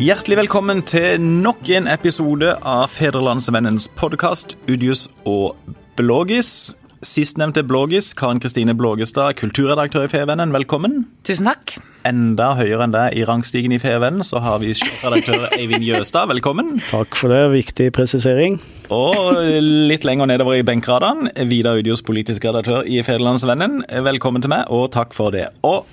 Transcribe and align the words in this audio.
Hjertelig 0.00 0.38
velkommen 0.38 0.78
til 0.88 1.20
nok 1.20 1.66
en 1.76 1.84
episode 1.92 2.54
av 2.64 2.86
Fedrelandsvennens 2.88 3.84
podkast 4.00 4.54
Udius 4.64 5.02
og 5.28 5.58
Blågis. 5.98 6.70
Sistnevnte 7.04 7.60
Blågis, 7.68 8.14
Karen 8.16 8.40
Kristine 8.40 8.72
Blågestad, 8.72 9.36
kulturredaktør 9.36 10.06
i 10.06 10.08
Fevennen, 10.08 10.54
velkommen. 10.56 11.02
Tusen 11.28 11.50
takk. 11.50 11.74
Enda 12.08 12.54
høyere 12.56 12.86
enn 12.86 12.94
deg 12.96 13.18
i 13.20 13.26
rangstigen 13.28 13.76
i 13.76 13.80
Fevennen, 13.82 14.24
så 14.24 14.40
har 14.40 14.62
vi 14.64 14.72
sjefredaktør 14.78 15.50
Eivind 15.58 15.84
Jøstad, 15.84 16.32
velkommen. 16.32 16.78
Takk 16.88 17.20
for 17.20 17.36
det, 17.36 17.42
viktig 17.58 17.90
presisering. 17.92 18.56
Og 18.88 19.36
litt 19.60 20.08
lenger 20.08 20.32
nedover 20.32 20.62
i 20.62 20.64
benkradene, 20.64 21.28
Vidar 21.52 21.76
Udios 21.76 22.00
politisk 22.08 22.48
redaktør 22.48 22.88
i 22.88 23.04
Fedrelandsvennen, 23.04 23.82
velkommen 24.08 24.40
til 24.40 24.56
meg, 24.56 24.64
og 24.72 24.88
takk 24.96 25.12
for 25.12 25.36
det. 25.36 25.50
Og 25.60 25.84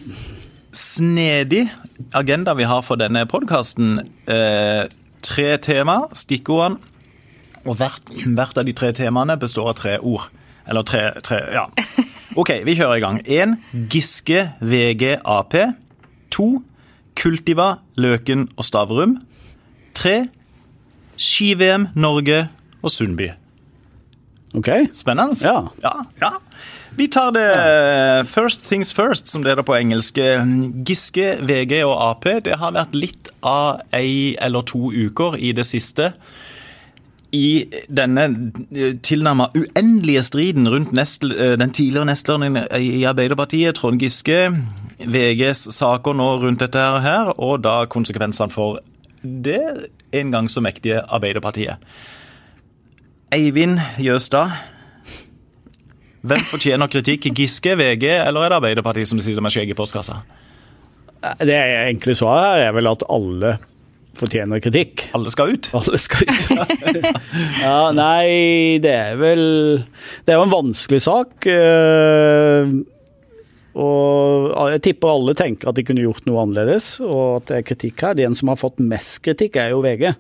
snedig 0.72 1.68
agenda 2.14 2.54
vi 2.54 2.68
har 2.68 2.84
for 2.86 3.00
denne 3.00 3.26
podkasten. 3.30 4.00
Eh, 4.28 4.86
tre 5.24 5.58
tema, 5.58 6.00
stikkordene. 6.14 6.78
Og 7.68 7.76
hvert, 7.76 8.14
hvert, 8.36 8.58
av 8.58 8.64
de 8.68 8.74
tre 8.76 8.94
temaene 8.96 9.36
består 9.40 9.74
av 9.74 9.80
tre 9.80 9.98
ord. 10.00 10.30
Eller 10.68 10.84
tre, 10.88 11.10
tre 11.24 11.42
Ja. 11.56 11.66
OK, 12.40 12.52
vi 12.64 12.76
kjører 12.78 13.00
i 13.00 13.04
gang. 13.04 13.20
Én 13.28 13.58
Giske, 13.92 14.54
VG, 14.62 15.18
Ap. 15.26 15.56
To 16.32 16.62
Kultiva, 17.18 17.80
Løken 17.98 18.48
og 18.56 18.68
Stavrum. 18.68 19.18
Tre 19.98 20.28
Ski-VM, 21.18 21.90
Norge 21.98 22.48
og 22.84 22.92
Sundby. 22.94 23.32
Ok. 24.56 24.70
Spennende. 24.94 25.36
Ja. 25.44 25.68
ja, 25.84 25.94
ja. 26.22 26.30
Vi 26.98 27.06
tar 27.14 27.32
det 27.32 28.26
first 28.26 28.66
things 28.66 28.94
first, 28.94 29.28
som 29.30 29.44
det 29.46 29.54
er 29.54 29.62
på 29.62 29.76
engelsk. 29.78 30.18
Giske, 30.88 31.36
VG 31.46 31.84
og 31.86 31.94
Ap 31.94 32.26
det 32.46 32.58
har 32.58 32.74
vært 32.74 32.96
litt 32.98 33.30
av 33.46 33.84
ei 33.94 34.34
eller 34.42 34.66
to 34.66 34.90
uker 34.90 35.38
i 35.38 35.54
det 35.54 35.68
siste 35.70 36.14
i 37.36 37.68
denne 37.92 38.24
tilnærmet 39.04 39.56
uendelige 39.58 40.24
striden 40.24 40.70
rundt 40.72 40.94
Nestle, 40.96 41.58
den 41.60 41.74
tidligere 41.76 42.08
nestleren 42.08 42.58
i 42.80 43.04
Arbeiderpartiet, 43.06 43.76
Trond 43.76 44.00
Giske, 44.02 44.54
VGs 44.98 45.68
saker 45.76 46.16
nå 46.18 46.30
rundt 46.42 46.64
dette 46.64 46.86
her, 47.04 47.34
og 47.36 47.62
da 47.66 47.82
konsekvensene 47.92 48.54
for 48.54 48.80
det 49.22 49.90
en 50.16 50.32
gang 50.32 50.48
så 50.50 50.64
mektige 50.64 51.04
Arbeiderpartiet. 51.04 51.84
Eivind 53.36 53.82
Jøstad, 54.00 54.56
hvem 56.30 56.44
fortjener 56.50 56.92
kritikk? 56.92 57.30
Giske, 57.38 57.76
VG 57.80 58.06
eller 58.20 58.44
er 58.46 58.52
det 58.52 58.60
Arbeiderpartiet 58.60 59.10
som 59.10 59.22
sitter 59.24 59.44
med 59.44 59.54
skjegg 59.54 59.72
i 59.74 59.78
postkassa? 59.78 60.22
Det 61.42 61.58
enkle 61.90 62.14
svaret 62.16 62.68
er 62.68 62.76
vel 62.78 62.88
at 62.92 63.04
alle 63.12 63.56
fortjener 64.18 64.62
kritikk. 64.64 65.08
Alle 65.18 65.30
skal 65.34 65.56
ut? 65.56 65.70
Alle 65.78 66.00
skal 66.02 66.26
ut. 66.26 67.08
ja, 67.66 67.80
nei, 67.94 68.78
det 68.82 68.94
er 68.94 69.18
vel 69.20 69.44
Det 70.26 70.34
er 70.34 70.40
jo 70.40 70.46
en 70.48 70.54
vanskelig 70.54 71.02
sak. 71.06 71.46
eh, 71.52 72.72
Og 73.78 74.72
jeg 74.74 74.82
tipper 74.88 75.14
alle 75.14 75.36
tenker 75.38 75.70
at 75.70 75.78
de 75.78 75.86
kunne 75.86 76.06
gjort 76.06 76.26
noe 76.26 76.42
annerledes, 76.48 76.96
og 77.06 77.44
at 77.44 77.52
det 77.52 77.60
er 77.60 77.68
kritikk 77.72 78.06
her. 78.08 78.18
Den 78.18 78.38
som 78.38 78.50
har 78.50 78.58
fått 78.62 78.82
mest 78.82 79.20
kritikk, 79.26 79.60
er 79.62 79.76
jo 79.76 79.84
VG. 79.86 80.16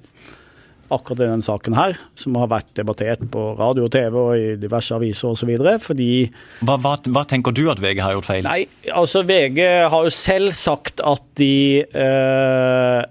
Akkurat 0.87 1.19
i 1.19 1.25
denne 1.25 1.43
saken 1.43 1.75
her, 1.75 1.97
som 2.15 2.37
har 2.39 2.47
vært 2.51 2.69
debattert 2.79 3.25
på 3.33 3.49
radio 3.57 3.87
og 3.87 3.91
TV 3.91 4.15
og 4.21 4.31
i 4.39 4.53
diverse 4.61 4.95
aviser 4.95 5.33
osv. 5.33 5.51
Fordi 5.83 6.09
hva, 6.61 6.77
hva, 6.79 6.95
hva, 7.11 7.25
tenker 7.27 7.55
du 7.55 7.65
at 7.73 7.81
VG 7.83 7.99
har 8.05 8.15
gjort 8.15 8.29
feil? 8.29 8.47
Nei, 8.47 8.61
altså 8.93 9.25
VG 9.27 9.61
har 9.91 10.07
jo 10.07 10.13
selv 10.15 10.55
sagt 10.55 11.03
at 11.03 11.25
de 11.41 11.83
eh, 11.83 13.03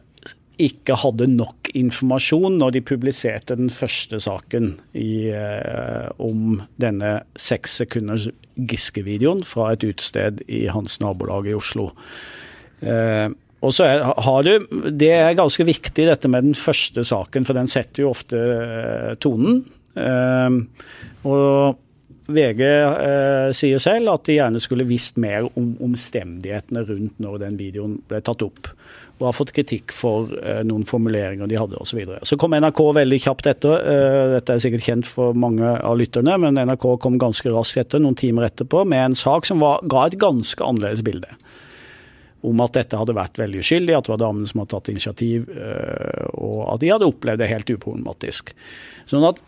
ikke 0.56 0.96
hadde 1.02 1.28
nok 1.28 1.70
informasjon 1.76 2.56
når 2.56 2.76
de 2.78 2.84
publiserte 2.88 3.56
den 3.58 3.68
første 3.72 4.20
saken 4.24 4.72
i, 4.96 5.28
eh, 5.28 6.08
om 6.16 6.62
denne 6.80 7.18
seks 7.36 7.76
sekunders 7.82 8.30
Giske-videoen 8.56 9.42
fra 9.44 9.74
et 9.74 9.84
utested 9.84 10.40
i 10.48 10.64
hans 10.72 10.96
nabolag 11.02 11.50
i 11.50 11.56
Oslo. 11.58 11.90
Eh, 12.80 13.28
og 13.64 13.72
så 13.72 13.86
er, 13.88 14.04
har 14.04 14.44
du, 14.44 14.66
Det 14.92 15.12
er 15.16 15.38
ganske 15.38 15.64
viktig 15.64 16.06
dette 16.10 16.28
med 16.30 16.50
den 16.50 16.58
første 16.58 17.04
saken, 17.06 17.46
for 17.48 17.56
den 17.56 17.70
setter 17.70 18.04
jo 18.04 18.12
ofte 18.12 18.36
eh, 18.36 19.12
tonen. 19.22 19.62
Eh, 19.96 20.58
og 21.26 21.82
VG 22.26 22.62
eh, 22.66 23.48
sier 23.54 23.82
selv 23.82 24.10
at 24.16 24.26
de 24.26 24.38
gjerne 24.40 24.60
skulle 24.62 24.86
visst 24.88 25.18
mer 25.22 25.46
om 25.58 25.74
omstendighetene 25.86 26.82
rundt 26.88 27.20
når 27.22 27.42
den 27.44 27.58
videoen 27.60 28.00
ble 28.10 28.20
tatt 28.24 28.42
opp. 28.46 28.72
Og 29.16 29.28
har 29.30 29.36
fått 29.36 29.54
kritikk 29.56 29.94
for 29.96 30.32
eh, 30.42 30.62
noen 30.66 30.84
formuleringer 30.88 31.48
de 31.48 31.58
hadde 31.60 31.78
osv. 31.80 32.02
Så, 32.02 32.18
så 32.32 32.40
kom 32.40 32.56
NRK 32.58 32.82
veldig 32.98 33.20
kjapt 33.28 33.50
etter. 33.54 33.76
Eh, 33.78 34.22
dette 34.34 34.56
er 34.56 34.64
sikkert 34.64 34.88
kjent 34.88 35.10
for 35.10 35.38
mange 35.38 35.76
av 35.78 35.96
lytterne, 36.00 36.36
men 36.42 36.58
NRK 36.60 36.88
kom 37.02 37.20
ganske 37.22 37.54
raskt 37.54 37.86
etter, 37.86 38.02
noen 38.02 38.18
timer 38.18 38.50
etterpå, 38.50 38.84
med 38.84 39.12
en 39.12 39.18
sak 39.18 39.48
som 39.48 39.62
var, 39.62 39.80
ga 39.88 40.08
et 40.10 40.18
ganske 40.20 40.66
annerledes 40.66 41.06
bilde 41.06 41.30
om 42.46 42.60
at 42.62 42.76
dette 42.76 42.98
hadde 42.98 43.16
vært 43.16 43.40
veldig 43.40 43.62
uskyldig, 43.64 43.94
at 43.96 44.06
det 44.06 44.12
var 44.12 44.22
damene 44.22 44.50
som 44.50 44.60
hadde 44.62 44.74
tatt 44.74 44.90
initiativ, 44.92 45.46
og 46.36 46.58
at 46.74 46.82
de 46.82 46.90
hadde 46.92 47.08
opplevd 47.08 47.40
det 47.42 47.48
helt 47.50 47.72
uproblematisk. 47.72 48.52
Sånn 49.08 49.24
at 49.26 49.40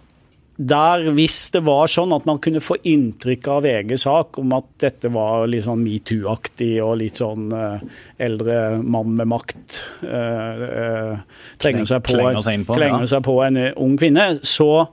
der, 0.59 1.05
hvis 1.15 1.37
det 1.55 1.61
var 1.69 1.87
sånn 1.87 2.11
at 2.17 2.25
man 2.27 2.41
kunne 2.43 2.59
få 2.63 2.75
inntrykk 2.91 3.47
av 3.55 3.61
VGs 3.63 4.05
sak 4.09 4.41
om 4.43 4.57
at 4.57 4.67
dette 4.83 5.11
var 5.15 5.47
litt 5.47 5.69
sånn 5.69 5.85
metoo-aktig 5.85 6.73
og 6.83 6.97
litt 6.99 7.21
sånn 7.23 7.53
uh, 7.55 7.79
eldre 8.19 8.81
mann 8.83 9.15
med 9.21 9.31
makt 9.31 9.79
uh, 10.03 10.65
uh, 10.65 11.45
trenger, 11.63 11.87
seg 11.87 12.03
på, 12.03 12.17
klenger, 12.17 12.43
seg 12.43 12.67
på, 12.67 12.75
klenger 12.75 13.07
ja. 13.07 13.21
på 13.23 13.37
en 13.47 13.61
ung 13.71 13.95
kvinne, 14.03 14.27
så 14.43 14.89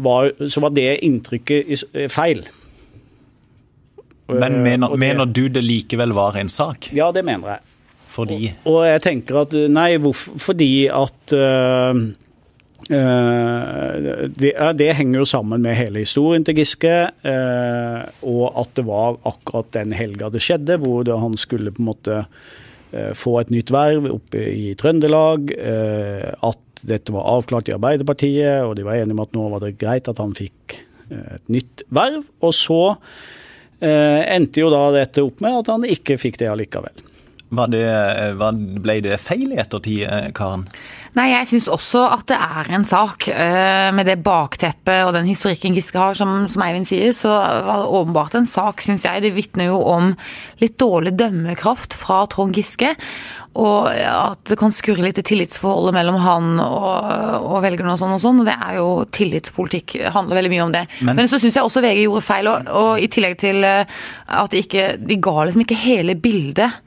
var, 0.00 0.32
så 0.48 0.64
var 0.64 0.72
det 0.72 0.88
inntrykket 1.04 2.08
feil. 2.08 2.46
Men 4.30 4.62
mener, 4.64 4.92
det, 4.92 5.00
mener, 5.02 5.26
du 5.26 5.44
det 5.52 5.62
likevel 5.64 6.14
var 6.16 6.38
en 6.40 6.50
sak? 6.52 6.90
Ja, 6.96 7.10
det 7.14 7.24
mener 7.26 7.56
jeg. 7.56 7.66
Fordi? 8.10 8.40
Og, 8.64 8.72
og 8.72 8.80
jeg 8.88 9.02
tenker 9.04 9.42
at 9.44 9.54
Nei, 9.70 9.90
hvorfor, 10.02 10.38
fordi 10.42 10.72
at 10.90 11.34
uh, 11.36 12.00
uh, 12.90 13.92
det, 14.34 14.54
det, 14.80 14.88
henger 14.98 15.22
jo 15.22 15.28
sammen 15.30 15.62
med 15.62 15.78
hele 15.78 16.02
historien 16.02 16.46
til 16.46 16.58
Giske, 16.58 16.96
uh, 17.22 18.00
og 18.26 18.58
at 18.64 18.74
det 18.80 18.86
var 18.88 19.20
akkurat 19.30 19.70
den 19.78 19.94
helga 19.96 20.32
det 20.34 20.42
skjedde, 20.44 20.80
hvor 20.82 21.06
det, 21.06 21.20
han 21.22 21.38
skulle 21.38 21.74
på 21.74 21.84
en 21.84 21.92
måte 21.92 22.24
få 22.90 23.36
et 23.38 23.52
nytt 23.54 23.68
verv 23.70 24.08
oppe 24.10 24.40
i 24.50 24.72
Trøndelag. 24.74 25.52
at 25.54 26.80
dette 26.82 27.12
var 27.14 27.28
avklart 27.36 27.68
i 27.70 27.74
Arbeiderpartiet, 27.76 28.64
og 28.66 28.72
de 28.74 28.82
var 28.82 28.98
enige 28.98 29.14
om 29.14 29.22
at 29.22 29.36
nå 29.36 29.44
var 29.52 29.62
det 29.62 29.76
greit 29.78 30.10
at 30.10 30.18
han 30.18 30.34
fikk 30.34 30.74
et 31.14 31.52
nytt 31.54 31.84
verv. 31.94 32.24
Og 32.42 32.56
så 32.56 32.80
endte 33.80 34.60
jo 34.60 34.68
da 34.72 34.90
dette 34.92 35.24
opp 35.24 35.40
med 35.44 35.62
at 35.62 35.70
han 35.72 35.86
ikke 35.88 36.18
fikk 36.20 36.40
det 36.42 36.50
allikevel. 36.52 37.06
Var 37.50 37.70
det, 37.72 37.86
var, 38.38 38.54
ble 38.54 38.94
det 39.02 39.16
feil 39.18 39.48
i 39.50 39.58
ettertid, 39.58 40.04
Karen? 40.38 40.68
Nei, 41.18 41.32
jeg 41.32 41.48
syns 41.50 41.66
også 41.72 42.04
at 42.14 42.28
det 42.30 42.36
er 42.38 42.68
en 42.76 42.84
sak. 42.86 43.26
Med 43.96 44.06
det 44.06 44.20
bakteppet 44.22 45.08
og 45.08 45.16
den 45.16 45.26
historikken 45.26 45.74
Giske 45.74 45.98
har, 45.98 46.14
som, 46.14 46.44
som 46.52 46.62
Eivind 46.62 46.86
sier, 46.86 47.10
så 47.16 47.32
var 47.32 47.82
det 47.82 47.90
åpenbart 47.98 48.36
en 48.38 48.46
sak, 48.46 48.84
syns 48.86 49.08
jeg. 49.08 49.24
Det 49.24 49.32
vitner 49.34 49.72
jo 49.72 49.80
om 49.82 50.12
litt 50.62 50.78
dårlig 50.78 51.16
dømmekraft 51.18 51.98
fra 51.98 52.22
Trond 52.30 52.54
Giske. 52.54 52.92
Og 53.58 53.88
at 53.90 54.44
det 54.46 54.56
kan 54.60 54.70
skurre 54.70 55.02
litt 55.02 55.18
i 55.18 55.24
tillitsforholdet 55.26 55.94
mellom 55.96 56.20
han 56.22 56.52
og, 56.62 57.48
og 57.50 57.64
velgerne 57.64 57.96
og 57.96 57.98
sånn 57.98 58.14
og 58.14 58.20
sånn. 58.22 58.42
Og 58.42 58.46
det 58.46 58.54
er 58.54 58.76
jo 58.78 58.90
tillitspolitikk 59.10 59.96
handler 60.14 60.38
veldig 60.38 60.52
mye 60.52 60.66
om 60.68 60.74
det. 60.76 60.84
Men, 61.00 61.18
Men 61.18 61.30
så 61.30 61.40
syns 61.42 61.58
jeg 61.58 61.66
også 61.66 61.82
VG 61.82 62.04
gjorde 62.04 62.26
feil, 62.28 62.50
og, 62.52 62.70
og 62.78 63.02
i 63.02 63.08
tillegg 63.10 63.34
til 63.42 63.66
at 63.66 64.54
de 64.54 64.62
ikke 64.62 64.86
De 65.02 65.18
ga 65.18 65.34
liksom 65.42 65.64
ikke 65.66 65.80
hele 65.82 66.14
bildet 66.14 66.78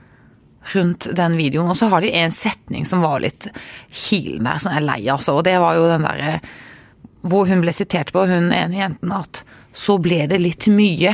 rundt 0.72 1.10
den 1.16 1.36
videoen. 1.38 1.68
Og 1.68 1.78
så 1.78 1.90
har 1.92 2.04
de 2.04 2.14
en 2.16 2.32
setning 2.32 2.88
som 2.88 3.04
var 3.04 3.20
litt 3.24 3.50
kilen 3.92 4.48
der, 4.48 4.62
som 4.64 4.72
jeg 4.72 4.80
er 4.82 4.88
lei 4.88 5.02
av. 5.10 5.18
Altså. 5.20 5.36
Og 5.36 5.44
det 5.48 5.58
var 5.60 5.76
jo 5.78 5.90
den 5.92 6.08
derre 6.08 6.38
hvor 7.24 7.48
hun 7.48 7.62
ble 7.64 7.72
sitert 7.72 8.12
på, 8.12 8.26
hun 8.28 8.52
ene 8.52 8.76
jenten, 8.76 9.12
at 9.16 9.44
så 9.74 9.96
ble 10.02 10.26
det 10.28 10.42
litt 10.44 10.68
mye. 10.72 11.14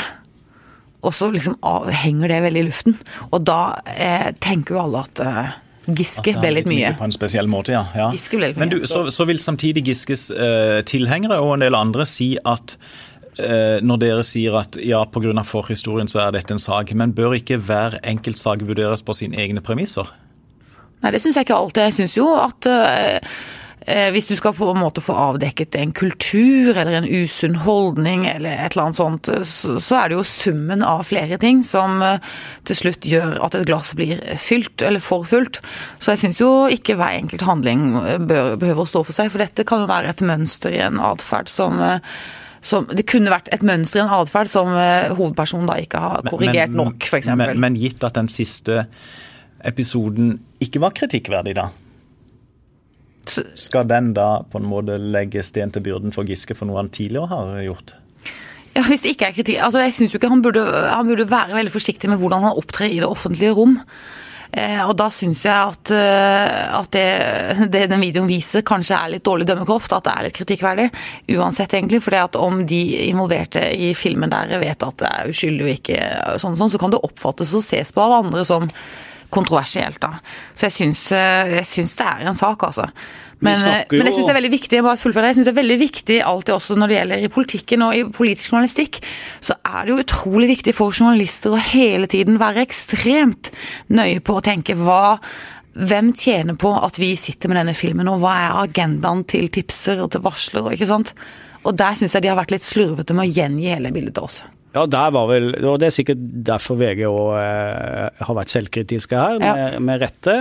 Og 1.05 1.15
så 1.15 1.29
liksom 1.31 1.57
henger 2.01 2.31
det 2.33 2.37
veldig 2.43 2.61
i 2.61 2.67
luften. 2.67 2.95
Og 3.31 3.43
da 3.47 3.79
eh, 3.93 4.31
tenker 4.43 4.75
jo 4.75 4.83
alle 4.83 5.03
at 5.07 5.21
eh, 5.23 5.57
Giske 5.89 6.35
ble 6.37 6.51
litt 6.53 6.67
mye. 6.69 6.91
På 6.99 7.07
en 7.07 7.15
spesiell 7.15 7.47
måte, 7.49 7.73
ja. 7.73 7.85
ja. 7.97 8.09
Giske 8.13 8.37
ble 8.37 8.51
litt 8.51 8.59
mye. 8.59 8.65
Men 8.67 8.73
du, 8.75 8.87
så, 8.89 9.05
så 9.13 9.25
vil 9.29 9.39
samtidig 9.41 9.87
Giskes 9.87 10.27
eh, 10.35 10.81
tilhengere 10.87 11.39
og 11.41 11.55
en 11.55 11.67
del 11.67 11.77
andre 11.77 12.07
si 12.09 12.35
at 12.43 12.77
når 13.39 13.99
dere 14.01 14.23
sier 14.27 14.51
at 14.59 14.75
ja, 14.83 14.97
pga. 15.07 15.31
forhistorien 15.47 16.09
så 16.11 16.25
er 16.25 16.33
dette 16.35 16.51
en 16.51 16.59
sak, 16.59 16.89
men 16.91 17.13
bør 17.15 17.37
ikke 17.37 17.55
hver 17.63 17.93
enkelt 18.03 18.35
sak 18.35 18.65
vurderes 18.67 18.99
på 18.99 19.15
sine 19.15 19.39
egne 19.39 19.63
premisser? 19.63 20.09
Nei, 20.99 21.13
det 21.15 21.21
syns 21.23 21.37
jeg 21.39 21.47
ikke 21.47 21.55
alltid. 21.55 21.85
Jeg 21.87 21.95
syns 21.95 22.17
jo 22.17 22.27
at 22.35 22.67
eh, 22.67 23.39
hvis 24.13 24.27
du 24.29 24.35
skal 24.37 24.53
på 24.53 24.67
en 24.69 24.79
måte 24.81 25.01
få 25.01 25.15
avdekket 25.17 25.75
en 25.79 25.91
kultur 25.95 26.77
eller 26.77 26.99
en 26.99 27.07
usunn 27.07 27.55
holdning 27.63 28.27
eller 28.29 28.53
et 28.53 28.75
eller 28.75 28.89
annet 28.89 28.99
sånt, 28.99 29.29
så, 29.47 29.77
så 29.81 29.97
er 29.99 30.09
det 30.09 30.19
jo 30.19 30.25
summen 30.27 30.83
av 30.85 31.05
flere 31.09 31.39
ting 31.41 31.63
som 31.65 32.03
eh, 32.05 32.19
til 32.69 32.77
slutt 32.77 33.07
gjør 33.09 33.39
at 33.45 33.57
et 33.57 33.65
glass 33.69 33.93
blir 33.97 34.21
fylt 34.41 34.83
eller 34.85 35.03
for 35.03 35.25
fullt. 35.29 35.61
Så 35.97 36.13
jeg 36.13 36.23
syns 36.23 36.41
jo 36.41 36.51
ikke 36.73 36.99
hver 36.99 37.17
enkelt 37.21 37.47
handling 37.47 37.87
bør, 38.29 38.53
behøver 38.61 38.85
å 38.85 38.91
stå 38.91 39.03
for 39.07 39.15
seg, 39.15 39.31
for 39.33 39.41
dette 39.41 39.65
kan 39.67 39.83
jo 39.83 39.89
være 39.89 40.13
et 40.13 40.23
mønster 40.25 40.75
i 40.75 40.83
en 40.85 41.01
atferd 41.11 41.51
som 41.51 41.81
som, 42.59 42.83
det 42.91 43.05
kunne 43.07 43.31
vært 43.31 43.47
et 43.55 43.61
mønster 43.63 44.01
i 44.01 44.03
en 44.03 44.11
atferd 44.11 44.49
som 44.51 44.73
hovedpersonen 44.75 45.69
da 45.69 45.77
ikke 45.79 46.01
har 46.03 46.25
korrigert 46.27 46.73
men, 46.73 46.81
nok, 46.81 47.05
f.eks. 47.07 47.29
Men, 47.39 47.53
men 47.63 47.77
gitt 47.79 48.03
at 48.03 48.17
den 48.19 48.27
siste 48.27 48.81
episoden 49.63 50.33
ikke 50.59 50.81
var 50.83 50.91
kritikkverdig, 50.97 51.55
da? 51.55 51.69
Skal 53.57 53.89
den 53.89 54.13
da 54.17 54.41
på 54.49 54.61
en 54.61 54.69
måte 54.69 54.97
legge 54.99 55.43
sten 55.45 55.73
til 55.75 55.85
byrden 55.85 56.15
for 56.15 56.27
Giske 56.27 56.57
for 56.57 56.69
noe 56.69 56.81
han 56.81 56.93
tidligere 56.93 57.31
har 57.31 57.59
gjort? 57.65 57.95
Ja, 58.75 58.85
hvis 58.85 59.03
det 59.03 59.15
ikke 59.15 59.29
er 59.29 59.35
kritikk 59.35 59.61
Altså, 59.65 59.81
Jeg 59.81 59.95
syns 59.95 60.13
jo 60.13 60.19
ikke 60.19 60.31
han 60.31 60.43
burde, 60.45 60.63
han 60.63 61.07
burde 61.09 61.29
være 61.29 61.57
veldig 61.57 61.73
forsiktig 61.73 62.09
med 62.11 62.21
hvordan 62.21 62.45
han 62.45 62.57
opptrer 62.59 62.91
i 62.91 62.99
det 63.01 63.09
offentlige 63.09 63.55
rom. 63.57 63.79
Eh, 64.49 64.81
og 64.81 64.95
da 64.97 65.11
syns 65.13 65.43
jeg 65.45 65.53
at, 65.53 65.91
eh, 65.93 66.61
at 66.73 66.89
det, 66.95 67.67
det, 67.69 67.83
den 67.91 68.01
videoen 68.01 68.29
viser, 68.29 68.63
kanskje 68.65 68.97
er 68.97 69.11
litt 69.13 69.25
dårlig 69.25 69.45
dømmekraft. 69.49 69.93
At 69.93 70.07
det 70.07 70.13
er 70.13 70.25
litt 70.25 70.37
kritikkverdig. 70.39 70.87
Uansett, 71.35 71.75
egentlig. 71.77 72.01
For 72.05 72.39
om 72.41 72.63
de 72.69 72.81
involverte 73.09 73.67
i 73.73 73.91
filmen 73.97 74.33
der 74.33 74.55
vet 74.61 74.85
at 74.85 74.97
det 75.01 75.11
er 75.11 75.29
uskyldig 75.33 75.67
og 75.67 75.75
ikke 75.75 75.99
sånn, 76.41 76.57
sånn, 76.57 76.73
så 76.73 76.81
kan 76.81 76.95
det 76.95 77.03
oppfattes 77.05 77.53
og 77.57 77.65
ses 77.65 77.93
på 77.93 78.05
av 78.05 78.19
andre 78.23 78.45
som 78.47 78.69
kontroversielt. 79.29 79.99
da. 80.01 80.13
Så 80.53 80.67
jeg 80.67 80.75
syns, 80.75 81.11
eh, 81.11 81.55
jeg 81.59 81.65
syns 81.65 81.95
det 81.95 82.05
er 82.05 82.27
en 82.27 82.37
sak, 82.37 82.63
altså. 82.63 82.89
Men, 83.39 83.55
eh, 83.55 83.85
men, 83.91 84.07
jeg 84.07 84.13
syns 84.17 84.25
det 84.27 84.33
er 84.33 84.41
veldig 84.41 84.51
viktig 84.51 84.79
bare 84.83 84.97
jeg 84.99 85.35
synes 85.37 85.47
det 85.47 85.53
er 85.53 85.61
veldig 85.61 85.77
viktig 85.79 86.17
alltid 86.27 86.53
også 86.57 86.75
når 86.75 86.89
det 86.91 86.95
gjelder 86.97 87.21
i 87.23 87.29
politikken 87.31 87.85
og 87.85 87.95
i 87.95 88.01
politisk 88.03 88.51
journalistikk, 88.51 88.99
så 89.39 89.55
er 89.63 89.85
det 89.85 89.93
jo 89.93 90.01
utrolig 90.03 90.49
viktig 90.49 90.73
for 90.75 90.91
journalister 90.91 91.55
å 91.55 91.61
hele 91.69 92.09
tiden 92.11 92.35
være 92.41 92.65
ekstremt 92.65 93.53
nøye 93.95 94.19
på 94.19 94.35
å 94.35 94.43
tenke 94.43 94.75
hva 94.75 95.21
hvem 95.79 96.11
tjener 96.17 96.57
på 96.59 96.73
at 96.75 96.99
vi 96.99 97.13
sitter 97.15 97.47
med 97.47 97.61
denne 97.61 97.77
filmen, 97.77 98.09
og 98.11 98.19
hva 98.19 98.35
er 98.43 98.61
agendaen 98.65 99.23
til 99.29 99.47
tipser 99.53 100.01
og 100.03 100.11
til 100.11 100.25
varsler? 100.25 100.73
ikke 100.75 100.89
sant? 100.89 101.13
Og 101.63 101.77
der 101.79 101.95
syns 101.95 102.17
jeg 102.17 102.25
de 102.25 102.31
har 102.31 102.39
vært 102.39 102.51
litt 102.51 102.65
slurvete 102.65 103.15
med 103.15 103.29
å 103.29 103.37
gjengi 103.39 103.71
hele 103.71 103.93
bildet 103.95 104.17
til 104.17 104.27
oss. 104.27 104.41
Ja, 104.75 104.85
der 104.85 105.13
var 105.15 105.25
vel, 105.31 105.49
og 105.65 105.79
Det 105.81 105.87
er 105.89 105.95
sikkert 105.95 106.21
derfor 106.45 106.77
VG 106.77 107.05
òg 107.09 107.33
eh, 107.39 108.21
har 108.21 108.37
vært 108.37 108.53
selvkritiske 108.53 109.17
her, 109.17 109.39
med, 109.41 109.79
med 109.81 110.03
rette. 110.03 110.35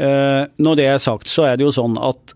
Eh, 0.00 0.42
når 0.56 0.80
det 0.80 0.88
er 0.88 1.02
sagt, 1.02 1.28
så 1.30 1.50
er 1.50 1.58
det 1.58 1.66
jo 1.66 1.74
sånn 1.74 1.98
at 2.00 2.34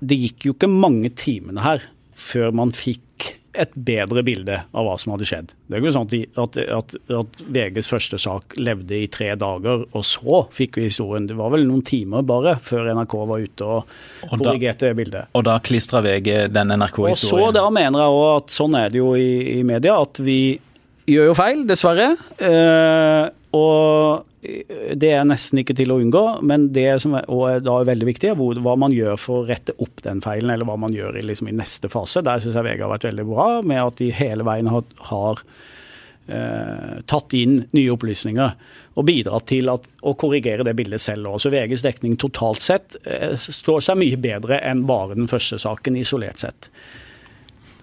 det 0.00 0.16
gikk 0.16 0.48
jo 0.48 0.56
ikke 0.56 0.70
mange 0.72 1.12
timene 1.14 1.62
her 1.62 1.84
før 2.18 2.50
man 2.56 2.72
fikk 2.76 3.36
et 3.52 3.72
bedre 3.74 4.22
bilde 4.26 4.56
av 4.70 4.86
hva 4.86 4.94
som 5.00 5.14
hadde 5.14 5.26
skjedd. 5.26 5.52
Det 5.66 5.76
er 5.76 5.82
ikke 5.82 5.92
sånn 5.96 6.10
at, 6.38 6.58
at, 6.76 6.94
at, 7.18 7.40
VGs 7.50 7.90
første 7.90 8.20
sak 8.22 8.54
levde 8.60 8.94
i 8.94 9.08
tre 9.10 9.32
dager, 9.38 9.84
og 9.90 10.06
så 10.06 10.44
fikk 10.54 10.78
vi 10.78 10.86
historien. 10.86 11.26
Det 11.26 11.38
var 11.38 11.52
vel 11.54 11.66
noen 11.66 11.82
timer 11.86 12.22
bare 12.26 12.56
før 12.62 12.92
NRK 12.94 13.16
var 13.32 13.44
ute 13.44 13.68
og, 13.76 13.92
og 14.28 14.34
korrigerte 14.36 14.92
bildet. 14.98 15.32
Og 15.34 15.46
da 15.48 15.58
klistra 15.66 16.02
VG 16.04 16.50
den 16.54 16.74
NRK-historien? 16.76 17.48
Og 17.48 17.50
så 17.50 17.58
Da 17.58 17.66
mener 17.74 18.04
jeg 18.04 18.18
òg 18.20 18.32
at 18.36 18.54
sånn 18.54 18.78
er 18.78 18.94
det 18.94 19.02
jo 19.02 19.12
i, 19.18 19.30
i, 19.58 19.60
media, 19.66 19.98
at 19.98 20.22
vi 20.22 20.40
gjør 21.10 21.32
jo 21.32 21.38
feil, 21.38 21.64
dessverre. 21.66 22.12
Eh, 22.38 23.24
og 23.58 24.29
det 24.40 25.10
er 25.12 25.26
nesten 25.28 25.60
ikke 25.60 25.74
til 25.76 25.92
å 25.92 25.98
unngå, 26.00 26.22
men 26.48 26.70
det 26.72 26.94
som 27.04 27.12
er, 27.18 27.26
og 27.28 27.50
er 27.50 27.88
veldig 27.90 28.06
viktig, 28.08 28.30
er 28.30 28.62
hva 28.64 28.76
man 28.80 28.94
gjør 28.94 29.18
for 29.20 29.42
å 29.42 29.48
rette 29.50 29.74
opp 29.84 30.00
den 30.06 30.22
feilen, 30.24 30.52
eller 30.54 30.68
hva 30.68 30.78
man 30.80 30.94
gjør 30.96 31.18
i, 31.20 31.24
liksom, 31.28 31.50
i 31.50 31.58
neste 31.58 31.90
fase. 31.92 32.22
Der 32.24 32.40
syns 32.40 32.56
jeg 32.56 32.64
VG 32.64 32.86
har 32.86 32.94
vært 32.94 33.04
veldig 33.10 33.26
bra, 33.28 33.48
med 33.60 33.82
at 33.82 34.00
de 34.00 34.08
hele 34.16 34.46
veien 34.48 34.70
har, 34.72 34.86
har 35.10 35.44
eh, 36.32 36.96
tatt 37.12 37.36
inn 37.36 37.60
nye 37.76 37.92
opplysninger 37.92 38.56
og 38.96 39.06
bidratt 39.06 39.50
til 39.52 39.68
at, 39.72 39.84
å 40.08 40.16
korrigere 40.18 40.64
det 40.66 40.76
bildet 40.78 41.04
selv. 41.04 41.34
Også 41.36 41.52
VGs 41.52 41.84
dekning 41.84 42.16
totalt 42.20 42.64
sett 42.64 42.96
eh, 43.04 43.36
står 43.36 43.84
seg 43.90 44.00
mye 44.00 44.20
bedre 44.20 44.62
enn 44.64 44.86
bare 44.88 45.20
den 45.20 45.28
første 45.30 45.60
saken 45.60 46.00
isolert 46.00 46.40
sett. 46.40 46.72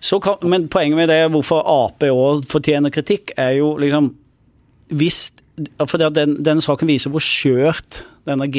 Kan, 0.02 0.42
men 0.50 0.68
poenget 0.74 0.98
med 0.98 1.10
det, 1.10 1.24
hvorfor 1.34 1.62
Ap 1.66 2.06
òg 2.06 2.46
fortjener 2.50 2.94
kritikk, 2.94 3.34
er 3.38 3.56
jo 3.58 3.76
liksom 3.82 4.12
Hvis 4.94 5.32
for 5.90 6.02
den, 6.14 6.38
Denne 6.46 6.62
saken 6.64 6.90
viser 6.90 7.14
hvor 7.14 7.24
skjørt 7.24 8.04
denne, 8.28 8.50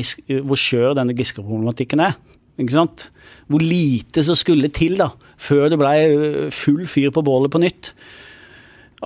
hvor 0.43 0.59
skjør 0.59 0.97
denne 0.99 1.15
Giske-problematikken 1.17 2.03
er. 2.03 2.17
Ikke 2.59 2.75
sant? 2.75 3.09
Hvor 3.49 3.63
lite 3.63 4.25
som 4.27 4.37
skulle 4.39 4.71
til 4.75 4.99
da, 4.99 5.13
før 5.39 5.69
det 5.71 5.79
ble 5.81 5.93
øh, 6.11 6.49
full 6.55 6.87
fyr 6.91 7.13
på 7.15 7.23
bålet 7.25 7.53
på 7.55 7.61
nytt. 7.63 7.93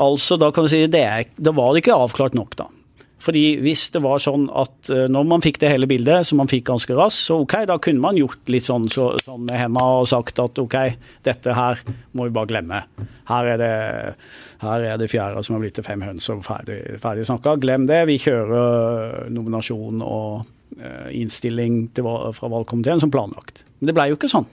Altså, 0.01 0.39
Da 0.41 0.51
kan 0.51 0.65
vi 0.65 0.73
si, 0.73 0.87
det, 0.89 1.03
er, 1.05 1.29
da 1.37 1.53
var 1.53 1.73
det 1.73 1.83
ikke 1.83 1.99
avklart 1.99 2.39
nok, 2.39 2.57
da. 2.57 2.71
Fordi 3.23 3.43
hvis 3.63 3.87
det 3.95 4.03
var 4.03 4.23
sånn 4.23 4.49
at 4.51 4.91
uh, 4.91 5.05
når 5.11 5.27
man 5.31 5.45
fikk 5.45 5.61
det 5.63 5.71
hele 5.71 5.89
bildet, 5.91 6.27
som 6.27 6.41
man 6.43 6.51
fikk 6.51 6.67
ganske 6.73 6.97
raskt, 6.99 7.29
så 7.29 7.39
ok, 7.45 7.61
da 7.71 7.79
kunne 7.83 8.03
man 8.03 8.19
gjort 8.19 8.51
litt 8.51 8.67
sånn, 8.67 8.89
så, 8.93 9.13
sånn 9.23 9.45
med 9.47 9.61
henda 9.61 9.85
og 10.01 10.09
sagt 10.11 10.41
at 10.43 10.59
ok, 10.59 10.79
dette 11.27 11.57
her 11.57 11.83
må 12.19 12.27
vi 12.27 12.35
bare 12.35 12.51
glemme. 12.51 12.83
Her 13.31 13.53
er 13.55 13.61
det, 13.63 13.75
her 14.65 14.89
er 14.91 14.99
det 14.99 15.11
fjæra 15.13 15.45
som 15.45 15.57
har 15.57 15.63
blitt 15.63 15.79
til 15.79 15.87
fem 15.87 16.03
høns 16.05 16.27
og 16.33 16.43
ferdig, 16.47 16.81
ferdig 17.03 17.29
snakka. 17.29 17.57
Glem 17.63 17.87
det. 17.91 18.03
Vi 18.11 18.19
kjører 18.23 19.31
nominasjon 19.33 20.03
og 20.03 20.43
uh, 20.81 21.09
innstilling 21.15 21.85
til, 21.95 22.11
fra 22.35 22.51
valgkomiteen 22.51 23.03
som 23.03 23.13
planlagt. 23.15 23.63
Men 23.79 23.91
det 23.91 23.97
ble 23.99 24.11
jo 24.11 24.19
ikke 24.19 24.31
sånn. 24.31 24.51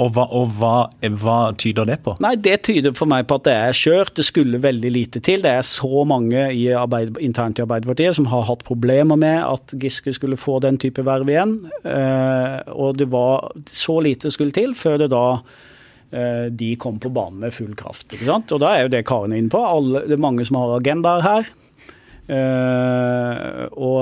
Og, 0.00 0.08
hva, 0.16 0.24
og 0.32 0.54
hva, 0.56 0.76
hva, 1.20 1.38
tyder 1.60 1.86
det 1.88 1.98
på? 2.04 2.14
Nei, 2.24 2.34
Det 2.40 2.62
tyder 2.68 2.94
for 2.96 3.10
meg 3.10 3.26
på 3.28 3.36
at 3.40 3.48
det 3.48 3.56
er 3.56 3.76
skjørt. 3.76 4.14
Det 4.16 4.24
skulle 4.24 4.60
veldig 4.62 4.92
lite 4.92 5.20
til. 5.24 5.44
Det 5.44 5.52
er 5.52 5.66
så 5.66 6.04
mange 6.08 6.46
i 6.56 6.64
arbeid, 6.76 7.18
internt 7.20 7.60
i 7.60 7.66
Arbeiderpartiet 7.66 8.16
som 8.16 8.30
har 8.32 8.46
hatt 8.48 8.64
problemer 8.68 9.20
med 9.20 9.42
at 9.44 9.74
Giske 9.82 10.14
skulle 10.16 10.40
få 10.40 10.58
den 10.64 10.80
type 10.80 11.04
verv 11.04 11.28
igjen. 11.28 11.58
Eh, 11.84 12.58
og 12.72 12.96
det 13.00 13.10
var 13.12 13.52
så 13.68 14.00
lite 14.04 14.32
skulle 14.32 14.54
til 14.56 14.72
før 14.78 15.02
det 15.04 15.12
da 15.12 15.26
eh, 15.36 16.46
de 16.48 16.72
kom 16.80 17.00
på 17.02 17.12
banen 17.12 17.44
med 17.44 17.54
full 17.54 17.74
kraft. 17.76 18.08
ikke 18.12 18.30
sant? 18.30 18.54
Og 18.54 18.64
da 18.64 18.72
er 18.76 18.86
jo 18.86 18.94
det 18.96 19.04
Karen 19.08 19.36
er 19.36 19.44
inne 19.44 19.52
på. 19.52 19.60
Alle, 19.60 20.06
det 20.08 20.16
er 20.16 20.24
mange 20.24 20.48
som 20.48 20.62
har 20.62 20.78
agendaer 20.80 21.26
her. 21.28 21.52
Uh, 22.32 23.66
og 23.74 23.98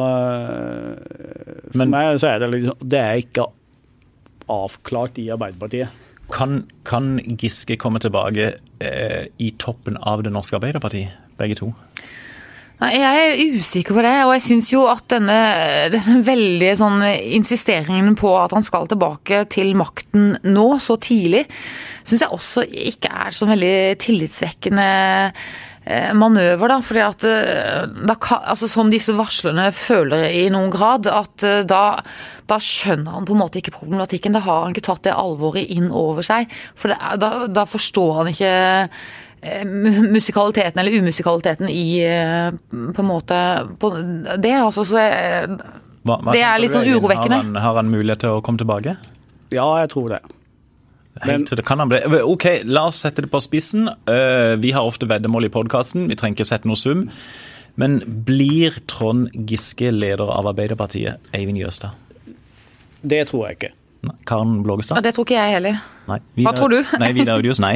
for 1.72 1.78
Men, 1.80 1.88
meg 1.88 2.18
så 2.20 2.34
er 2.34 2.42
det 2.42 2.50
liksom 2.52 2.82
Det 2.84 2.98
er 3.00 3.22
ikke 3.22 3.46
avklart 4.50 5.20
i 5.22 5.28
Arbeiderpartiet. 5.32 6.06
Kan, 6.30 6.64
kan 6.86 7.16
Giske 7.18 7.74
komme 7.80 7.98
tilbake 8.02 8.52
eh, 8.78 9.24
i 9.42 9.50
toppen 9.58 9.98
av 9.98 10.22
det 10.22 10.32
norske 10.34 10.58
Arbeiderpartiet, 10.60 11.16
begge 11.40 11.58
to? 11.58 11.72
Nei, 12.80 12.94
Jeg 12.96 13.24
er 13.24 13.58
usikker 13.60 13.96
på 13.98 14.02
det, 14.06 14.14
og 14.24 14.30
jeg 14.38 14.44
syns 14.46 14.70
jo 14.72 14.86
at 14.88 15.04
denne, 15.12 15.40
denne 15.92 16.20
veldige 16.24 16.78
sånn 16.80 17.02
insisteringen 17.04 18.14
på 18.16 18.30
at 18.40 18.54
han 18.56 18.64
skal 18.64 18.88
tilbake 18.88 19.42
til 19.52 19.74
makten 19.76 20.38
nå, 20.48 20.68
så 20.80 20.96
tidlig, 20.96 21.44
syns 22.08 22.24
jeg 22.24 22.38
også 22.38 22.64
ikke 22.92 23.10
er 23.26 23.36
så 23.36 23.50
veldig 23.50 23.74
tillitsvekkende 24.00 24.86
manøver, 26.16 26.70
da. 26.70 26.78
fordi 26.84 27.02
at 27.04 27.24
eh, 27.28 27.86
da, 28.06 28.16
altså, 28.40 28.68
Som 28.70 28.92
disse 28.92 29.14
varslerne 29.16 29.70
føler 29.74 30.28
i 30.36 30.44
noen 30.52 30.70
grad, 30.72 31.08
at 31.10 31.46
eh, 31.46 31.62
da, 31.68 32.00
da, 32.50 32.60
skjønner 32.60 33.16
han 33.16 33.26
på 33.28 33.36
en 33.36 33.42
måte 33.42 33.60
ikke 33.60 33.74
problematikken. 33.78 34.36
Da 34.36 34.44
har 34.46 34.64
han 34.66 34.76
ikke 34.76 34.86
tatt 34.90 35.04
det 35.08 35.16
alvoret 35.16 35.70
inn 35.72 35.90
over 35.90 36.26
seg. 36.26 36.50
For 36.78 36.92
det, 36.92 37.00
da, 37.22 37.32
da, 37.50 37.66
forstår 37.68 38.22
han 38.22 38.32
ikke 38.34 38.54
musikaliteten 40.12 40.82
eller 40.82 40.98
umusikaliteten 41.00 41.70
i 41.72 42.02
på 42.68 43.00
en 43.00 43.08
måte 43.08 43.38
på 43.80 43.88
det. 43.96 44.52
Altså, 44.58 44.84
så 44.84 45.00
jeg, 45.00 45.54
hva, 46.04 46.18
hva 46.20 46.34
det 46.36 46.42
er 46.44 46.60
litt 46.60 46.74
sånn 46.74 46.84
urovekkende. 46.84 47.38
Har 47.38 47.46
han, 47.46 47.56
har 47.56 47.80
han 47.80 47.88
mulighet 47.88 48.26
til 48.26 48.36
å 48.36 48.42
komme 48.44 48.60
tilbake? 48.60 48.98
Ja, 49.48 49.64
jeg 49.80 49.94
tror 49.94 50.12
det. 50.12 50.20
Helt 51.20 51.50
det 51.56 51.64
kan 51.66 51.80
han 51.82 51.90
bli. 51.90 51.98
Ok, 52.22 52.46
La 52.64 52.86
oss 52.88 53.02
sette 53.02 53.24
det 53.24 53.30
på 53.32 53.40
spissen. 53.42 53.88
Uh, 54.08 54.54
vi 54.62 54.70
har 54.72 54.86
ofte 54.86 55.08
veddemål 55.10 55.48
i 55.48 55.52
podkasten. 55.52 56.06
Vi 56.08 56.16
trenger 56.16 56.38
ikke 56.38 56.48
sette 56.48 56.70
noe 56.70 56.78
sum. 56.78 57.08
Men 57.80 57.98
blir 58.26 58.78
Trond 58.90 59.28
Giske 59.48 59.90
leder 59.94 60.30
av 60.30 60.48
Arbeiderpartiet, 60.52 61.20
Eivind 61.36 61.60
Jøstad? 61.60 61.96
Det 63.02 63.24
tror 63.30 63.48
jeg 63.48 63.58
ikke. 63.58 63.72
Nei. 64.06 64.14
Karen 64.28 64.62
Blågestad? 64.64 64.96
Ja, 65.00 65.04
det 65.04 65.14
tror 65.16 65.26
ikke 65.28 65.36
jeg 65.36 65.56
heller. 65.58 65.82
Nei. 66.08 66.18
Vidar, 66.38 66.46
Hva 66.48 66.56
tror 66.56 66.72
du? 66.72 66.96
nei, 67.02 67.12
Vidar 67.16 67.40
Audius, 67.40 67.60
nei. 67.62 67.74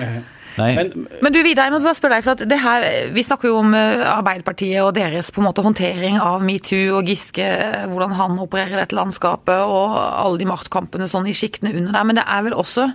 Men, 0.56 1.06
men, 1.20 1.32
du 1.34 1.40
Vidar, 1.44 1.68
jeg 1.68 1.74
må 1.74 1.80
bare 1.84 1.98
spørre 1.98 2.18
deg, 2.18 2.24
for 2.24 2.48
det 2.48 2.58
her, 2.62 2.86
Vi 3.14 3.24
snakker 3.26 3.50
jo 3.50 3.60
om 3.60 3.74
eh, 3.76 4.04
Arbeiderpartiet 4.08 4.80
og 4.84 4.94
deres 4.96 5.28
på 5.34 5.42
en 5.42 5.48
måte 5.48 5.64
håndtering 5.64 6.18
av 6.22 6.44
metoo 6.44 6.98
og 6.98 7.10
Giske, 7.10 7.46
hvordan 7.90 8.14
han 8.16 8.38
opererer 8.42 8.80
dette 8.80 8.96
landskapet 8.96 9.64
og 9.66 9.96
alle 9.96 10.40
de 10.40 10.48
maktkampene 10.48 11.08
sånn 11.10 11.28
i 11.28 11.36
sjiktene 11.36 11.74
under 11.76 11.92
der. 11.92 12.08
Men 12.08 12.20
det 12.20 12.26
er 12.26 12.46
vel 12.48 12.56
også 12.56 12.88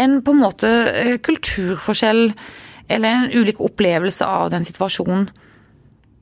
en 0.00 0.20
på 0.24 0.34
en 0.34 0.42
måte 0.42 0.70
eh, 0.90 1.16
kulturforskjell 1.22 2.28
eller 2.92 3.08
en 3.08 3.32
ulik 3.32 3.62
opplevelse 3.64 4.26
av 4.26 4.50
den 4.52 4.66
situasjonen 4.66 5.28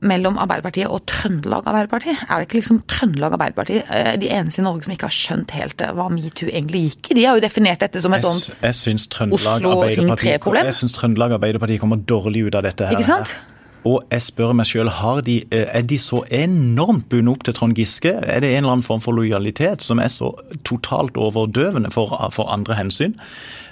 mellom 0.07 0.37
Arbeiderpartiet 0.41 0.91
og 0.91 1.03
Trøndelag 1.09 1.67
Arbeiderparti? 1.69 2.13
Er 2.27 2.41
det 2.41 2.47
ikke 2.47 2.59
liksom 2.59 2.81
Trøndelag 2.91 3.37
Arbeiderparti 3.37 3.79
eh, 3.83 4.13
de 4.21 4.29
eneste 4.33 4.61
i 4.61 4.65
Norge 4.67 4.87
som 4.87 4.95
ikke 4.95 5.09
har 5.09 5.15
skjønt 5.15 5.55
helt 5.57 5.81
eh, 5.83 5.93
hva 5.95 6.09
metoo 6.13 6.49
egentlig 6.51 6.83
gikk 6.89 7.13
i? 7.13 7.17
De 7.21 7.25
har 7.27 7.39
jo 7.39 7.45
definert 7.45 7.83
dette 7.85 8.03
som 8.03 8.13
et 8.15 8.25
sånt 8.25 8.51
Jeg, 8.59 8.75
jeg 8.75 9.33
Oslo 9.39 9.55
Ring 9.55 9.71
Arbeiderparti 9.71 10.29
3-problem. 10.29 10.69
jeg 10.69 10.79
synes 10.81 10.95
Trøndelag 10.99 11.39
Arbeiderparti 11.39 11.79
kommer 11.81 12.03
dårlig 12.13 12.47
ut 12.47 12.59
av 12.59 12.67
dette. 12.67 12.87
her. 12.87 12.97
Ikke 12.97 13.09
sant? 13.09 13.35
Og 13.83 14.05
jeg 14.13 14.23
spør 14.23 14.53
meg 14.55 14.67
sjøl, 14.69 14.87
er 14.87 15.83
de 15.83 15.97
så 15.99 16.21
enormt 16.31 17.09
bundet 17.11 17.33
opp 17.33 17.43
til 17.43 17.55
Trond 17.57 17.75
Giske? 17.75 18.13
Er 18.15 18.39
det 18.39 18.53
en 18.53 18.63
eller 18.63 18.77
annen 18.77 18.85
form 18.85 19.03
for 19.03 19.15
lojalitet 19.17 19.83
som 19.83 19.99
er 19.99 20.07
så 20.13 20.31
totalt 20.63 21.19
overdøvende 21.19 21.91
for, 21.91 22.15
for 22.31 22.47
andre 22.53 22.79
hensyn? 22.79 23.17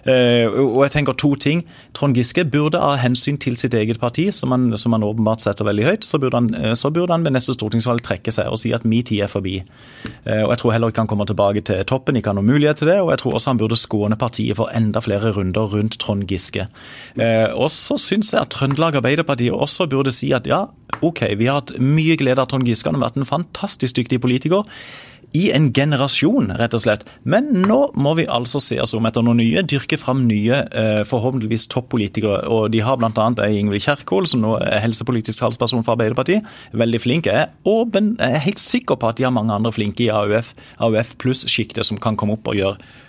Eh, 0.05 0.47
og 0.49 0.81
jeg 0.85 0.93
tenker 0.95 1.17
to 1.17 1.33
ting. 1.35 1.63
Trond 1.97 2.17
Giske 2.17 2.45
burde 2.49 2.79
av 2.81 2.97
hensyn 3.01 3.37
til 3.41 3.57
sitt 3.59 3.75
eget 3.77 3.99
parti, 4.01 4.29
som 4.33 4.53
han, 4.55 4.71
som 4.79 4.95
han 4.95 5.05
åpenbart 5.05 5.43
setter 5.43 5.67
veldig 5.67 5.87
høyt, 5.87 6.07
så 6.07 6.19
burde, 6.21 6.39
han, 6.39 6.49
eh, 6.55 6.73
så 6.77 6.91
burde 6.93 7.13
han 7.13 7.25
ved 7.25 7.35
neste 7.35 7.55
stortingsvalg 7.57 8.03
trekke 8.05 8.33
seg 8.33 8.49
og 8.51 8.61
si 8.61 8.73
at 8.73 8.85
min 8.87 9.05
tid 9.05 9.25
er 9.25 9.31
forbi. 9.31 9.59
Eh, 10.25 10.43
og 10.43 10.51
Jeg 10.51 10.61
tror 10.61 10.75
heller 10.75 10.91
ikke 10.91 11.05
han 11.05 11.11
kommer 11.11 11.29
tilbake 11.29 11.63
til 11.67 11.83
toppen, 11.85 12.17
ikke 12.17 12.33
har 12.33 12.39
noen 12.39 12.49
mulighet 12.49 12.81
til 12.81 12.91
det. 12.91 12.99
Og 13.01 13.11
jeg 13.13 13.23
tror 13.23 13.37
også 13.37 13.53
han 13.53 13.61
burde 13.61 13.79
skåne 13.79 14.17
partiet 14.19 14.57
for 14.57 14.71
enda 14.75 15.01
flere 15.01 15.33
runder 15.35 15.69
rundt 15.71 15.99
Trond 16.01 16.27
Giske. 16.27 16.67
Og 17.55 17.69
så 17.71 17.97
syns 17.99 18.33
jeg 18.33 18.41
at 18.41 18.51
Trøndelag 18.53 18.95
Arbeiderparti 18.95 19.49
også 19.51 19.87
burde 19.89 20.11
si 20.11 20.31
at 20.33 20.47
ja, 20.47 20.65
OK, 21.01 21.23
vi 21.37 21.47
har 21.47 21.61
hatt 21.61 21.73
mye 21.79 22.17
glede 22.19 22.41
av 22.41 22.49
Trond 22.51 22.67
Giske, 22.67 22.89
han 22.89 22.99
har 22.99 23.09
vært 23.09 23.21
en 23.21 23.29
fantastisk 23.29 23.97
dyktig 23.97 24.21
politiker 24.21 24.67
i 25.37 25.47
en 25.55 25.69
generasjon, 25.73 26.51
rett 26.59 26.75
og 26.75 26.83
slett. 26.83 27.05
Men 27.23 27.49
nå 27.63 27.79
må 27.95 28.13
vi 28.19 28.27
altså 28.27 28.59
se 28.63 28.79
oss 28.83 28.95
om 28.97 29.07
etter 29.07 29.23
noen 29.23 29.39
nye, 29.39 29.63
dyrke 29.63 29.99
fram 29.99 30.25
nye, 30.27 30.63
eh, 30.67 31.01
forhåpentligvis 31.07 31.69
toppolitikere. 31.71 32.43
Og 32.51 32.71
de 32.73 32.81
har 32.83 32.99
bl.a. 32.99 33.27
ei 33.45 33.61
Ingvild 33.61 33.85
Kjerkol, 33.85 34.27
som 34.27 34.43
nå 34.43 34.57
er 34.59 34.83
helsepolitisk 34.83 35.39
talsperson 35.39 35.85
for 35.87 35.95
Arbeiderpartiet. 35.95 36.47
Veldig 36.75 37.03
flink. 37.03 37.31
Jeg 37.31 37.47
er, 37.47 37.53
åpen, 37.67 38.15
jeg 38.19 38.39
er 38.39 38.45
helt 38.47 38.63
sikker 38.63 38.99
på 38.99 39.11
at 39.11 39.21
de 39.21 39.27
har 39.27 39.35
mange 39.35 39.55
andre 39.55 39.71
flinke 39.75 40.07
i 40.07 40.11
AUF, 40.11 40.51
AUF 40.83 41.15
pluss-sjiktet 41.21 41.87
som 41.87 42.01
kan 42.01 42.19
komme 42.19 42.35
opp 42.35 42.51
og 42.51 42.59
gjøre 42.59 42.99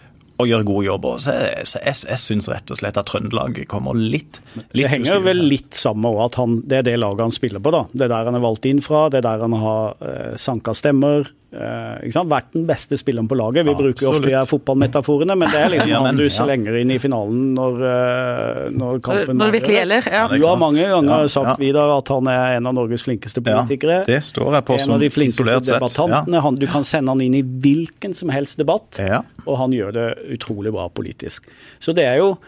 og 0.42 0.48
gjør. 0.48 1.18
Så 1.22 1.34
jeg, 1.36 1.66
så 1.68 1.80
jeg, 1.82 1.98
jeg 2.08 2.20
syns 2.22 2.48
rett 2.50 2.72
og 2.72 2.78
slett 2.78 2.98
at 2.98 3.06
Trøndelag 3.06 3.60
kommer 3.70 3.94
litt, 3.98 4.40
litt 4.56 4.72
Det 4.74 4.90
henger 4.90 5.22
vel 5.22 5.44
litt 5.46 5.76
sammen 5.78 6.08
med 6.08 6.24
at 6.24 6.38
han, 6.40 6.56
det 6.66 6.80
er 6.80 6.88
det 6.88 6.96
laget 6.98 7.26
han 7.26 7.34
spiller 7.34 7.62
på. 7.62 7.72
da. 7.74 7.84
Det 7.92 8.06
er 8.06 8.14
der 8.14 8.30
han 8.30 8.38
er 8.38 8.44
valgt 8.44 8.66
inn 8.68 8.82
fra, 8.84 9.06
det 9.12 9.22
er 9.22 9.28
der 9.28 9.44
han 9.46 9.56
har 9.62 10.02
eh, 10.02 10.34
sanka 10.40 10.74
stemmer. 10.76 11.30
Eh, 11.52 12.06
ikke 12.06 12.14
sant? 12.14 12.30
Vært 12.32 12.54
den 12.54 12.62
beste 12.64 12.96
spilleren 12.96 13.26
på 13.28 13.36
laget. 13.36 13.66
Vi 13.66 13.72
Ja, 13.74 13.76
bruker 13.76 14.08
ofte 14.08 14.24
de 14.24 14.32
her 14.32 14.46
fotballmetaforene, 14.48 15.34
men 15.36 15.50
det 15.52 15.58
er 15.60 15.68
liksom 15.74 15.90
Ja, 15.90 15.98
men, 16.00 16.06
han 16.06 16.16
du 16.16 16.24
ja. 16.24 16.32
slenger 16.32 16.78
inn 16.80 16.90
i 16.90 16.96
finalen 16.98 17.52
når, 17.54 17.82
eh, 17.84 18.70
når 18.72 19.02
kampen 19.04 19.36
Når 19.36 19.50
det 19.50 19.60
virkelig 19.60 19.76
gjelder. 19.76 20.08
Ja. 20.12 20.22
Du 20.32 20.46
har 20.46 20.56
mange 20.56 20.86
ganger 20.88 21.20
Ja, 21.20 21.26
sagt 21.28 21.50
ja. 21.52 21.56
Vidar, 21.60 21.92
at 21.98 22.08
han 22.08 22.26
er 22.32 22.56
en 22.56 22.66
av 22.66 22.74
Norges 22.74 23.04
flinkeste 23.04 23.44
Ja, 23.44 23.60
politikere. 23.60 24.06
det 24.06 24.22
står 24.24 24.54
jeg 24.54 24.64
på 24.64 24.72
en 24.72 24.78
som 24.78 24.94
av 24.94 25.00
de 25.00 25.10
flinkeste 25.10 25.60
debattantene. 25.60 26.40
Han, 26.40 26.54
du 26.54 26.66
kan 26.66 26.84
sende 26.84 27.12
han 27.12 27.20
inn 27.20 27.34
i 27.34 27.42
hvilken 27.42 28.14
som 28.14 28.30
helst 28.30 28.56
debatt, 28.56 28.96
Ja. 28.98 29.22
og 29.46 29.58
han 29.58 29.72
gjør 29.72 29.92
det 29.92 30.08
utrolig 30.38 30.72
bra 30.72 30.88
politisk. 30.88 31.44
Så 31.78 31.92
det 31.94 32.04
er 32.04 32.16
jo 32.16 32.38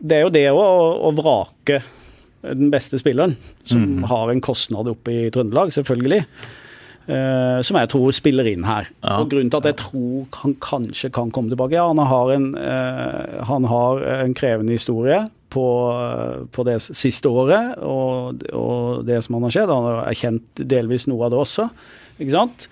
det, 0.00 0.16
er 0.16 0.22
jo 0.22 0.30
det 0.30 0.46
å, 0.50 1.10
å 1.10 1.12
vrake 1.14 1.82
den 2.42 2.70
beste 2.70 2.98
spilleren, 2.98 3.36
som 3.64 3.82
mm. 3.82 4.04
har 4.10 4.30
en 4.30 4.40
kostnad 4.40 4.86
oppe 4.90 5.10
i 5.10 5.30
Trøndelag, 5.30 5.70
selvfølgelig. 5.74 6.24
Eh, 7.06 7.58
som 7.64 7.78
jeg 7.80 7.90
tror 7.92 8.14
spiller 8.16 8.48
inn 8.52 8.66
her. 8.66 8.90
Ja. 9.02 9.18
Og 9.22 9.30
Grunnen 9.32 9.50
til 9.52 9.62
at 9.62 9.70
jeg 9.72 9.78
tror 9.82 10.40
han 10.42 10.56
kanskje 10.62 11.12
kan 11.14 11.32
komme 11.34 11.52
tilbake 11.52 11.76
Ja, 11.76 11.86
han 11.90 12.02
har 12.02 12.34
en, 12.34 12.48
eh, 12.58 13.40
han 13.48 13.68
har 13.70 14.04
en 14.22 14.34
krevende 14.38 14.76
historie 14.76 15.24
på, 15.52 15.66
på 16.52 16.64
det 16.68 16.78
siste 16.84 17.28
året 17.28 17.76
og, 17.84 18.44
og 18.56 19.04
det 19.08 19.20
som 19.24 19.36
han 19.36 19.48
har 19.48 19.56
skjedd. 19.56 19.74
Han 19.74 19.88
har 19.90 20.06
erkjent 20.08 20.64
delvis 20.72 21.08
noe 21.10 21.26
av 21.26 21.34
det 21.34 21.42
også. 21.42 21.68
Ikke 22.18 22.34
sant? 22.36 22.68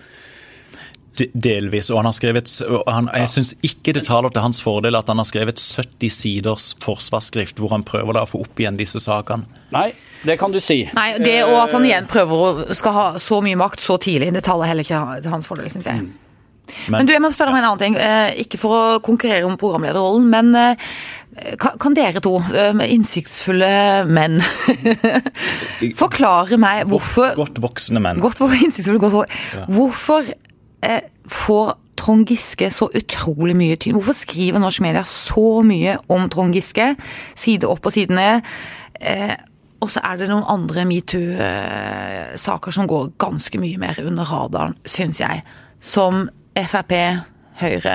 De- 1.18 1.30
Delvis. 1.34 1.90
Og 1.90 1.98
han 1.98 2.04
har 2.06 2.12
skrevet 2.16 2.50
han, 2.86 3.10
Jeg 3.14 3.28
syns 3.28 3.54
ikke 3.66 3.92
det 3.96 4.04
taler 4.06 4.30
til 4.30 4.42
hans 4.44 4.60
fordel 4.62 4.96
at 4.96 5.08
han 5.10 5.18
har 5.18 5.24
skrevet 5.28 5.58
70 5.58 6.10
siders 6.14 6.68
forsvarsskrift 6.80 7.58
hvor 7.60 7.70
han 7.74 7.82
prøver 7.84 8.14
da 8.16 8.22
å 8.24 8.30
få 8.30 8.40
opp 8.44 8.62
igjen 8.62 8.78
disse 8.78 9.00
sakene. 9.02 9.44
Nei, 9.74 9.90
det 10.24 10.38
kan 10.40 10.52
du 10.54 10.60
si. 10.60 10.84
Nei, 10.94 11.18
det 11.18 11.42
og 11.48 11.56
at 11.64 11.72
han 11.76 11.84
igjen 11.84 12.06
prøver 12.10 12.46
å 12.70 12.74
skal 12.78 12.92
ha 12.96 13.06
så 13.18 13.40
mye 13.44 13.58
makt 13.60 13.80
så 13.84 13.98
tidlig, 14.00 14.32
det 14.36 14.44
taler 14.46 14.70
heller 14.70 14.86
ikke 14.86 15.22
til 15.24 15.30
hans 15.34 15.46
fordel, 15.50 15.68
syns 15.72 15.86
jeg. 15.90 16.00
Men- 16.06 16.16
Men 17.00 17.06
du, 17.06 17.12
jeg 17.12 17.20
må 17.20 17.32
spørre 17.34 17.50
om 17.50 17.56
en 17.58 17.64
annen 17.64 17.78
ting. 17.80 17.96
Eh, 17.98 18.36
Ikke 18.44 18.56
for 18.56 18.70
å 18.70 19.00
konkurrere 19.02 19.42
om 19.44 19.56
programlederrollen, 19.58 20.28
men 20.30 20.54
eh, 20.54 21.56
kan, 21.58 21.94
dere 21.94 22.20
to, 22.22 22.36
eh, 22.54 22.70
innsiktsfulle 22.94 24.06
menn, 24.06 24.38
forklare 25.98 26.58
meg 26.60 26.86
hvorfor 26.90 27.34
Godt 27.38 27.58
voksne 27.62 28.00
menn. 28.02 28.20
Godt 28.22 28.40
innsiktsfulle, 28.40 29.00
godt 29.02 29.16
for 29.18 29.66
Hvorfor 29.74 30.30
eh, 30.82 31.02
får 31.30 31.74
Trond 32.00 32.30
Giske 32.30 32.70
så 32.72 32.88
utrolig 32.96 33.54
mye 33.58 33.76
tyn? 33.80 33.96
Hvorfor 33.98 34.16
skriver 34.16 34.62
norsk 34.62 34.82
media 34.84 35.02
så 35.08 35.60
mye 35.66 35.98
om 36.08 36.28
Trond 36.32 36.56
Giske? 36.56 36.94
Side 37.38 37.68
opp 37.68 37.86
og 37.86 37.94
side 37.94 38.16
ned. 38.16 38.46
Eh, 39.00 39.36
og 39.80 39.88
så 39.92 40.02
er 40.04 40.20
det 40.20 40.28
noen 40.28 40.44
andre 40.48 40.84
metoo-saker 40.88 42.74
som 42.76 42.88
går 42.88 43.14
ganske 43.20 43.60
mye 43.60 43.80
mer 43.80 44.00
under 44.04 44.28
radaren, 44.28 44.76
syns 44.84 45.22
jeg. 45.22 45.40
Som 45.80 46.26
Frp, 46.56 46.92
Høyre, 47.60 47.94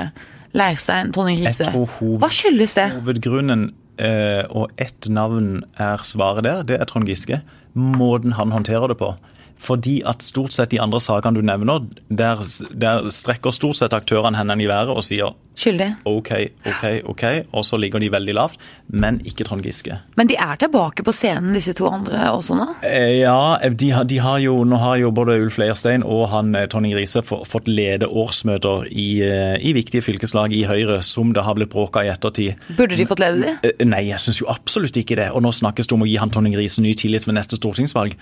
Leirstein, 0.56 1.12
Trond 1.14 1.30
Giske 1.30 1.68
Riise. 1.68 2.18
Hva 2.22 2.30
skyldes 2.32 2.74
det? 2.78 2.88
Hovedgrunnen, 2.96 3.68
eh, 4.02 4.42
og 4.50 4.74
ett 4.82 5.06
navn 5.10 5.62
er 5.78 6.02
svaret 6.02 6.46
der, 6.46 6.66
det 6.66 6.80
er 6.80 6.90
Trond 6.90 7.06
Giske. 7.10 7.42
Måten 7.74 8.34
han 8.34 8.54
håndterer 8.54 8.90
det 8.90 8.98
på. 8.98 9.14
Fordi 9.56 10.00
at 10.04 10.24
stort 10.24 10.52
sett 10.52 10.70
de 10.74 10.80
andre 10.82 11.00
sakene 11.00 11.40
du 11.40 11.46
nevner, 11.46 11.86
der, 12.08 12.42
der 12.76 13.08
strekker 13.12 13.54
stort 13.56 13.78
sett 13.80 13.96
aktørene 13.96 14.36
hendene 14.38 14.66
i 14.66 14.70
været 14.70 14.92
og 14.92 15.04
sier 15.06 15.32
Skyldig. 15.56 15.86
OK, 16.04 16.30
OK, 16.68 16.82
OK, 17.08 17.22
og 17.56 17.64
så 17.64 17.78
ligger 17.80 18.02
de 18.02 18.10
veldig 18.12 18.34
lavt. 18.36 18.58
Men 18.92 19.22
ikke 19.24 19.46
Trond 19.48 19.64
Giske. 19.64 19.96
Men 20.18 20.28
de 20.28 20.36
er 20.36 20.58
tilbake 20.60 21.00
på 21.06 21.14
scenen, 21.16 21.54
disse 21.56 21.72
to 21.78 21.86
andre 21.88 22.26
også 22.36 22.58
nå? 22.58 22.66
Eh, 22.84 23.14
Ja, 23.22 23.56
de 23.72 23.88
har, 23.96 24.04
de 24.04 24.18
har 24.20 24.36
jo, 24.44 24.58
nå 24.68 24.76
har 24.82 24.98
jo 25.00 25.10
både 25.16 25.38
Ulf 25.40 25.56
Leirstein 25.58 26.04
og 26.04 26.26
han 26.34 26.52
eh, 26.54 26.66
Tonning 26.68 26.92
Riise 26.96 27.22
fått 27.24 27.70
lede 27.72 28.04
årsmøter 28.06 28.84
i, 28.92 29.06
eh, 29.24 29.56
i 29.64 29.72
viktige 29.78 30.04
fylkeslag 30.04 30.52
i 30.52 30.66
Høyre, 30.68 31.00
som 31.02 31.32
det 31.32 31.46
har 31.48 31.56
blitt 31.56 31.72
bråka 31.72 32.04
i 32.04 32.12
ettertid. 32.12 32.60
Burde 32.76 33.00
de 33.00 33.08
fått 33.08 33.24
lede 33.24 33.40
de? 33.46 33.56
Eh, 33.72 33.86
Nei, 33.88 34.04
jeg 34.10 34.20
syns 34.20 34.42
jo 34.44 34.50
absolutt 34.52 35.00
ikke 35.00 35.16
det. 35.16 35.30
Og 35.32 35.40
nå 35.46 35.54
snakkes 35.56 35.88
det 35.88 35.96
om 35.96 36.04
å 36.04 36.10
gi 36.12 36.20
han 36.20 36.30
Tonning 36.36 36.56
Riise 36.60 36.84
ny 36.84 36.92
tillit 37.00 37.24
ved 37.26 37.38
neste 37.40 37.56
stortingsvalg. 37.56 38.12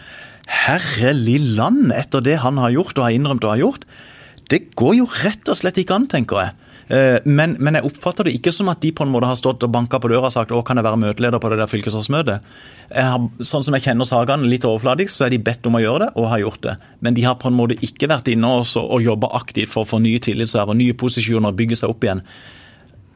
Herlig 0.46 1.40
land, 1.58 1.90
etter 1.98 2.22
det 2.24 2.38
han 2.46 2.62
har 2.62 2.70
gjort 2.74 2.98
og 3.00 3.08
har 3.08 3.14
innrømt 3.18 3.44
og 3.46 3.56
har 3.56 3.62
gjort. 3.66 3.86
Det 4.52 4.68
går 4.78 5.00
jo 5.02 5.06
rett 5.24 5.48
og 5.50 5.56
slett 5.58 5.78
ikke 5.80 5.96
an, 5.98 6.06
tenker 6.12 6.42
jeg. 6.44 6.60
Eh, 6.90 7.18
Men, 7.24 7.56
men 7.58 7.74
jeg 7.78 7.84
oppfatter 7.88 8.24
det 8.28 8.34
ikke 8.36 8.52
som 8.52 8.68
at 8.68 8.80
de 8.84 8.90
på 8.92 9.04
en 9.06 9.12
måte 9.12 9.26
har 9.30 9.38
stått 9.40 9.62
og 9.64 9.70
banka 9.72 9.98
på 10.02 10.08
døra 10.12 10.28
og 10.28 10.32
sagt 10.34 10.52
å, 10.52 10.62
kan 10.66 10.76
jeg 10.76 10.84
være 10.84 11.00
møteleder 11.00 11.40
på 11.40 11.48
det 11.52 11.58
der 11.62 11.70
fylkesårsmøtet. 11.70 12.42
Sånn 13.40 13.64
som 13.64 13.74
jeg 13.78 13.86
kjenner 13.86 14.04
sakene 14.08 14.44
litt 14.50 14.66
overfladisk, 14.68 15.10
så 15.14 15.26
er 15.26 15.30
de 15.34 15.38
bedt 15.38 15.64
om 15.66 15.78
å 15.78 15.80
gjøre 15.82 16.04
det, 16.04 16.10
og 16.20 16.28
har 16.28 16.42
gjort 16.44 16.60
det. 16.66 16.74
Men 17.00 17.14
de 17.16 17.24
har 17.24 17.38
på 17.40 17.48
en 17.48 17.56
måte 17.56 17.78
ikke 17.80 18.10
vært 18.12 18.28
inne 18.34 18.50
også 18.60 18.82
og 18.84 19.00
jobba 19.02 19.32
aktivt 19.40 19.72
for 19.72 19.86
å 19.86 19.88
få 19.94 20.02
nye 20.04 20.20
tillitsverv 20.22 20.74
og 20.74 20.76
nye 20.76 20.92
posisjoner, 21.00 21.48
og 21.48 21.56
bygge 21.56 21.80
seg 21.80 21.94
opp 21.94 22.04
igjen. 22.04 22.20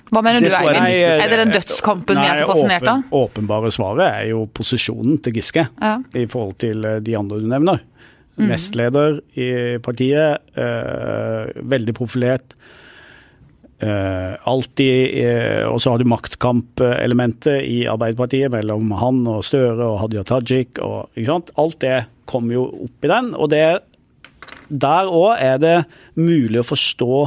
Hva 0.09 0.23
mener 0.25 0.41
Det 0.41 0.49
du, 0.49 0.57
Eivind? 0.57 0.87
er 0.89 1.21
Er 1.21 1.29
det 1.29 1.39
den 1.43 1.51
dødskampen 1.53 2.17
vi 2.17 2.25
er 2.31 2.39
så 2.41 2.47
fascinert 2.49 2.87
av? 2.89 3.03
åpen, 3.13 3.45
åpenbare 3.45 3.71
svaret 3.75 4.07
er 4.09 4.29
jo 4.31 4.47
posisjonen 4.49 5.21
til 5.23 5.35
Giske 5.37 5.67
Ja. 5.83 5.99
i 6.17 6.25
forhold 6.25 6.57
til 6.59 6.83
eh, 6.89 6.99
de 7.05 7.15
andre 7.15 7.39
du 7.39 7.47
nevner. 7.47 7.83
Mm. 8.39 8.49
Nestleder 8.49 9.21
i 9.37 9.77
partiet, 9.85 10.41
øh, 10.57 11.53
veldig 11.69 11.95
profilert. 11.95 12.55
Eh, 13.79 14.49
alltid 14.51 15.19
eh, 15.23 15.63
Og 15.71 15.79
så 15.79 15.93
har 15.93 16.01
du 16.01 16.09
maktkampelementet 16.11 17.63
i 17.63 17.85
Arbeiderpartiet 17.87 18.51
mellom 18.51 18.91
han 18.99 19.21
og 19.31 19.45
Støre 19.47 19.85
og 19.85 20.01
Hadia 20.03 20.25
Tajik. 20.27 20.81
Og, 20.83 21.13
ikke 21.15 21.31
sant? 21.31 21.53
Alt 21.63 21.79
det 21.85 21.99
kommer 22.29 22.59
jo 22.59 22.65
opp 22.89 23.07
i 23.07 23.13
den. 23.13 23.31
Og 23.39 23.53
det, 23.55 23.63
der 24.69 25.13
òg 25.13 25.39
er 25.39 25.63
det 25.63 25.77
mulig 26.19 26.63
å 26.63 26.67
forstå 26.67 27.23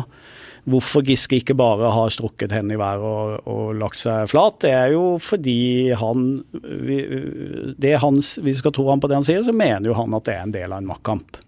hvorfor 0.70 1.02
Giske 1.08 1.40
ikke 1.40 1.56
bare 1.58 1.90
har 1.90 2.12
strukket 2.14 2.52
hendene 2.54 2.76
i 2.76 2.82
været 2.82 3.06
og, 3.08 3.48
og 3.50 3.80
lagt 3.80 3.98
seg 3.98 4.30
flat. 4.30 4.60
Det 4.62 4.74
er 4.76 4.92
jo 4.94 5.06
fordi 5.24 5.90
han 5.98 6.28
vi, 6.62 7.00
det 7.82 7.96
hans, 8.04 8.36
vi 8.44 8.54
skal 8.58 8.76
tro 8.76 8.86
han 8.92 9.02
på 9.02 9.10
det 9.10 9.18
han 9.18 9.26
sier, 9.26 9.42
så 9.46 9.56
mener 9.56 9.90
jo 9.90 9.98
han 9.98 10.14
at 10.20 10.28
det 10.28 10.36
er 10.36 10.46
en 10.46 10.54
del 10.54 10.70
av 10.70 10.84
en 10.84 10.92
maktkamp. 10.92 11.40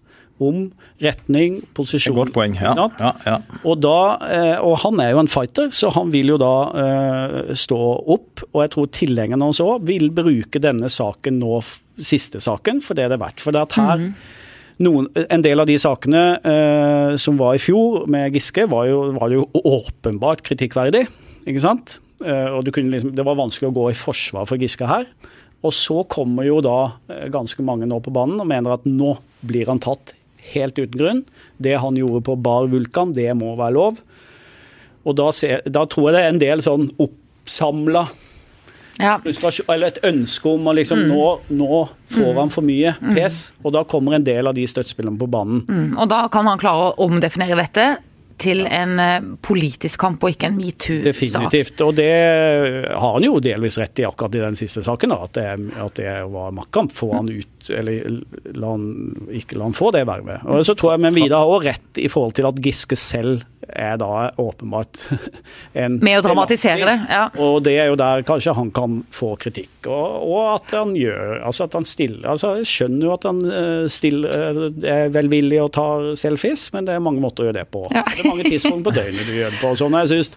Om 0.42 0.64
retning, 1.02 1.60
posisjon. 1.76 2.16
Godt 2.16 2.32
poeng. 2.34 2.56
Ja, 2.58 2.72
ja, 2.98 3.10
ja. 3.22 3.36
Og, 3.62 3.78
da, 3.84 3.98
eh, 4.26 4.56
og 4.58 4.80
han 4.82 4.98
er 5.04 5.12
jo 5.14 5.20
en 5.22 5.30
fighter, 5.30 5.68
så 5.70 5.92
han 5.94 6.10
vil 6.14 6.32
jo 6.34 6.38
da 6.42 6.54
eh, 6.82 7.36
stå 7.58 7.80
opp. 8.16 8.42
Og 8.50 8.64
jeg 8.64 8.72
tror 8.74 8.88
tilhengerne 8.98 9.46
hans 9.46 9.62
òg 9.62 9.86
vil 9.86 10.08
bruke 10.14 10.62
denne 10.62 10.90
saken 10.90 11.38
nå, 11.42 11.60
siste 12.02 12.42
saken, 12.42 12.82
for 12.82 12.98
det 12.98 13.06
er 13.06 13.14
det 13.14 13.22
verdt. 13.22 13.44
For 13.44 13.54
det 13.54 13.62
at 13.68 13.78
her 13.78 14.08
noen, 14.82 15.06
en 15.14 15.44
del 15.44 15.62
av 15.62 15.68
de 15.68 15.76
sakene 15.78 16.22
eh, 16.40 17.12
som 17.20 17.38
var 17.38 17.54
i 17.54 17.62
fjor 17.62 18.08
med 18.10 18.34
Giske, 18.34 18.66
var 18.70 18.88
jo, 18.90 19.04
var 19.18 19.30
jo 19.34 19.46
åpenbart 19.54 20.42
kritikkverdig. 20.46 21.06
ikke 21.44 21.62
sant? 21.62 21.98
Eh, 22.24 22.50
og 22.50 22.64
du 22.66 22.72
kunne 22.74 22.94
liksom, 22.94 23.14
Det 23.14 23.24
var 23.26 23.38
vanskelig 23.38 23.70
å 23.70 23.76
gå 23.76 23.88
i 23.90 23.98
forsvar 23.98 24.48
for 24.50 24.60
Giske 24.60 24.88
her. 24.88 25.06
Og 25.64 25.72
så 25.72 26.02
kommer 26.10 26.46
jo 26.46 26.60
da 26.64 26.78
eh, 27.08 27.28
ganske 27.32 27.62
mange 27.66 27.88
nå 27.88 28.00
på 28.04 28.12
banen 28.14 28.40
og 28.42 28.50
mener 28.50 28.76
at 28.76 28.86
nå 28.88 29.14
blir 29.46 29.70
han 29.70 29.82
tatt 29.82 30.16
helt 30.52 30.76
uten 30.78 30.98
grunn. 31.00 31.22
Det 31.62 31.78
han 31.80 31.96
gjorde 31.96 32.24
på 32.26 32.36
Bar 32.44 32.68
Vulkan, 32.72 33.14
det 33.16 33.30
må 33.38 33.54
være 33.56 33.74
lov. 33.78 33.98
Og 35.04 35.16
da, 35.18 35.30
ser, 35.36 35.62
da 35.68 35.84
tror 35.90 36.10
jeg 36.10 36.16
det 36.16 36.22
er 36.24 36.32
en 36.34 36.42
del 36.42 36.62
sånn 36.64 36.90
oppsamla 37.00 38.06
Ja. 39.00 39.16
eller 39.24 39.86
et 39.88 39.98
ønske 40.06 40.46
om 40.54 40.68
å 40.70 40.74
liksom 40.78 41.00
nå, 41.10 41.24
nå 41.50 41.80
får 42.14 42.34
han 42.38 42.50
for 42.54 42.62
mye 42.62 42.92
pes. 43.16 43.52
Og 43.64 43.72
da 43.74 43.82
kommer 43.84 44.14
en 44.14 44.24
del 44.24 44.46
av 44.46 44.54
de 44.54 44.64
støttespillerne 44.70 45.18
på 45.18 45.26
banen. 45.28 45.64
Mm, 45.66 45.98
Og 45.98 46.08
da 46.08 46.28
kan 46.28 46.46
han 46.46 46.58
klare 46.62 46.92
å 46.92 47.08
omdefinere 47.08 47.58
dette 47.58 47.88
til 48.40 48.64
en 48.66 48.98
eh, 49.00 49.26
politisk 49.44 50.00
kamp 50.00 50.24
og 50.24 50.34
ikke 50.34 50.50
en 50.50 50.58
metoo-sak. 50.58 51.06
Definitivt. 51.06 51.80
Og 51.84 51.94
det 51.98 52.10
har 52.90 53.16
han 53.16 53.26
jo 53.26 53.38
delvis 53.42 53.78
rett 53.80 54.02
i 54.02 54.06
akkurat 54.08 54.34
i 54.34 54.42
den 54.44 54.58
siste 54.58 54.84
saken. 54.86 55.14
Da, 55.14 55.20
at, 55.28 55.38
det, 55.38 55.78
at 55.84 55.98
det 56.00 56.14
var 56.32 56.54
maktkamp. 56.56 56.92
Få 56.94 57.12
han 57.14 57.30
ut, 57.30 57.70
eller 57.70 58.20
la 58.54 58.74
han, 58.74 58.86
ikke 59.32 59.58
la 59.58 59.68
han 59.68 59.76
få 59.76 59.90
det 59.94 60.04
vervet. 60.08 60.44
Og 60.44 60.64
så 60.66 60.76
tror 60.78 60.94
jeg 60.94 61.04
Men 61.04 61.16
Vidar 61.16 61.44
har 61.44 61.50
også 61.50 61.68
rett 61.68 62.02
i 62.04 62.10
forhold 62.10 62.36
til 62.38 62.48
at 62.50 62.62
Giske 62.64 62.98
selv 62.98 63.44
er 63.68 63.96
da 63.96 64.30
åpenbart 64.36 65.08
en 65.72 65.98
Med 66.04 66.18
å 66.18 66.24
dramatisere 66.24 66.84
det, 66.84 66.96
ja. 67.10 67.22
Og 67.40 67.62
det 67.64 67.76
er 67.80 67.90
jo 67.90 67.98
der 67.98 68.24
kanskje 68.26 68.54
han 68.56 68.70
kan 68.74 69.00
få 69.14 69.34
kritikk. 69.40 69.88
Og, 69.88 70.26
og 70.28 70.50
at 70.54 70.74
han 70.76 70.94
gjør 70.98 71.40
Altså 71.44 71.66
at 71.66 71.76
han 71.76 71.86
stiller 71.88 72.28
altså 72.34 72.54
Jeg 72.60 72.68
skjønner 72.70 73.08
jo 73.08 73.14
at 73.14 73.26
han 73.28 73.40
eh, 73.44 73.86
stiller, 73.92 74.60
eh, 74.60 74.88
er 74.94 75.12
velvillig 75.14 75.60
og 75.62 75.72
tar 75.76 76.10
selfies, 76.18 76.66
men 76.74 76.88
det 76.88 76.96
er 76.96 77.04
mange 77.04 77.22
måter 77.22 77.44
å 77.44 77.48
gjøre 77.48 77.60
det 77.62 77.66
på. 77.72 77.84
Ja. 77.94 78.04
Er 78.24 78.32
mange 78.32 78.48
tidspunkt 78.48 78.86
på 78.88 78.94
døgnet 78.96 79.28
du 79.28 79.34
gjør 79.36 79.52
det 79.52 79.60
på. 79.60 79.74
og 79.74 79.80
Sånn, 79.80 79.98
jeg 80.02 80.12
synes 80.14 80.34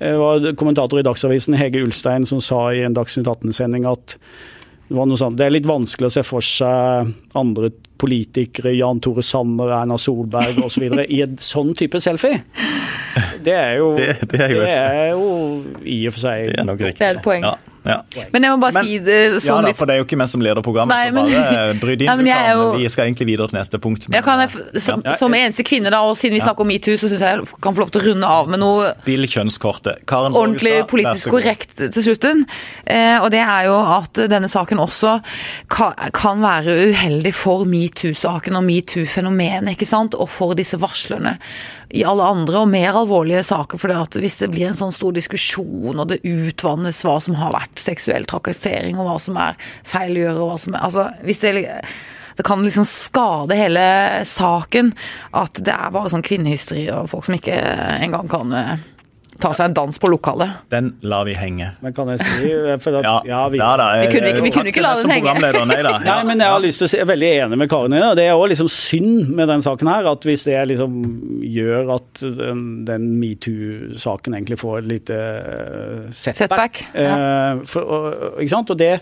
det 0.00 0.14
var 0.16 0.46
kommentator 0.56 0.96
i 0.96 1.04
Dagsavisen, 1.04 1.58
Hege 1.60 1.82
Ulstein, 1.84 2.24
som 2.28 2.40
sa 2.40 2.70
i 2.72 2.80
en 2.86 2.96
Dagsnytt 2.96 3.28
18-sending 3.28 3.84
at 3.88 4.16
det, 4.90 5.18
sånt, 5.20 5.36
det 5.38 5.44
er 5.44 5.52
litt 5.52 5.68
vanskelig 5.68 6.08
å 6.08 6.14
se 6.14 6.24
for 6.26 6.44
seg 6.44 7.12
andre 7.38 7.68
politikere, 8.00 8.72
Jan 8.78 9.00
Tore 9.04 9.22
Sanner, 9.26 9.72
Erna 9.82 9.98
Solberg 10.00 10.62
osv. 10.64 10.86
i 11.06 11.20
en 11.26 11.36
sånn 11.36 11.74
type 11.78 12.00
selfie. 12.02 12.40
Det 13.42 13.52
er 13.56 13.76
jo, 13.80 13.94
Det- 13.94 14.20
det 14.30 14.40
er 14.40 14.48
jo- 14.54 14.60
det 14.60 14.68
er 14.70 15.10
jo 15.10 15.64
i 15.84 16.06
og 16.06 16.12
for 16.14 16.20
seg 16.20 16.46
Det 16.52 16.58
er 16.60 16.64
nok 16.64 16.78
riktig. 16.78 16.98
Det 16.98 17.08
er 17.08 17.18
et 17.18 17.22
poeng. 17.24 17.42
Ja, 17.42 17.54
ja. 17.84 17.96
Men 18.32 18.42
jeg 18.44 18.52
må 18.52 18.60
bare 18.60 18.72
Men- 18.74 18.84
si 18.84 18.98
det 18.98 19.32
Ja 19.32 19.38
sånn 19.40 19.62
da, 19.62 19.68
litt 19.68 19.76
for 19.76 19.86
det 19.86 19.94
er 19.94 19.98
jo 19.98 20.04
ikke 20.04 20.18
vi 20.18 20.26
som 20.28 20.40
leder 20.42 20.62
programmet, 20.62 20.90
Nei, 20.94 21.08
så 21.08 21.14
bare 21.14 21.74
bry 21.80 21.96
inn. 21.96 22.16
men 22.16 22.26
er 22.30 22.52
kan. 22.54 22.58
jo- 22.58 22.72
Vi 22.78 22.88
skal 22.88 23.06
egentlig 23.08 23.26
videre 23.26 23.48
til 23.48 23.58
neste 23.58 23.80
punkt. 23.80 24.08
men- 24.08 24.14
jeg 24.16 24.24
kan, 24.24 24.38
jeg, 24.38 24.80
som, 24.82 25.02
Ja. 25.04 25.14
som 25.14 25.32
eneste 25.32 25.64
kvinne, 25.64 25.90
da, 25.90 26.00
og 26.02 26.16
siden 26.16 26.32
vi 26.38 26.40
snakker 26.40 26.60
om 26.60 26.68
metoo, 26.68 26.94
så 26.94 27.08
syns 27.08 27.18
jeg 27.20 27.38
jeg 27.38 27.48
kan 27.60 27.74
få 27.74 27.78
lov 27.80 27.90
til 27.90 28.00
å 28.02 28.04
runde 28.14 28.24
av 28.24 28.48
med 28.48 28.60
noe 28.60 28.94
Spill 29.02 29.22
kjønnskortet. 29.26 30.06
Karen 30.06 30.32
ordentlig 30.34 30.84
Borgestad, 30.86 30.88
politisk 30.88 31.30
korrekt 31.30 31.76
til 31.92 32.02
slutten. 32.02 32.44
Eh, 32.86 33.18
og 33.20 33.30
det 33.32 33.40
er 33.40 33.64
jo 33.64 33.74
at 33.80 34.12
denne 34.30 34.46
saken 34.48 34.78
også 34.78 35.20
kan, 35.68 35.94
kan 36.12 36.40
være 36.40 36.92
uheldig 36.94 37.34
for 37.34 37.64
metoo-saken 37.90 38.56
og 38.58 38.64
metoo-fenomenet, 38.66 39.74
ikke 39.74 39.88
sant, 39.88 40.14
og 40.14 40.30
for 40.30 40.54
disse 40.58 40.78
varslerne 40.80 41.36
i 41.90 42.04
alle 42.06 42.22
andre 42.22 42.62
og 42.62 42.70
mer 42.70 42.94
alvorlige 42.94 43.42
saker. 43.50 43.80
For 43.80 44.20
hvis 44.20 44.38
det 44.42 44.50
blir 44.52 44.70
en 44.70 44.78
sånn 44.78 44.94
stor 44.94 45.12
diskusjon, 45.16 45.98
og 45.98 46.06
det 46.12 46.22
utvannes 46.22 47.02
hva 47.06 47.18
som 47.22 47.36
har 47.40 47.52
vært 47.56 47.82
seksuell 47.82 48.28
trakassering, 48.30 48.98
og 48.98 49.08
hva 49.08 49.18
som 49.22 49.36
er 49.40 49.58
feil 49.82 50.16
å 50.16 50.24
gjøre, 50.24 50.38
og 50.38 50.54
hva 50.54 50.62
som 50.62 50.74
er 50.74 50.86
Altså, 50.90 51.10
hvis 51.26 51.42
det 51.44 51.52
det 52.38 52.44
kan 52.46 52.62
liksom 52.64 52.86
skade 52.88 53.56
hele 53.58 53.82
saken 54.24 54.94
at 55.36 55.58
det 55.60 55.74
er 55.74 55.90
bare 55.92 56.08
sånn 56.08 56.24
kvinnehysteri 56.24 56.86
og 56.94 57.10
folk 57.12 57.26
som 57.26 57.36
ikke 57.36 57.58
engang 58.00 58.30
kan 58.32 58.54
eh, 58.56 58.70
ta 59.42 59.50
seg 59.56 59.70
en 59.70 59.74
dans 59.76 59.98
på 60.02 60.08
lokalet. 60.12 60.50
Den 60.72 60.92
lar 61.02 61.24
vi 61.28 61.34
henge. 61.34 61.70
Men 61.82 61.92
kan 61.96 62.08
jeg 62.12 62.20
si 62.22 62.50
for 62.84 62.98
at, 63.00 63.04
Ja, 63.08 63.14
ja, 63.26 63.40
vi, 63.52 63.58
da, 63.58 63.70
da. 63.80 63.86
jeg- 63.96 64.06
Vi 64.10 64.18
kunne 64.18 64.28
ikke- 64.34 64.42
vi 64.44 64.50
kunne 64.54 64.72
ikke 64.72 64.82
la 64.84 64.94
den 64.94 65.10
henge. 65.10 65.34
Nei 65.66 65.82
da. 65.82 65.98
Nei, 66.10 66.18
men 66.24 66.38
jeg 66.44 66.48
har 66.48 66.60
lyst 66.60 66.78
til 66.82 66.86
å 66.86 66.90
si, 66.92 66.96
jeg 66.98 67.06
er 67.06 67.12
veldig 67.14 67.30
enig 67.46 67.58
med 67.58 67.70
Karin 67.72 67.90
det. 67.96 68.02
og 68.02 68.16
Det 68.16 68.24
er 68.28 68.32
også 68.36 68.48
liksom 68.52 68.68
synd 68.70 69.28
med 69.40 69.48
den 69.48 69.60
saken 69.62 69.88
her, 69.88 70.10
at 70.12 70.20
hvis 70.28 70.44
det 70.44 70.68
liksom 70.68 71.00
gjør 71.42 71.94
at 71.96 72.20
den, 72.20 72.84
den 72.84 73.08
metoo-saken 73.20 74.34
egentlig 74.34 74.58
får 74.60 74.78
et 74.78 74.88
lite 74.90 75.18
eh, 75.20 76.10
setback. 76.10 76.36
Setback, 76.40 76.82
ja. 76.94 77.16
Eh, 77.54 77.64
for, 77.64 77.82
og, 77.82 78.40
ikke 78.40 78.50
sant? 78.54 78.70
Og 78.70 78.78
det, 78.78 79.00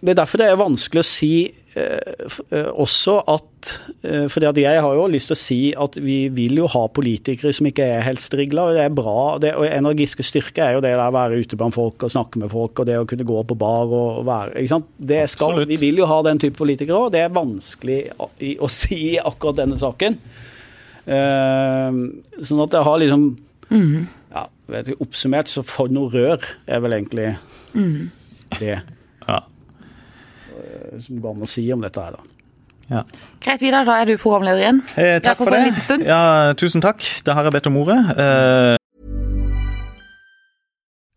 det 0.00 0.14
er 0.14 0.20
derfor 0.22 0.38
det 0.40 0.48
er 0.50 0.56
vanskelig 0.60 1.02
å 1.04 1.08
si 1.08 1.32
også 1.70 3.12
at 3.30 3.68
eh, 4.02 4.24
fordi 4.32 4.64
jeg 4.64 4.80
har 4.82 4.94
jo 4.96 5.04
lyst 5.10 5.30
til 5.30 5.36
å 5.36 5.38
si 5.38 5.58
at 5.78 5.98
vi 6.02 6.16
vil 6.34 6.58
jo 6.62 6.66
ha 6.72 6.82
politikere 6.90 7.52
som 7.54 7.68
ikke 7.70 7.86
er 7.86 8.04
helt 8.06 8.22
strigla. 8.22 8.68
Det 8.74 8.82
er 8.84 8.94
bra. 8.94 9.38
Det, 9.42 9.52
og 9.54 9.66
En 9.68 9.86
av 9.86 9.94
Giskes 9.98 10.32
styrker 10.32 10.64
er 10.64 10.76
jo 10.76 10.82
det 10.82 10.92
der 10.96 11.04
å 11.04 11.14
være 11.14 11.38
ute 11.38 11.58
blant 11.60 11.76
folk 11.76 12.02
og 12.06 12.12
snakke 12.12 12.42
med 12.42 12.50
folk, 12.50 12.82
og 12.82 12.88
det 12.90 12.98
å 12.98 13.06
kunne 13.08 13.26
gå 13.28 13.44
på 13.46 13.58
bar 13.60 13.86
og 13.86 14.24
være 14.26 14.56
ikke 14.58 14.74
sant? 14.74 14.90
Det 14.98 15.22
skal, 15.30 15.54
Absolutt. 15.54 15.70
Vi 15.70 15.80
vil 15.84 16.02
jo 16.02 16.10
ha 16.10 16.20
den 16.26 16.42
type 16.42 16.58
politikere 16.58 17.04
òg. 17.06 17.12
Det 17.14 17.24
er 17.24 17.34
vanskelig 17.38 18.00
å, 18.18 18.30
å 18.34 18.72
si 18.72 19.00
i 19.12 19.18
akkurat 19.22 19.62
denne 19.62 19.78
saken. 19.80 20.18
Eh, 21.06 22.00
sånn 22.50 22.64
at 22.66 22.74
det 22.74 22.86
har 22.86 23.02
liksom 23.02 23.28
ja, 23.70 24.48
vet 24.70 24.88
du, 24.90 24.96
Oppsummert 25.02 25.50
så 25.50 25.62
for 25.66 25.90
noe 25.92 26.10
rør 26.10 26.42
er 26.66 26.82
vel 26.82 26.96
egentlig 26.98 27.36
det 28.58 28.74
Ja. 28.74 28.80
Som 31.06 31.20
går 31.20 31.34
an 31.34 31.46
å 31.46 31.48
si 31.48 31.64
om 31.72 31.80
dette 31.84 32.04
her, 32.04 32.18
da. 32.18 32.22
Ja. 32.90 33.04
Greit, 33.38 33.60
Vidar, 33.62 33.84
da 33.86 34.00
er 34.02 34.10
du 34.10 34.16
programleder 34.18 34.64
igjen. 34.64 34.82
Eh, 34.96 35.20
takk 35.22 35.38
fall 35.38 35.46
for 35.46 35.52
for 35.52 35.60
en 35.60 35.68
liten 35.68 35.84
stund. 35.84 36.06
Ja, 36.06 36.52
tusen 36.58 36.82
takk. 36.82 37.04
Da 37.24 37.34
har 37.38 37.46
jeg 37.46 37.54
bedt 37.54 37.70
om 37.70 37.76
ordet. 37.76 38.00
Eh, 38.18 38.76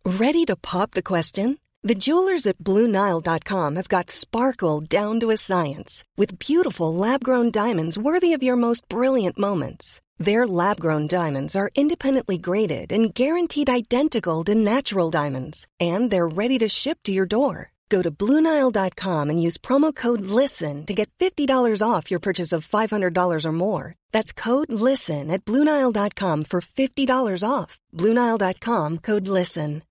Ready 0.06 0.46
to 0.46 0.56
pop 0.56 0.92
the 0.92 1.02
question? 1.02 1.58
The 1.82 1.96
jewelers 1.96 2.48
at 2.48 2.60
BlueNile.com 2.60 3.76
have 3.76 3.90
got 3.90 4.10
sparkle 4.10 4.80
down 4.80 5.20
to 5.20 5.32
a 5.32 5.38
science 5.38 6.04
with 6.16 6.40
beautiful 6.40 6.94
lab 6.94 7.24
grown 7.24 7.52
diamonds 7.52 7.98
worthy 7.98 8.32
of 8.34 8.44
your 8.44 8.56
most 8.56 8.88
brilliant 8.88 9.38
moments. 9.38 10.00
Their 10.18 10.48
lab 10.48 10.80
grown 10.80 11.08
diamonds 11.08 11.56
are 11.56 11.70
independently 11.76 12.38
graded 12.38 12.94
and 12.94 13.14
guaranteed 13.14 13.70
identical 13.70 14.46
to 14.46 14.56
natural 14.56 15.10
diamonds, 15.10 15.68
and 15.80 16.10
they're 16.10 16.28
ready 16.28 16.58
to 16.60 16.70
ship 16.70 17.00
to 17.04 17.12
your 17.12 17.26
door. 17.26 17.73
Go 17.90 18.02
to 18.02 18.12
BlueNile.com 18.12 19.30
and 19.30 19.42
use 19.42 19.58
promo 19.58 19.94
code 19.94 20.22
LISTEN 20.22 20.86
to 20.86 20.94
get 20.94 21.10
$50 21.20 21.82
off 21.82 22.12
your 22.12 22.20
purchase 22.20 22.52
of 22.52 22.68
$500 22.68 23.46
or 23.46 23.52
more. 23.52 23.96
That's 24.12 24.34
code 24.34 24.72
LISTEN 24.72 25.32
at 25.32 25.46
BlueNile.com 25.46 26.44
for 26.46 26.62
$50 26.62 27.44
off. 27.48 27.80
BlueNile.com 27.98 28.98
code 28.98 29.28
LISTEN. 29.28 29.82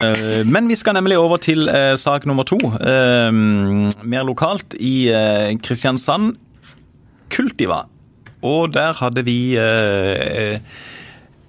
Uh, 0.00 0.44
Men 0.46 0.68
vi 0.68 0.76
skal 0.76 0.94
nemlig 0.94 1.18
over 1.18 1.36
til 1.36 1.68
uh, 1.68 1.96
sak 1.98 2.26
nummer 2.26 2.42
to. 2.46 2.56
Uh, 2.56 3.32
mer 4.04 4.22
lokalt 4.22 4.74
i 4.78 5.08
eh, 5.10 5.58
Kristiansand. 5.58 6.36
Kultiva. 7.34 7.82
Og 8.42 8.72
der 8.74 8.92
hadde 8.92 9.24
vi 9.26 9.58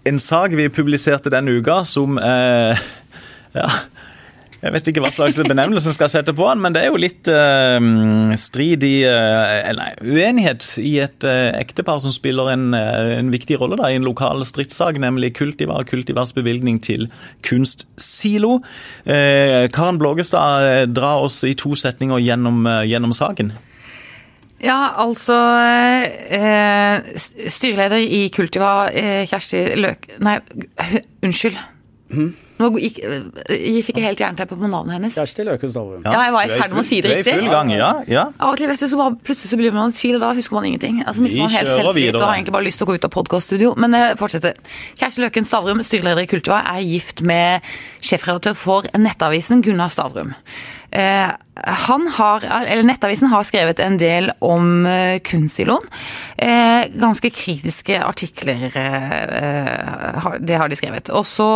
en 0.05 0.19
sak 0.19 0.55
vi 0.57 0.65
publiserte 0.69 1.29
denne 1.29 1.51
uka 1.59 1.83
som 1.85 2.17
Ja. 3.59 3.69
Jeg 4.59 4.73
vet 4.75 4.89
ikke 4.91 5.01
hva 5.05 5.09
slags 5.15 5.37
benevnelse 5.47 5.87
en 5.87 5.95
skal 5.95 6.09
sette 6.11 6.33
på 6.35 6.43
han, 6.43 6.59
men 6.59 6.73
det 6.75 6.81
er 6.83 6.89
jo 6.91 6.99
litt 6.99 7.29
uh, 7.31 7.79
strid 8.39 8.83
i 8.83 9.05
uh, 9.07 9.69
Eller 9.69 9.79
nei, 9.79 9.93
uenighet 10.03 10.65
i 10.83 10.97
et 10.99 11.23
uh, 11.23 11.53
ektepar 11.55 12.01
som 12.03 12.11
spiller 12.11 12.51
en, 12.51 12.73
en 12.75 13.31
viktig 13.31 13.55
rolle 13.61 13.77
da, 13.79 13.87
i 13.87 13.95
en 13.99 14.07
lokal 14.07 14.43
stridssak, 14.47 14.99
nemlig 14.99 15.31
Kultivar 15.37 15.85
og 15.85 15.91
Kultivars 15.91 16.35
bevilgning 16.35 16.81
til 16.83 17.07
Kunstsilo. 17.45 18.59
Eh, 19.07 19.69
Karen 19.71 19.99
Blågestad, 20.01 20.91
dra 20.91 21.13
oss 21.23 21.39
i 21.47 21.53
to 21.57 21.71
setninger 21.79 22.19
gjennom, 22.23 22.67
gjennom 22.87 23.15
saken. 23.15 23.53
Ja, 24.59 24.91
altså 24.99 25.37
eh, 26.35 27.15
Styreleder 27.15 28.03
i 28.03 28.25
Kultiva, 28.35 28.73
Kjersti 29.29 29.63
Løk... 29.79 30.11
Nei, 30.25 30.37
unnskyld. 31.23 31.59
Nå 32.59 32.67
gikk, 32.75 32.97
jeg 32.99 33.83
fikk 33.87 33.99
jeg 34.01 34.03
helt 34.09 34.19
jernteppe 34.19 34.57
på 34.59 34.67
navnet 34.67 34.97
hennes. 34.97 35.15
Kjersti 35.15 35.45
Løken 35.47 35.71
Stavrum. 35.71 36.01
Ja, 36.03 36.25
jeg 36.27 36.33
var 36.35 36.43
i 36.43 36.49
er 36.51 36.59
ferd 36.59 36.73
med 36.75 36.81
å 36.83 36.87
si 36.89 36.97
det 37.05 37.13
riktig. 37.13 37.23
Du 37.23 37.29
er 37.31 37.37
i 37.37 37.39
full 37.39 37.53
gang, 37.53 37.71
ja. 37.71 37.91
ja. 38.11 38.23
Av 38.35 38.51
og 38.51 38.57
til 38.59 38.67
vet 38.67 38.81
du, 38.83 38.87
så 38.91 38.99
bare 38.99 39.15
plutselig 39.15 39.51
så 39.53 39.59
blir 39.61 39.75
man 39.75 39.93
i 39.93 39.95
tvil, 39.95 40.17
og 40.19 40.25
da 40.25 40.33
husker 40.35 40.57
man 40.59 40.67
ingenting. 40.67 40.99
Altså, 41.07 41.23
mister 41.23 41.45
man 41.45 41.55
helt 41.55 41.71
selvtillit 41.71 42.17
og 42.19 42.25
har 42.27 42.35
egentlig 42.35 42.55
bare 42.57 42.67
lyst 42.67 42.81
til 42.83 42.87
å 42.87 42.91
gå 42.91 42.97
ut 42.99 43.07
av 43.07 43.13
podkaststudio. 43.15 43.71
Men 43.79 43.95
eh, 43.95 44.09
fortsetter. 44.19 44.59
Kjersti 44.99 45.23
Løken 45.23 45.47
Stavrum, 45.47 45.83
styreleder 45.87 46.27
i 46.27 46.31
Kultiva, 46.35 46.59
er 46.75 46.83
gift 46.83 47.23
med 47.23 47.63
sjefredaktør 48.03 48.59
for 48.59 48.91
Nettavisen, 48.99 49.63
Gunnar 49.63 49.93
Stavrum. 49.95 50.35
Eh, 50.91 51.29
han 51.85 52.05
har, 52.15 52.43
eller 52.49 52.83
Nettavisen 52.87 53.29
har 53.29 53.43
skrevet 53.45 53.79
en 53.83 53.97
del 54.01 54.31
om 54.43 54.85
eh, 54.89 55.19
kunstsiloen. 55.23 55.85
Eh, 56.39 56.87
ganske 56.97 57.29
kritiske 57.35 57.99
artikler, 58.03 58.67
eh, 58.73 60.19
har- 60.23 60.39
det 60.39 60.57
har 60.57 60.67
de 60.71 60.75
skrevet. 60.79 61.11
Og 61.13 61.25
så 61.29 61.49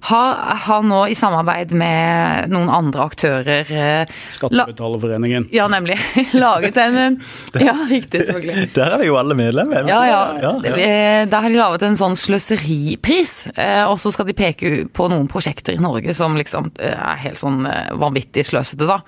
har, 0.00 0.34
har 0.66 0.82
nå 0.86 1.00
i 1.10 1.14
samarbeid 1.18 1.72
med 1.78 2.52
noen 2.52 2.70
andre 2.72 3.04
aktører 3.08 3.70
eh, 3.74 4.12
Skattebetalerforeningen. 4.36 5.48
Ja, 5.54 5.66
nemlig. 5.68 5.98
Laget 6.38 6.76
en 6.80 6.98
eh, 7.02 7.64
Ja, 7.66 7.74
riktig, 7.90 8.24
selvfølgelig. 8.28 8.68
Der 8.78 8.94
er 8.94 9.02
vi 9.02 9.08
jo 9.10 9.18
alle 9.20 9.36
medlemmer. 9.38 9.88
Ja, 9.90 10.00
ja. 10.08 10.20
ja, 10.42 10.52
ja. 10.64 10.74
Eh, 10.74 11.22
Der 11.28 11.44
har 11.44 11.48
de 11.50 11.58
laget 11.58 11.86
en 11.88 11.98
sånn 11.98 12.16
sløseripris, 12.18 13.34
eh, 13.56 13.82
og 13.88 13.98
så 14.02 14.12
skal 14.14 14.28
de 14.28 14.36
peke 14.38 14.74
på 14.94 15.08
noen 15.10 15.28
prosjekter 15.30 15.76
i 15.78 15.82
Norge 15.82 16.14
som 16.16 16.36
liksom 16.38 16.70
er 16.78 17.18
helt 17.24 17.40
sånn 17.40 17.64
vanvittig 17.98 18.46
sløsete, 18.46 18.86
da. 18.88 19.00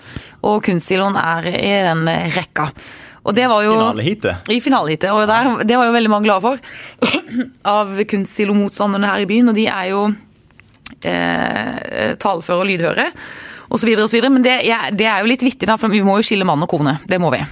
Og 0.47 0.61
Kunstsiloen 0.67 1.17
er 1.21 1.47
i 1.55 1.77
den 1.87 2.05
rekka. 2.35 2.71
Og 3.21 3.37
det 3.37 3.47
var 3.51 3.63
jo 3.67 3.75
Finaleheatet. 3.77 4.49
I 4.49 4.61
finaleheatet, 4.65 5.11
og 5.13 5.27
der, 5.29 5.51
det 5.69 5.77
var 5.77 5.91
jo 5.91 5.95
veldig 5.97 6.11
mange 6.13 6.29
glade 6.29 6.41
for. 6.41 6.57
Av 7.77 7.93
kunstsilo-motstanderne 8.09 9.11
her 9.13 9.25
i 9.27 9.29
byen, 9.29 9.53
og 9.53 9.59
de 9.59 9.67
er 9.69 9.91
jo 9.93 10.07
eh, 11.03 12.15
taleføre 12.21 12.63
og 12.65 12.69
lydhøre. 12.71 13.07
Og 13.71 13.79
så 13.79 13.87
videre 13.87 14.05
og 14.07 14.11
så 14.11 14.19
videre. 14.19 14.33
Men 14.35 14.43
det, 14.47 14.57
ja, 14.67 14.87
det 14.91 15.07
er 15.07 15.21
jo 15.23 15.31
litt 15.31 15.45
vittig, 15.47 15.69
da, 15.71 15.77
for 15.79 15.93
vi 15.93 16.03
må 16.07 16.17
jo 16.19 16.27
skille 16.27 16.47
mann 16.49 16.63
og 16.67 16.71
kone. 16.73 16.99
Det 17.09 17.21
må 17.23 17.31
vi. 17.35 17.43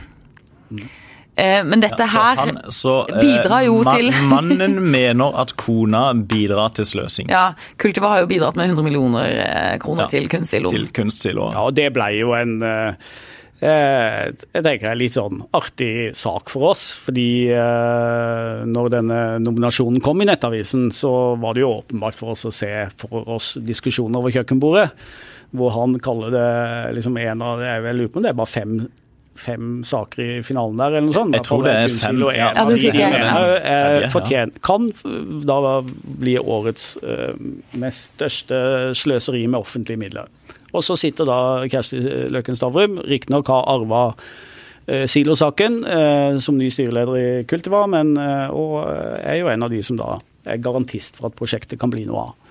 Eh, 1.38 1.62
men 1.64 1.78
dette 1.80 2.02
Ja, 2.02 2.06
så 2.10 2.18
her 2.18 2.36
han- 2.36 2.58
så, 2.74 2.94
eh, 3.08 3.20
bidrar 3.22 3.64
jo 3.64 3.76
man, 3.84 3.96
til 3.96 4.10
Mannen 4.32 4.90
mener 4.90 5.38
at 5.38 5.52
kona 5.56 6.12
bidrar 6.14 6.74
til 6.74 6.84
sløsing. 6.84 7.30
Ja, 7.30 7.52
Kultiva 7.78 8.08
har 8.08 8.20
jo 8.24 8.26
bidratt 8.26 8.56
med 8.56 8.66
100 8.74 8.82
millioner 8.82 9.24
eh, 9.30 9.78
kroner 9.78 10.08
Ja, 10.08 10.08
til 10.08 10.26
kunstsiloen. 10.28 10.74
Til 10.74 10.88
kunstsilo. 10.90 11.52
Ja, 11.54 11.62
og 11.68 11.74
det 11.78 11.92
ble 11.94 12.10
jo 12.18 12.34
en 12.34 12.60
eh, 12.62 12.88
eh, 12.88 12.94
jeg 13.60 14.62
tenker 14.62 14.90
er 14.92 14.98
litt 15.00 15.16
sånn 15.16 15.40
artig 15.56 16.12
sak 16.16 16.50
for 16.52 16.70
oss. 16.70 16.84
Fordi 17.06 17.48
eh, 17.50 18.60
når 18.68 18.92
denne 18.94 19.18
nominasjonen 19.42 20.02
kom 20.04 20.22
i 20.22 20.28
Nettavisen, 20.28 20.90
så 20.94 21.10
var 21.42 21.54
det 21.58 21.64
jo 21.64 21.72
åpenbart 21.80 22.14
for 22.18 22.34
oss 22.36 22.46
å 22.48 22.54
se 22.54 22.70
for 23.00 23.26
oss 23.38 23.56
diskusjoner 23.58 24.20
over 24.22 24.34
kjøkkenbordet. 24.36 24.88
Hvor 25.56 25.72
han 25.74 25.96
kaller 26.04 26.30
det 26.34 26.48
liksom 26.98 27.16
en 27.16 27.42
av 27.42 27.62
Jeg 27.64 27.82
vel 27.86 27.96
lurer 28.02 28.10
på 28.12 28.20
om 28.20 28.26
det 28.26 28.34
er 28.34 28.40
bare 28.42 28.52
fem 28.54 28.80
fem 29.38 29.84
saker 29.86 30.18
i 30.24 30.40
finalen 30.42 30.74
der, 30.80 30.96
eller 30.98 31.04
noe 31.06 31.14
sånt. 31.14 31.34
Jeg 31.36 31.44
tror 31.46 31.60
det 31.62 31.70
er 31.78 31.92
fem, 31.94 32.16
ja. 32.34 32.48
en 32.50 32.56
Ja, 32.58 32.62
av 32.64 32.70
det 32.72 32.78
de 32.90 33.02
ene, 33.04 33.18
Ja. 33.22 33.42
eh, 33.54 34.00
Ja. 34.02 34.08
fortjen- 34.10 34.50
Kan 34.66 34.88
da 35.46 35.80
bli 36.18 36.34
årets 36.42 36.96
eh, 37.06 37.34
mest 37.78 38.16
største 38.18 38.58
sløseri 38.98 39.44
med 39.46 39.60
offentlige 39.60 39.96
midler. 40.02 40.26
Og 40.78 40.86
så 40.86 40.96
sitter 40.98 41.28
da 41.28 41.40
Kjersti 41.68 42.00
Løken 42.32 42.58
Stavrum, 42.58 43.00
riktignok 43.06 43.50
har 43.52 43.66
arva 43.74 44.06
Silosaken 44.88 45.82
eh, 45.84 46.38
som 46.40 46.56
ny 46.56 46.70
styreleder 46.72 47.16
i 47.20 47.28
Kultiva, 47.44 47.82
men 47.92 48.14
eh, 48.16 48.46
og 48.48 48.86
er 48.88 49.42
jo 49.42 49.50
en 49.52 49.66
av 49.66 49.68
de 49.68 49.82
som 49.84 49.98
da 50.00 50.14
er 50.48 50.62
garantist 50.64 51.18
for 51.18 51.28
at 51.28 51.36
prosjektet 51.36 51.76
kan 51.80 51.92
bli 51.92 52.06
noe 52.08 52.22
av. 52.30 52.48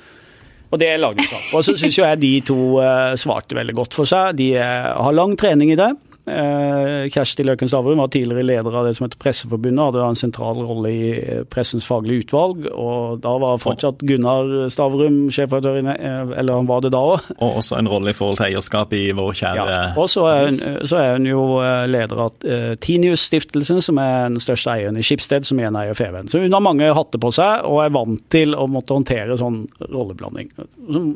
Og 0.67 0.81
det 0.81 0.89
lagde 0.99 1.23
sak. 1.23 1.47
Og 1.55 1.63
så 1.63 1.75
syns 1.79 1.97
jeg 1.99 2.19
de 2.19 2.31
to 2.47 2.57
eh, 2.83 3.15
svarte 3.19 3.55
veldig 3.55 3.75
godt 3.77 3.95
for 3.95 4.09
seg. 4.09 4.35
De 4.39 4.51
eh, 4.59 4.89
har 4.91 5.15
lang 5.15 5.37
trening 5.39 5.71
i 5.71 5.79
det. 5.79 5.93
Eh, 6.27 7.07
Kjersti 7.09 7.43
Løken 7.47 7.69
Stavrum 7.69 7.97
var 7.97 8.07
tidligere 8.11 8.43
leder 8.43 8.75
av 8.75 8.85
det 8.85 8.93
som 8.97 9.05
heter 9.05 9.19
Presseforbundet, 9.21 9.79
hadde 9.85 10.03
en 10.03 10.19
sentral 10.19 10.59
rolle 10.59 10.91
i 10.91 11.11
eh, 11.15 11.43
pressens 11.47 11.87
faglige 11.87 12.25
utvalg. 12.25 12.65
Og 12.67 13.21
da 13.23 13.35
var 13.39 13.61
fortsatt 13.63 14.03
Gunnar 14.07 14.67
Stavrum 14.73 15.27
sjefredaktør, 15.31 15.79
eh, 15.93 16.33
eller 16.41 16.59
han 16.59 16.67
var 16.67 16.83
det 16.83 16.91
da 16.95 17.03
òg. 17.13 17.29
Og 17.37 17.61
også 17.61 17.79
en 17.79 17.91
rolle 17.91 18.11
i 18.11 18.17
forhold 18.17 18.41
til 18.41 18.49
eierskap 18.49 18.95
i 18.97 19.05
vår 19.15 19.31
kjære 19.39 19.67
Ja. 19.67 19.77
Og 19.99 20.09
så 20.11 20.25
er, 20.29 20.49
hun, 20.49 20.87
så 20.87 20.99
er 20.99 21.13
hun 21.15 21.27
jo 21.29 21.43
leder 21.89 22.23
av 22.23 22.35
Tinius-stiftelsen, 22.83 23.81
som 23.83 23.99
er 24.01 24.27
den 24.27 24.41
største 24.43 24.73
eieren 24.73 24.99
i 24.99 25.05
Skipsted, 25.05 25.47
som 25.47 25.59
igjen 25.59 25.77
eier 25.79 25.95
Feven. 25.97 26.27
Så 26.27 26.41
hun 26.43 26.53
har 26.53 26.63
mange 26.63 26.89
hatter 26.93 27.21
på 27.21 27.31
seg, 27.35 27.63
og 27.67 27.83
er 27.85 27.93
vant 27.95 28.23
til 28.33 28.55
å 28.55 28.67
måtte 28.71 28.95
håndtere 28.95 29.37
sånn 29.39 29.63
rolleblanding. 29.83 30.51
Som, 30.57 31.13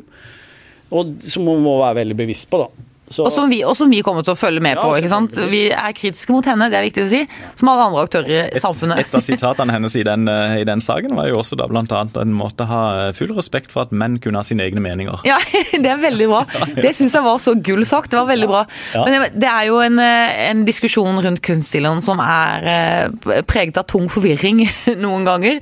og 0.92 1.14
som 1.24 1.48
hun 1.48 1.62
må 1.64 1.76
være 1.80 2.00
veldig 2.02 2.18
bevisst 2.24 2.50
på, 2.52 2.64
da. 2.64 2.88
Så, 3.12 3.26
Og 3.28 3.32
som, 3.34 3.50
vi, 3.52 3.60
og 3.68 3.76
som 3.76 3.90
vi 3.92 4.00
kommer 4.04 4.24
til 4.26 4.32
å 4.34 4.38
følge 4.38 4.62
med 4.64 4.76
Ja, 4.78 4.82
på. 4.82 4.94
ikke 4.98 5.10
sant? 5.12 5.36
Vi 5.52 5.66
er 5.70 5.92
kritiske 5.96 6.32
mot 6.34 6.46
henne, 6.48 6.68
det 6.72 6.78
er 6.80 6.86
viktig 6.86 7.04
å 7.04 7.10
si. 7.12 7.20
Som 7.60 7.68
alle 7.72 7.84
andre 7.90 8.04
aktører 8.06 8.48
i 8.56 8.60
samfunnet. 8.62 9.02
Et 9.04 9.14
av 9.18 9.24
sitatene 9.24 9.72
hennes 9.76 9.96
i 10.00 10.02
den, 10.06 10.26
eh, 10.28 10.56
i 10.62 10.64
den 10.68 10.80
saken 10.80 11.14
var 11.18 11.28
jo 11.28 11.38
også 11.42 11.56
da 11.60 11.66
blant 11.70 11.92
annet 11.92 12.16
en 12.22 12.32
måte 12.36 12.64
å 12.64 12.70
ha 12.70 12.82
eh, 13.08 13.12
full 13.16 13.34
respekt 13.36 13.70
for 13.74 13.82
at 13.86 13.92
menn 13.92 14.18
kunne 14.22 14.40
ha 14.40 14.46
sine 14.46 14.64
egne 14.64 14.80
meninger. 14.84 15.20
Ja, 15.28 15.38
det 15.84 15.86
er 15.92 16.00
veldig 16.02 16.28
bra. 16.32 16.44
Det 16.76 16.94
syns 16.96 17.12
jeg 17.18 17.22
var 17.26 17.38
så 17.42 17.54
gull 17.60 17.84
sagt. 17.88 18.10
Det 18.12 18.18
var 18.20 18.26
veldig 18.32 18.48
bra. 18.50 18.64
Men 19.04 19.28
det- 19.32 19.50
er 19.52 19.66
jo 19.68 19.78
en, 19.84 19.98
eh, 20.00 20.48
en 20.50 20.64
diskusjon 20.64 21.20
rundt 21.22 21.42
kunststilen 21.44 22.00
som 22.02 22.20
er 22.24 23.10
preget 23.46 23.76
av 23.78 23.84
tung 23.90 24.08
forvirring 24.08 24.64
noen 25.04 25.24
ganger. 25.28 25.60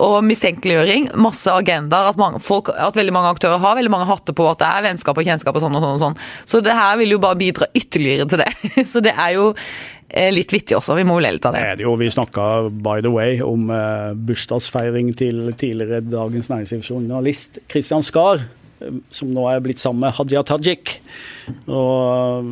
Og 0.00 0.18
mistenkeliggjøring. 0.24 1.10
Masse 1.20 1.52
agendaer. 1.52 2.12
At, 2.12 2.20
mange, 2.20 2.40
folk, 2.42 2.72
at 2.72 2.96
veldig 2.96 3.14
mange 3.14 3.32
aktører 3.34 3.60
har 3.62 3.78
veldig 3.78 3.92
mange 3.92 4.08
hatter 4.08 4.36
på 4.36 4.46
at 4.50 4.62
det 4.62 4.68
er 4.68 4.86
vennskap 4.88 5.18
og 5.18 5.26
kjennskap 5.28 5.58
og 5.58 5.64
sånn 5.64 5.76
og 5.76 5.84
sånn. 5.84 5.96
og 5.98 6.04
sånn. 6.04 6.20
Så 6.48 6.62
det 6.64 6.76
her 6.76 6.96
vil 7.00 7.16
jo 7.16 7.20
bare 7.22 7.40
bidra 7.40 7.68
ytterligere 7.76 8.28
til 8.30 8.44
det. 8.44 8.50
Så 8.92 9.04
det 9.04 9.12
er 9.12 9.36
jo 9.36 9.50
eh, 10.08 10.30
litt 10.32 10.52
vittig 10.54 10.78
også. 10.78 10.96
Vi 10.98 11.06
må 11.08 11.18
litt 11.22 11.44
av 11.48 11.56
det. 11.56 11.64
det 11.80 11.86
jo, 11.86 11.94
Vi 12.00 12.10
snakka 12.12 12.48
by 12.72 13.04
the 13.04 13.12
way 13.12 13.38
om 13.44 13.70
eh, 13.74 14.16
bursdagsfeiring 14.16 15.12
til 15.18 15.44
tidligere 15.52 16.02
Dagens 16.06 16.50
Næringslivsjournalist 16.52 17.62
Christian 17.70 18.04
Skar, 18.06 18.46
som 19.10 19.28
nå 19.34 19.46
er 19.52 19.60
blitt 19.64 19.78
sammen 19.82 20.00
med 20.06 20.14
Hadia 20.16 20.42
Tajik. 20.46 20.98
Og 21.66 22.44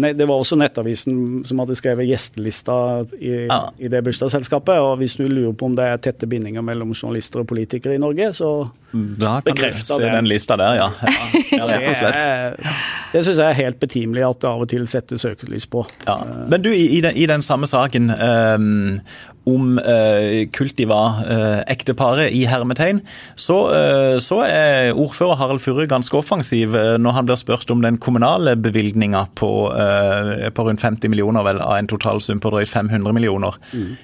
nei, 0.00 0.12
Det 0.16 0.26
var 0.26 0.40
også 0.40 0.56
Nettavisen 0.58 1.44
som 1.46 1.60
hadde 1.62 1.76
skrevet 1.78 2.08
gjestelista 2.08 3.04
i, 3.20 3.46
Ja. 3.46 3.70
i 3.78 3.88
det 3.88 4.02
bursdagsselskapet. 4.04 4.78
og 4.78 4.98
Hvis 4.98 5.16
du 5.16 5.26
lurer 5.28 5.52
på 5.52 5.66
om 5.66 5.74
det 5.76 5.84
er 5.84 5.96
tette 5.98 6.26
bindinger 6.26 6.62
mellom 6.62 6.92
journalister 6.94 7.40
og 7.40 7.46
politikere 7.48 7.94
i 7.94 7.98
Norge, 7.98 8.32
så 8.34 8.70
Da 8.92 9.40
kan 9.44 9.54
du 9.54 9.72
se 9.72 9.98
det. 10.00 10.12
den 10.12 10.24
lista 10.28 10.56
der, 10.56 10.74
ja. 10.74 10.88
ja, 11.58 11.66
rett 11.68 11.88
og 11.88 11.94
slett. 11.96 12.14
Det, 12.24 12.72
det 13.12 13.24
syns 13.26 13.36
jeg 13.38 13.50
er 13.50 13.58
helt 13.64 13.78
betimelig 13.80 14.24
at 14.28 14.40
det 14.40 14.48
av 14.48 14.62
og 14.64 14.68
til 14.68 14.86
settes 14.86 15.20
søkelys 15.20 15.66
på. 15.68 15.84
Ja. 16.06 16.16
Men 16.48 16.62
du, 16.62 16.70
i, 16.72 17.00
den, 17.04 17.14
i 17.16 17.26
den 17.26 17.42
samme 17.42 17.66
saken 17.68 18.08
ehm, 18.10 19.00
om 19.48 19.78
eh, 19.80 20.46
Kultiva-ekteparet 20.54 22.34
i 22.34 22.44
hermetegn, 22.48 23.00
så, 23.38 23.58
eh, 23.74 24.16
så 24.22 24.42
er 24.44 24.92
ordfører 24.92 25.38
Harald 25.40 25.62
Furre 25.64 25.88
ganske 25.90 26.16
offensiv 26.18 26.76
eh, 26.76 26.96
når 27.00 27.16
han 27.16 27.28
blir 27.28 27.40
spurt 27.40 27.70
om 27.74 27.82
den 27.84 28.00
kommunale 28.02 28.56
bevilgninga 28.58 29.26
på, 29.38 29.52
eh, 29.72 30.48
på 30.54 30.68
rundt 30.68 30.84
50 30.84 31.12
millioner, 31.12 31.46
vel, 31.46 31.62
av 31.64 31.78
en 31.78 31.90
totalsum 31.90 32.42
på 32.42 32.52
drøyt 32.54 32.72
500 32.72 33.16
millioner. 33.16 33.58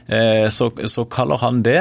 Eh, 0.08 0.48
så, 0.54 0.70
så 0.90 1.06
kaller 1.10 1.42
han 1.42 1.62
det, 1.66 1.80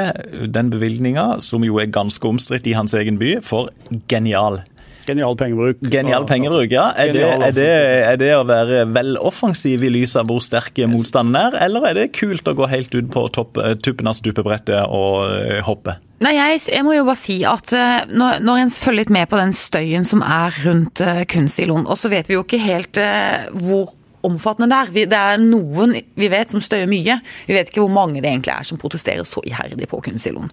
den 0.54 0.70
bevilgninga, 0.72 1.40
som 1.44 1.64
jo 1.66 1.80
er 1.82 1.92
ganske 1.92 2.28
omstridt 2.28 2.68
i 2.70 2.76
hans 2.76 2.94
egen 2.96 3.20
by, 3.20 3.38
for 3.44 3.72
genial. 4.10 4.62
Genial 5.08 5.36
pengebruk. 5.38 5.82
Genial 5.92 6.26
pengebruk, 6.28 6.72
ja. 6.72 6.88
Er 7.00 7.12
det, 7.14 7.24
er, 7.24 7.54
det, 7.56 7.68
er 8.10 8.18
det 8.20 8.30
å 8.36 8.44
være 8.48 8.84
vel 8.94 9.18
offensiv 9.20 9.84
i 9.84 9.92
lys 9.92 10.16
av 10.20 10.28
hvor 10.30 10.42
sterk 10.44 10.78
motstanden 10.90 11.38
er, 11.40 11.58
eller 11.66 11.90
er 11.90 11.98
det 11.98 12.08
kult 12.16 12.48
å 12.48 12.56
gå 12.56 12.68
helt 12.72 12.94
ut 12.94 13.10
på 13.14 13.26
topp, 13.34 13.60
eh, 13.60 13.76
tuppen 13.80 14.10
av 14.10 14.16
stupebrettet 14.18 14.84
og 14.84 15.26
eh, 15.30 15.60
hoppe? 15.66 15.98
Nei, 16.24 16.36
jeg, 16.36 16.62
jeg 16.72 16.86
må 16.86 16.94
jo 16.96 17.04
bare 17.08 17.20
si 17.20 17.40
at 17.48 17.74
eh, 17.76 18.06
når, 18.08 18.40
når 18.46 18.62
en 18.62 18.72
følger 18.72 19.00
litt 19.02 19.12
med 19.14 19.28
på 19.30 19.40
den 19.40 19.52
støyen 19.56 20.08
som 20.08 20.24
er 20.24 20.56
rundt 20.64 21.04
kunstsiloen, 21.30 21.88
og 21.88 22.00
så 22.00 22.12
vet 22.12 22.30
vi 22.30 22.38
jo 22.38 22.46
ikke 22.46 22.62
helt 22.62 23.00
hvor 23.60 23.92
omfattende 24.24 24.70
det 24.72 24.80
er. 24.80 24.92
Vi, 24.94 25.06
det 25.10 25.20
er 25.20 25.42
noen 25.42 25.96
vi 26.16 26.30
vet 26.32 26.52
som 26.52 26.62
støyer 26.64 26.88
mye. 26.90 27.18
Vi 27.48 27.56
vet 27.56 27.70
ikke 27.70 27.84
hvor 27.84 27.92
mange 27.92 28.22
det 28.22 28.30
egentlig 28.30 28.54
er 28.54 28.68
som 28.68 28.80
protesterer 28.80 29.26
så 29.28 29.42
iherdig 29.44 29.88
på 29.90 30.00
kunstsiloen. 30.04 30.52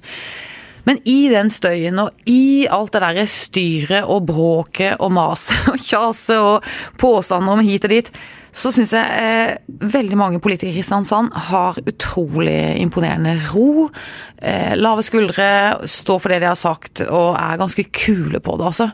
Men 0.88 1.00
i 1.06 1.30
den 1.32 1.50
støyen 1.54 2.00
og 2.02 2.30
i 2.30 2.67
alt 2.72 2.94
det 2.96 3.04
derre 3.04 3.26
styret 3.30 4.08
og 4.10 4.28
bråket 4.30 5.02
og 5.02 5.13
maset 5.15 5.67
og 5.74 5.82
kjaset 5.82 6.38
og 6.38 6.70
påstander 7.02 7.58
om 7.58 7.65
hit 7.65 7.88
og 7.88 7.94
dit, 7.94 8.13
så 8.52 8.67
syns 8.76 8.91
jeg 8.91 9.20
eh, 9.24 9.78
veldig 9.94 10.17
mange 10.20 10.41
politikere 10.44 10.74
i 10.74 10.82
Kristiansand 10.82 11.32
har 11.48 11.78
utrolig 11.88 12.82
imponerende 12.82 13.38
ro. 13.54 13.88
Eh, 14.36 14.74
lave 14.76 15.06
skuldre, 15.08 15.48
står 15.88 16.20
for 16.20 16.34
det 16.34 16.41
de 16.44 16.50
har 16.50 16.60
sagt 16.60 17.04
og 17.06 17.38
er 17.39 17.62
ganske 17.62 17.86
kule 17.96 18.44
på 18.44 18.58
det, 18.60 18.67
altså. 18.74 18.89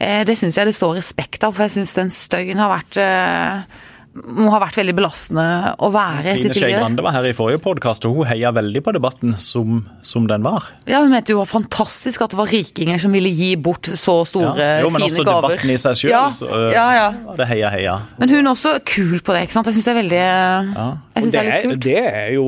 Eh, 0.00 0.22
det 0.28 0.38
syns 0.40 0.56
jeg 0.56 0.70
det 0.70 0.76
står 0.78 0.96
respekt 1.02 1.44
av, 1.44 1.52
for 1.52 1.66
jeg 1.66 1.76
syns 1.76 1.96
den 1.98 2.12
støyen 2.14 2.62
har 2.62 2.72
vært 2.72 3.02
eh, 3.04 3.82
må 4.12 4.50
ha 4.52 4.58
vært 4.60 4.76
veldig 4.76 4.92
belastende 4.98 5.44
å 5.80 5.88
være 5.94 6.34
Trine 6.36 6.52
Skei. 6.52 6.70
Grande 6.74 7.04
var 7.04 7.14
her 7.16 7.28
i 7.30 7.32
forrige 7.36 7.62
podkast, 7.64 8.04
og 8.04 8.18
hun 8.18 8.28
heia 8.28 8.50
veldig 8.52 8.82
på 8.84 8.92
debatten 8.92 9.32
som, 9.40 9.78
som 10.04 10.26
den 10.28 10.44
var. 10.44 10.66
Ja, 10.90 11.00
Hun 11.00 11.14
mente 11.14 11.32
jo 11.32 11.38
det 11.38 11.46
var 11.46 11.50
fantastisk 11.54 12.20
at 12.26 12.34
det 12.34 12.38
var 12.42 12.50
rikinger 12.52 13.00
som 13.00 13.14
ville 13.16 13.32
gi 13.32 13.54
bort 13.56 13.88
så 13.88 14.18
store, 14.28 14.66
jo, 14.84 14.90
men 14.92 15.06
også 15.06 15.24
gaver. 15.24 15.54
debatten 15.54 15.72
i 15.72 15.78
seg 15.80 15.96
sjøl, 16.02 16.12
Ja, 16.12 16.22
så 16.36 16.50
øh, 16.50 16.68
ja, 16.74 16.84
ja. 16.98 17.06
det 17.40 17.48
heia, 17.54 17.72
heia. 17.72 17.96
Men 18.20 18.34
hun 18.36 18.42
er 18.44 18.52
også 18.52 18.74
kul 18.84 19.16
på 19.24 19.32
det, 19.36 19.46
ikke 19.48 19.56
sant. 19.56 19.72
Jeg 19.72 19.78
syns 19.78 19.88
det 19.88 19.94
er 19.94 20.00
veldig 20.02 20.22
Jeg 20.22 21.24
synes 21.24 21.32
det 21.32 21.40
er 21.40 21.48
litt 21.48 21.66
kult. 21.70 21.82
det 21.88 21.98
er 22.12 22.30
jo, 22.36 22.46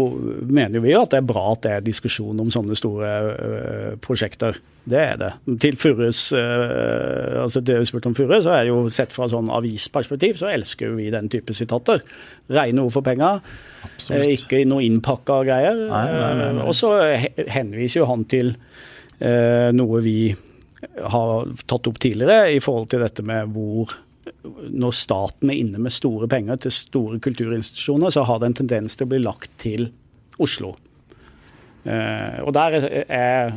mener 0.61 0.85
vi 0.85 0.93
jo 0.93 1.03
at 1.07 1.17
det 1.17 1.23
er 1.23 1.29
bra 1.33 1.47
at 1.55 1.65
det 1.65 1.75
er 1.79 1.89
diskusjon 1.89 2.45
om 2.45 2.53
sånne 2.53 2.77
store 2.79 3.17
øh, 3.33 3.91
prosjekter. 4.05 4.61
Det 4.85 4.99
er 5.01 5.17
det. 5.17 5.31
Til 5.63 5.77
Furres, 5.81 6.27
øh, 6.37 7.43
altså 7.43 7.63
det 7.65 7.79
vi 7.81 7.87
spurte 7.89 8.11
om 8.11 8.15
Furre, 8.17 8.43
så 8.45 8.53
er 8.59 8.69
jo 8.69 8.83
sett 8.93 9.15
fra 9.15 9.29
sånn 9.33 9.49
avisperspektiv, 9.49 10.37
så 10.37 10.51
elsker 10.53 10.93
vi 10.99 11.07
den 11.15 11.31
type 11.33 11.57
sitater. 11.57 12.03
Rene 12.53 12.85
ord 12.85 12.93
for. 12.93 13.09
Absolutt. 13.09 14.19
Eh, 14.19 14.35
Ikke 14.37 14.61
noe 14.69 14.85
innpakka 14.85 15.41
greier. 15.49 15.87
Nei, 15.89 16.05
nei, 16.13 16.35
nei, 16.37 16.51
nei. 16.59 16.63
Eh, 16.63 16.69
Og 16.69 16.77
så 16.77 16.93
henviser 17.55 18.03
jo 18.03 18.11
han 18.13 18.27
til 18.29 18.55
eh, 19.21 19.71
noe 19.73 20.05
vi 20.05 20.35
har 21.01 21.49
tatt 21.65 21.89
opp 21.89 21.99
tidligere, 22.05 22.53
i 22.53 22.61
forhold 22.61 22.91
til 22.93 23.01
dette 23.01 23.25
med 23.25 23.55
hvor 23.57 23.95
Når 24.45 24.93
staten 24.97 25.51
er 25.53 25.59
inne 25.61 25.81
med 25.81 25.93
store 25.93 26.29
penger 26.29 26.57
til 26.65 26.73
store 26.73 27.19
kulturinstitusjoner, 27.21 28.13
så 28.13 28.25
har 28.25 28.39
det 28.41 28.47
en 28.51 28.61
tendens 28.65 28.97
til 28.97 29.05
å 29.05 29.11
bli 29.13 29.19
lagt 29.21 29.51
til 29.61 29.91
Oslo. 30.41 30.75
Eh, 31.85 32.41
og 32.45 32.55
der 32.57 32.79
er, 33.05 33.53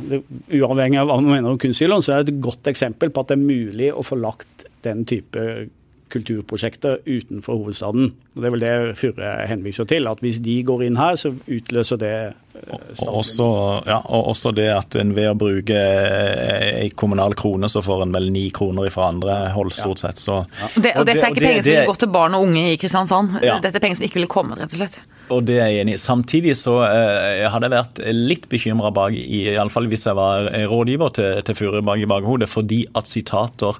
Uavhengig 0.52 1.00
av 1.00 1.08
hva 1.08 1.16
man 1.20 1.32
mener 1.32 1.54
om 1.54 1.60
kunstsiloen, 1.60 2.04
så 2.04 2.14
er 2.14 2.22
det 2.22 2.36
et 2.36 2.44
godt 2.44 2.68
eksempel 2.70 3.12
på 3.12 3.24
at 3.24 3.32
det 3.32 3.38
er 3.38 3.46
mulig 3.46 3.90
å 3.94 4.04
få 4.04 4.20
lagt 4.20 4.66
den 4.84 5.04
type 5.08 5.68
kulturprosjekter 6.08 7.02
utenfor 7.04 7.58
hovedstaden. 7.60 8.12
Og 8.36 8.42
Det 8.42 8.46
er 8.48 8.54
vel 8.54 8.64
det 8.64 8.96
Furre 8.96 9.32
henviser 9.48 9.84
til. 9.84 10.06
at 10.08 10.20
Hvis 10.20 10.40
de 10.40 10.62
går 10.62 10.84
inn 10.86 10.96
her, 10.96 11.16
så 11.16 11.34
utløser 11.46 11.96
det 12.00 12.34
og 12.66 13.18
også, 13.20 13.46
ja, 13.86 14.00
og 14.02 14.32
også 14.32 14.50
det 14.50 14.66
at 14.72 14.96
en 14.98 15.12
ved 15.14 15.28
å 15.30 15.36
bruke 15.38 15.78
ei 15.78 16.88
kommunal 16.90 17.36
krone, 17.38 17.68
så 17.70 17.82
får 17.84 18.02
en 18.02 18.16
vel 18.16 18.32
ni 18.34 18.48
kroner 18.50 18.90
fra 18.90 19.12
andre 19.12 19.36
hold, 19.54 19.70
stort 19.76 20.02
sett. 20.02 20.18
Så, 20.18 20.40
ja. 20.42 20.70
det, 20.74 20.96
og, 20.98 21.06
dette 21.06 21.22
er 21.22 21.30
ikke 21.30 21.44
penger 21.44 21.62
som 21.62 21.72
ville 21.72 21.86
gått 21.92 22.02
til 22.02 22.10
barn 22.16 22.34
og 22.34 22.48
unge 22.48 22.64
i 22.72 22.80
Kristiansand. 22.80 23.38
Ja. 23.44 23.60
Dette 23.62 23.78
er 23.78 23.84
penger 23.84 24.00
som 24.00 24.08
ikke 24.08 24.18
ville 24.18 24.32
kommet, 24.32 24.58
rett 24.58 24.74
og 24.74 24.82
slett. 24.82 24.98
Og 25.34 25.44
det 25.48 25.58
er 25.60 25.72
jeg 25.72 25.84
enig 25.84 25.96
i. 25.96 26.00
Samtidig 26.00 26.54
så 26.56 26.78
eh, 26.86 27.44
hadde 27.50 27.68
jeg 27.68 27.74
vært 27.74 28.04
litt 28.16 28.46
bekymra 28.50 28.92
bak, 28.94 29.16
iallfall 29.16 29.90
hvis 29.90 30.08
jeg 30.08 30.16
var 30.18 30.48
rådgiver 30.70 31.12
til, 31.18 31.42
til 31.44 31.58
Furre 31.58 31.82
bak 31.84 32.00
i 32.00 32.08
bakhodet, 32.08 32.48
fordi 32.48 32.84
at 32.96 33.10
sitater 33.10 33.76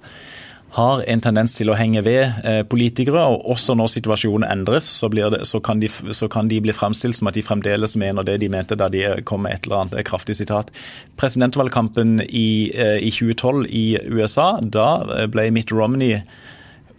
har 0.76 1.00
en 1.08 1.22
tendens 1.24 1.54
til 1.56 1.70
å 1.72 1.76
henge 1.78 2.02
ved 2.04 2.42
eh, 2.44 2.61
politikere. 2.68 3.22
og 3.24 3.46
Også 3.54 3.74
når 3.78 3.92
situasjonen 3.94 4.48
endres, 4.50 4.88
så, 4.98 5.08
det, 5.08 5.46
så, 5.48 5.62
kan, 5.64 5.80
de, 5.80 5.88
så 5.88 6.28
kan, 6.28 6.50
de, 6.50 6.61
bli 6.61 6.74
fremstilt 6.76 7.16
som 7.16 7.30
at 7.30 7.38
de 7.38 7.44
fremdeles 7.44 7.96
mener 8.00 8.26
det 8.26 8.38
de 8.42 8.50
mente 8.52 8.76
da 8.76 8.90
de 8.92 9.06
kom 9.28 9.46
med 9.46 9.56
et 9.56 9.66
eller 9.66 9.87
annet 9.87 10.04
kraftig 10.08 10.37
sitat. 10.37 10.72
Presidentvalgkampen 11.20 12.20
i, 12.28 12.70
eh, 12.74 12.98
i 13.00 13.12
2012 13.14 13.64
i 13.70 13.87
USA, 14.12 14.58
da 14.61 15.26
ble 15.32 15.48
Mitt 15.54 15.72
Romney 15.72 16.20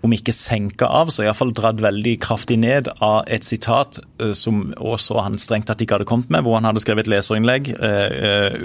om 0.05 0.13
ikke 0.15 0.33
senka 0.35 0.88
av, 0.88 1.12
så 1.12 1.25
iallfall 1.25 1.51
dratt 1.55 1.81
veldig 1.83 2.15
kraftig 2.23 2.59
ned 2.62 2.88
av 3.03 3.27
et 3.27 3.43
sitat 3.47 3.99
eh, 4.21 4.33
som 4.38 4.69
også 4.77 5.19
han 5.25 5.39
strengt 5.41 5.67
tatt 5.69 5.81
ikke 5.83 5.99
hadde 5.99 6.09
kommet 6.09 6.31
med, 6.31 6.45
hvor 6.45 6.59
han 6.59 6.67
hadde 6.69 6.83
skrevet 6.83 7.07
et 7.07 7.13
leserinnlegg 7.15 7.73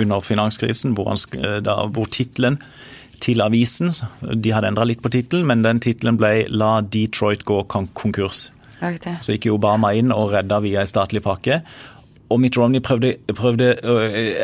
under 0.00 0.22
finanskrisen, 0.22 0.94
hvor, 0.94 1.10
hvor 1.94 2.10
tittelen 2.12 2.60
til 3.22 3.42
avisen. 3.44 3.92
De 4.22 4.52
hadde 4.54 4.70
endra 4.70 4.86
litt 4.88 5.02
på 5.04 5.12
tittelen, 5.12 5.46
men 5.48 5.64
den 5.64 5.80
tittelen 5.82 6.18
ble 6.20 6.46
'La 6.50 6.80
Detroit 6.82 7.44
gå 7.44 7.62
konkurs'. 7.70 8.50
Så 9.24 9.34
gikk 9.34 9.48
Obama 9.54 9.94
inn 9.96 10.12
og 10.12 10.32
redda 10.34 10.60
via 10.60 10.82
en 10.82 10.90
statlig 10.90 11.22
pakke. 11.24 11.62
Og 12.32 12.40
Mitt 12.40 12.56
Romney 12.56 12.80
prøvde, 12.80 13.14
prøvde, 13.36 13.74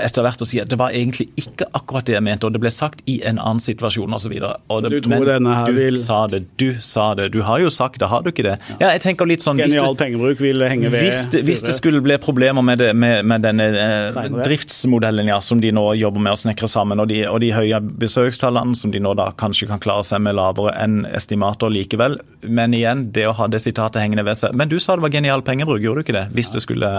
etter 0.05 0.25
hvert 0.25 0.43
å 0.45 0.47
si 0.49 0.61
at 0.61 0.69
det 0.71 0.77
var 0.79 0.93
egentlig 0.95 1.31
ikke 1.41 1.67
akkurat 1.77 2.05
det 2.07 2.17
jeg 2.19 2.25
mente, 2.27 2.47
og 2.47 2.53
det 2.53 2.61
ble 2.63 2.73
sagt 2.75 3.01
i 3.09 3.17
en 3.27 3.41
annen 3.41 3.63
situasjon 3.65 4.13
osv. 4.17 4.35
Du 4.37 4.99
tror 5.07 5.25
denne 5.27 5.55
her 5.57 5.71
du 5.71 5.79
vil 5.79 5.97
sa 5.99 6.27
det, 6.31 6.43
du 6.61 6.75
sa 6.85 7.11
det. 7.17 7.31
Du 7.35 7.41
har 7.47 7.63
jo 7.63 7.71
sagt 7.73 8.01
det, 8.03 8.11
har 8.13 8.25
du 8.25 8.31
ikke 8.33 8.45
det? 8.45 8.59
Ja, 8.83 8.93
jeg 8.93 9.03
tenker 9.07 9.29
litt 9.29 9.45
sånn... 9.45 9.59
Genial 9.61 9.97
pengebruk 9.99 10.43
vil 10.45 10.61
henge 10.69 10.93
ved 10.93 11.07
Hvis 11.07 11.25
det, 11.33 11.43
hvis 11.49 11.65
det 11.67 11.75
skulle 11.79 12.03
bli 12.05 12.19
problemer 12.21 12.65
med, 12.67 12.83
det, 12.83 12.93
med, 12.93 13.25
med 13.29 13.47
denne 13.47 13.71
eh, 13.73 14.21
driftsmodellen 14.45 15.33
ja, 15.33 15.41
som 15.45 15.63
de 15.65 15.73
nå 15.75 15.87
jobber 15.99 16.27
med 16.29 16.37
å 16.37 16.41
snekre 16.45 16.69
sammen, 16.71 17.01
og 17.01 17.09
de, 17.11 17.23
og 17.31 17.41
de 17.43 17.53
høye 17.57 17.81
besøkstallene 17.81 18.77
som 18.79 18.93
de 18.93 19.01
nå 19.03 19.17
da 19.19 19.31
kanskje 19.41 19.71
kan 19.73 19.83
klare 19.83 20.05
seg 20.07 20.23
med 20.25 20.37
lavere 20.39 20.77
enn 20.85 21.03
estimater 21.17 21.73
likevel. 21.73 22.19
Men 22.45 22.77
igjen, 22.77 23.09
det 23.17 23.27
å 23.31 23.37
ha 23.41 23.49
det 23.51 23.63
sitatet 23.65 24.03
hengende 24.03 24.25
ved 24.27 24.39
seg 24.39 24.55
Men 24.57 24.71
du 24.71 24.79
sa 24.81 24.95
det 24.97 25.05
var 25.05 25.13
genial 25.13 25.45
pengebruk, 25.47 25.83
gjorde 25.83 26.05
du 26.05 26.09
ikke 26.09 26.19
det? 26.21 26.27
Hvis 26.37 26.53
det 26.55 26.65
skulle 26.65 26.91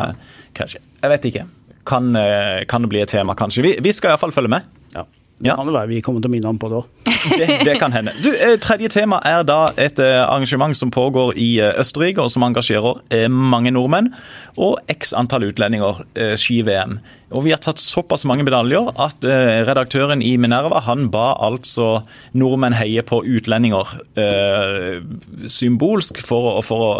krasje. 0.58 0.81
Jeg 1.02 1.13
vet 1.15 1.32
ikke. 1.32 1.48
Kan, 1.88 2.15
eh, 2.15 2.62
kan, 2.70 2.86
det 2.86 2.91
bli 2.91 3.02
et 3.02 3.10
tema, 3.10 3.36
kanskje. 3.38 3.65
Vi, 3.65 3.74
vi 3.82 3.94
skal 3.96 4.13
iallfall 4.13 4.36
følge 4.36 4.54
med. 4.54 4.70
Ja. 4.96 5.08
Ja. 5.41 5.56
kan 5.58 5.65
det 5.65 5.74
være 5.74 5.89
vi 5.89 6.02
kommer 6.06 6.22
til 6.22 6.30
å 6.30 6.34
minne 6.36 6.50
ham 6.52 6.60
på 6.62 6.70
det 6.70 6.84
òg. 6.84 6.89
Det, 7.22 7.46
det, 7.65 7.76
kan 7.78 7.94
hende. 7.94 8.15
Du, 8.26 8.32
eh, 8.34 8.56
tredje 8.62 8.89
tema 8.89 9.20
er 9.26 9.44
da 9.46 9.72
et 9.78 10.00
eh, 10.02 10.15
arrangement 10.24 10.74
som 10.78 10.89
pågår 10.94 11.36
i 11.38 11.50
Østerrike, 11.62 12.22
og 12.24 12.32
som 12.34 12.41
engasjerer 12.48 13.28
mange 13.30 13.70
nordmenn 13.74 14.10
og 14.58 14.80
x 14.89 15.13
antall 15.17 15.46
utlendinger, 15.46 16.02
ski-VM. 16.41 16.96
Og 17.38 17.46
Vi 17.46 17.54
har 17.54 17.62
tatt 17.62 17.82
såpass 17.82 18.26
mange 18.26 18.46
medaljer 18.48 18.89
at 18.98 19.22
redaktøren 19.70 20.24
i 20.26 20.34
Minerva 20.41 20.82
han 20.88 21.12
ba 21.13 21.36
altså 21.46 22.02
nordmenn 22.34 22.74
heie 22.76 23.06
på 23.06 23.22
utlendinger 23.22 23.94
symbolsk 25.46 26.24
for, 26.26 26.58
for 26.65 26.88
å 26.88 26.91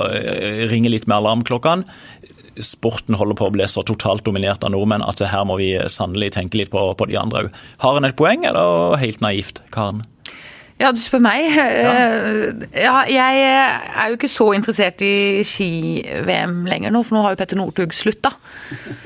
ringe 0.70 0.94
litt 0.94 1.10
med 1.10 1.18
alarmklokkene 1.18 2.30
sporten 2.60 3.16
holder 3.20 3.38
på 3.40 3.48
å 3.48 3.54
bli 3.56 3.68
så 3.70 3.84
totalt 3.88 4.26
dominert 4.28 4.66
av 4.68 4.74
nordmenn 4.74 5.06
at 5.06 5.24
her 5.24 5.46
må 5.48 5.58
vi 5.62 5.74
sannelig 5.92 6.34
tenke 6.36 6.60
litt 6.60 6.74
på, 6.74 6.84
på 6.98 7.08
de 7.10 7.20
andre 7.20 7.46
òg. 7.46 7.60
Har 7.84 7.98
en 7.98 8.10
et 8.10 8.18
poeng, 8.20 8.46
eller 8.48 8.98
helt 9.02 9.24
naivt, 9.24 9.64
Karen? 9.74 10.04
Ja, 10.82 10.90
du 10.94 11.02
spør 11.02 11.22
meg. 11.24 11.46
Ja. 11.54 11.92
ja. 12.74 12.94
jeg 13.10 13.42
er 13.46 14.10
jo 14.10 14.18
ikke 14.18 14.30
så 14.32 14.48
interessert 14.58 15.02
i 15.06 15.44
ski-VM 15.46 16.64
lenger 16.70 16.94
nå, 16.94 17.04
for 17.06 17.18
nå 17.18 17.24
har 17.26 17.36
jo 17.36 17.40
Petter 17.42 17.60
Northug 17.60 17.94
slutta. 17.96 18.34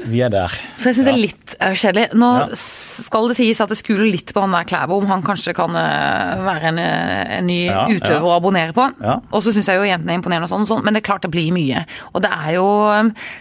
Vi 0.08 0.22
er 0.24 0.32
der. 0.34 0.56
Så 0.78 0.90
jeg 0.90 1.00
syns 1.00 1.04
ja. 1.04 1.08
det 1.10 1.14
er 1.14 1.22
litt 1.22 1.56
uh, 1.58 1.74
kjedelig. 1.74 2.06
Nå 2.22 2.32
ja. 2.38 2.48
skal 2.60 3.30
det 3.32 3.38
sies 3.40 3.62
at 3.64 3.74
det 3.74 3.80
skuler 3.80 4.08
litt 4.08 4.32
på 4.36 4.44
han 4.44 4.56
der 4.56 4.70
Klæbo, 4.70 5.02
om 5.02 5.12
han 5.12 5.26
kanskje 5.26 5.56
kan 5.58 5.76
være 5.76 6.72
en, 6.72 6.82
en 6.82 7.50
ny 7.50 7.60
utøver 7.98 8.30
å 8.30 8.36
abonnere 8.38 8.76
på. 8.76 8.88
Og 9.36 9.44
så 9.44 9.54
syns 9.56 9.70
jeg 9.72 9.82
jo 9.82 9.88
jentene 9.90 10.16
er 10.16 10.22
imponerende 10.22 10.48
og 10.48 10.54
sånn, 10.54 10.70
sånn, 10.70 10.84
men 10.86 10.96
det 10.96 11.04
er 11.04 11.10
klart 11.10 11.28
det 11.28 11.34
blir 11.36 11.52
mye. 11.56 11.84
Og 12.14 12.24
det 12.24 12.32
er 12.32 12.56
jo 12.58 12.68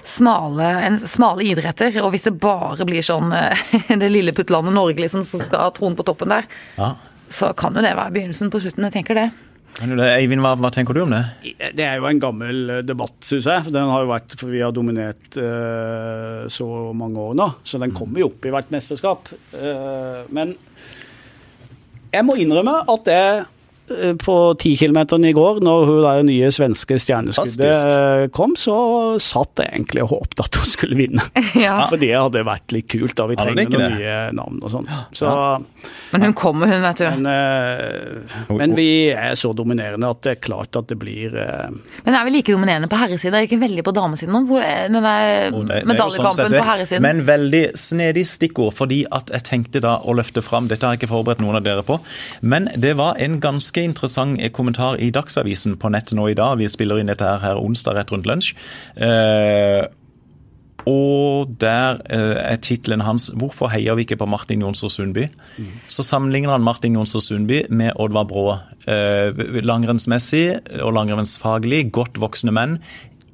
smale, 0.03 0.71
en, 0.91 0.99
smale 0.99 1.47
idretter, 1.47 2.03
og 2.03 2.13
hvis 2.15 2.29
det 2.29 2.37
bare 2.43 2.87
blir 2.89 3.05
sånn 3.05 3.31
det 4.03 4.13
lille 4.13 4.35
puttlandet 4.37 4.75
Norge 4.75 5.07
liksom, 5.07 5.27
som 5.29 5.43
skal 5.45 5.69
ha 5.69 5.75
tronen 5.75 5.99
på 5.99 6.07
toppen 6.07 6.35
der, 6.35 6.49
ja 6.81 6.95
så 7.35 7.51
kan 7.59 7.75
jo 7.75 7.83
det 7.83 7.97
være 7.99 8.15
begynnelsen 8.15 8.53
på 8.53 8.63
slutten. 8.63 8.87
Jeg 8.89 8.99
tenker 9.01 9.19
det. 9.19 9.29
Eivind, 9.83 10.39
hva, 10.45 10.53
hva, 10.55 10.71
tenker 10.71 10.95
du 10.95 11.01
om 11.03 11.11
det? 11.11 11.25
Det 11.75 11.83
er 11.83 11.99
jo 11.99 12.07
en 12.07 12.21
gammel 12.23 12.77
eh, 12.77 12.83
debatt, 12.87 13.17
syns 13.27 13.49
jeg. 13.51 13.73
Den 13.75 13.91
har 13.91 14.05
jo 14.05 14.13
vært, 14.13 14.37
for 14.39 14.53
Vi 14.55 14.63
har 14.63 14.75
dominert 14.75 15.35
uh, 15.35 16.47
så 16.53 16.69
mange 16.95 17.19
år 17.19 17.35
nå, 17.41 17.49
så 17.67 17.81
den 17.83 17.95
kommer 17.97 18.23
jo 18.23 18.29
opp 18.31 18.47
i 18.47 18.53
hvert 18.55 18.71
mesterskap. 18.71 19.33
Uh, 19.51 20.23
men 20.35 20.55
jeg 22.15 22.23
må 22.23 22.39
innrømme 22.39 22.77
at 22.87 23.09
det 23.09 23.25
Eh, 23.85 24.15
på 24.17 24.55
tikilometeren 24.59 25.25
i 25.29 25.33
går, 25.37 25.59
når 25.61 25.83
hun 25.85 25.99
der 26.01 26.23
nye 26.25 26.49
svenske 26.55 26.97
stjerneskuddet 27.03 28.31
kom, 28.33 28.55
så 28.57 28.77
satt 29.21 29.61
jeg 29.61 29.69
egentlig 29.75 30.07
og 30.07 30.15
håpet 30.15 30.41
at 30.47 30.57
hun 30.61 30.69
skulle 30.69 30.97
vinne. 30.99 31.25
Ja. 31.55 31.85
For 31.87 32.01
det 32.01 32.11
hadde 32.11 32.41
vært 32.45 32.73
litt 32.75 32.89
kult. 32.91 33.15
da 33.17 33.29
Vi 33.31 33.37
trenger 33.39 33.69
noen 33.71 33.93
nye 33.95 34.15
navn 34.35 34.57
og 34.65 34.73
sånn. 34.73 34.89
Så, 35.15 35.29
ja. 35.29 35.93
Men 36.11 36.25
hun 36.27 36.33
kommer, 36.37 36.69
hun, 36.69 36.83
vet 36.83 36.99
du. 36.99 37.05
Men, 37.15 37.29
uh, 37.31 38.57
men, 38.59 38.75
vi 38.75 38.87
er 39.13 39.37
så 39.39 39.53
dominerende 39.57 40.09
at 40.11 40.25
det 40.27 40.33
er 40.35 40.41
klart 40.43 40.77
at 40.77 40.89
det 40.91 40.97
blir 40.99 41.37
uh, 41.37 41.71
Men 42.05 42.17
er 42.19 42.27
vi 42.27 42.35
like 42.35 42.53
dominerende 42.53 42.91
på 42.91 42.99
herresiden? 42.99 43.37
Er 43.39 43.47
ikke 43.47 43.61
veldig 43.63 43.85
på 43.87 43.95
damesiden 43.95 44.35
nå? 44.35 44.43
Medaljekampen 44.51 46.41
sånn 46.41 46.57
på 46.57 46.67
herresiden. 46.67 47.05
Men 47.07 47.23
veldig 47.29 47.63
snedig 47.81 48.27
stikkord, 48.33 48.75
fordi 48.81 49.05
at 49.15 49.31
jeg 49.37 49.47
tenkte 49.47 49.85
da 49.85 49.97
å 50.03 50.17
løfte 50.19 50.43
fram 50.45 50.69
Dette 50.73 50.89
har 50.89 50.97
jeg 50.97 51.05
ikke 51.05 51.13
forberedt 51.15 51.45
noen 51.45 51.61
av 51.61 51.65
dere 51.67 51.87
på, 51.87 52.01
men 52.43 52.69
det 52.81 52.97
var 52.99 53.21
en 53.23 53.39
ganske 53.43 53.74
ganske 53.75 53.91
interessant 53.91 54.39
kommentar 54.53 55.01
i 55.01 55.11
Dagsavisen 55.11 55.77
på 55.77 55.91
nettet 55.91 56.17
nå 56.17 56.29
i 56.31 56.35
dag. 56.35 56.59
Vi 56.59 56.69
spiller 56.69 57.01
inn 57.01 57.11
dette 57.11 57.27
her 57.43 57.59
onsdag 57.59 57.97
rett 57.99 58.13
rundt 58.13 58.27
lunsj. 58.27 58.55
Eh, 58.97 59.87
og 60.87 61.49
der 61.61 62.03
eh, 62.13 62.53
er 62.53 62.57
tittelen 62.57 63.01
hans 63.01 63.31
'Hvorfor 63.31 63.73
heier 63.73 63.95
vi 63.95 64.05
ikke 64.05 64.21
på 64.21 64.27
Martin 64.27 64.61
Jonsrud 64.61 64.91
Sundby?' 64.91 65.29
Mm. 65.59 65.67
Så 65.89 66.03
sammenligner 66.03 66.51
han 66.51 66.63
Martin 66.63 66.95
Jonsrud 66.95 67.23
Sundby 67.23 67.63
med 67.71 67.93
Oddvar 67.97 68.25
Brå. 68.25 68.59
Eh, 68.87 69.33
langrennsmessig 69.63 70.61
og 70.83 70.93
langrennsfaglig 70.93 71.93
godt 71.93 72.21
voksne 72.21 72.53
menn. 72.53 72.79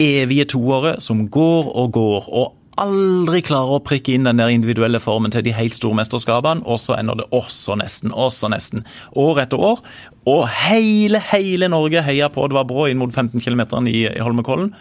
Evige 0.01 0.45
toere 0.45 1.01
som 1.01 1.29
går 1.29 1.77
og 1.77 1.93
går. 1.93 2.29
og 2.29 2.55
aldri 2.81 3.43
klarer 3.45 3.77
å 3.77 3.83
prikke 3.85 4.15
inn 4.15 4.27
den 4.29 4.41
der 4.41 4.53
individuelle 4.53 5.01
formen 5.03 5.33
til 5.35 5.45
de 5.47 5.55
helt 5.57 5.77
store 5.77 5.99
mesterskapene, 5.99 6.65
og 6.65 6.81
så 6.83 6.97
ender 6.99 7.21
det 7.21 7.29
også 7.37 7.77
nesten, 7.81 8.15
også 8.15 8.51
nesten. 8.53 8.87
År 9.19 9.45
etter 9.45 9.61
år. 9.71 9.85
Og 10.31 10.47
hele, 10.67 11.21
hele 11.31 11.71
Norge 11.73 12.03
heier 12.05 12.33
på 12.33 12.49
Det 12.49 12.57
var 12.59 12.69
Brå 12.69 12.89
inn 12.91 13.01
mot 13.01 13.13
15 13.13 13.41
km 13.41 13.63
i, 13.87 14.05
i 14.11 14.25
Holmenkollen. 14.25 14.75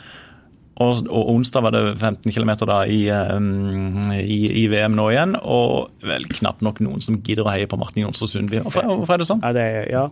Og, 0.79 1.03
og, 1.11 1.29
onsdag 1.33 1.63
var 1.65 1.73
det 1.75 1.81
15 1.97 2.31
km 2.31 2.53
da 2.63 2.79
i, 2.87 3.01
um, 3.11 3.99
i, 4.15 4.39
i, 4.61 4.65
VM 4.71 4.95
nå 4.95 5.09
igjen. 5.11 5.35
Og 5.43 5.91
vel 6.07 6.27
knapt 6.31 6.63
nok 6.63 6.79
noen 6.85 7.03
som 7.03 7.19
gidder 7.19 7.47
å 7.47 7.51
heie 7.51 7.67
på 7.67 7.79
Martin 7.79 8.05
Jonsrud 8.05 8.31
Sundby. 8.31 8.61
Hvorfor, 8.63 8.87
hvorfor, 8.87 9.17
er 9.17 9.23
det 9.23 9.27
sånn? 9.27 9.43
Ja, 9.43 9.51
det, 9.55 9.67
ja. 9.91 10.05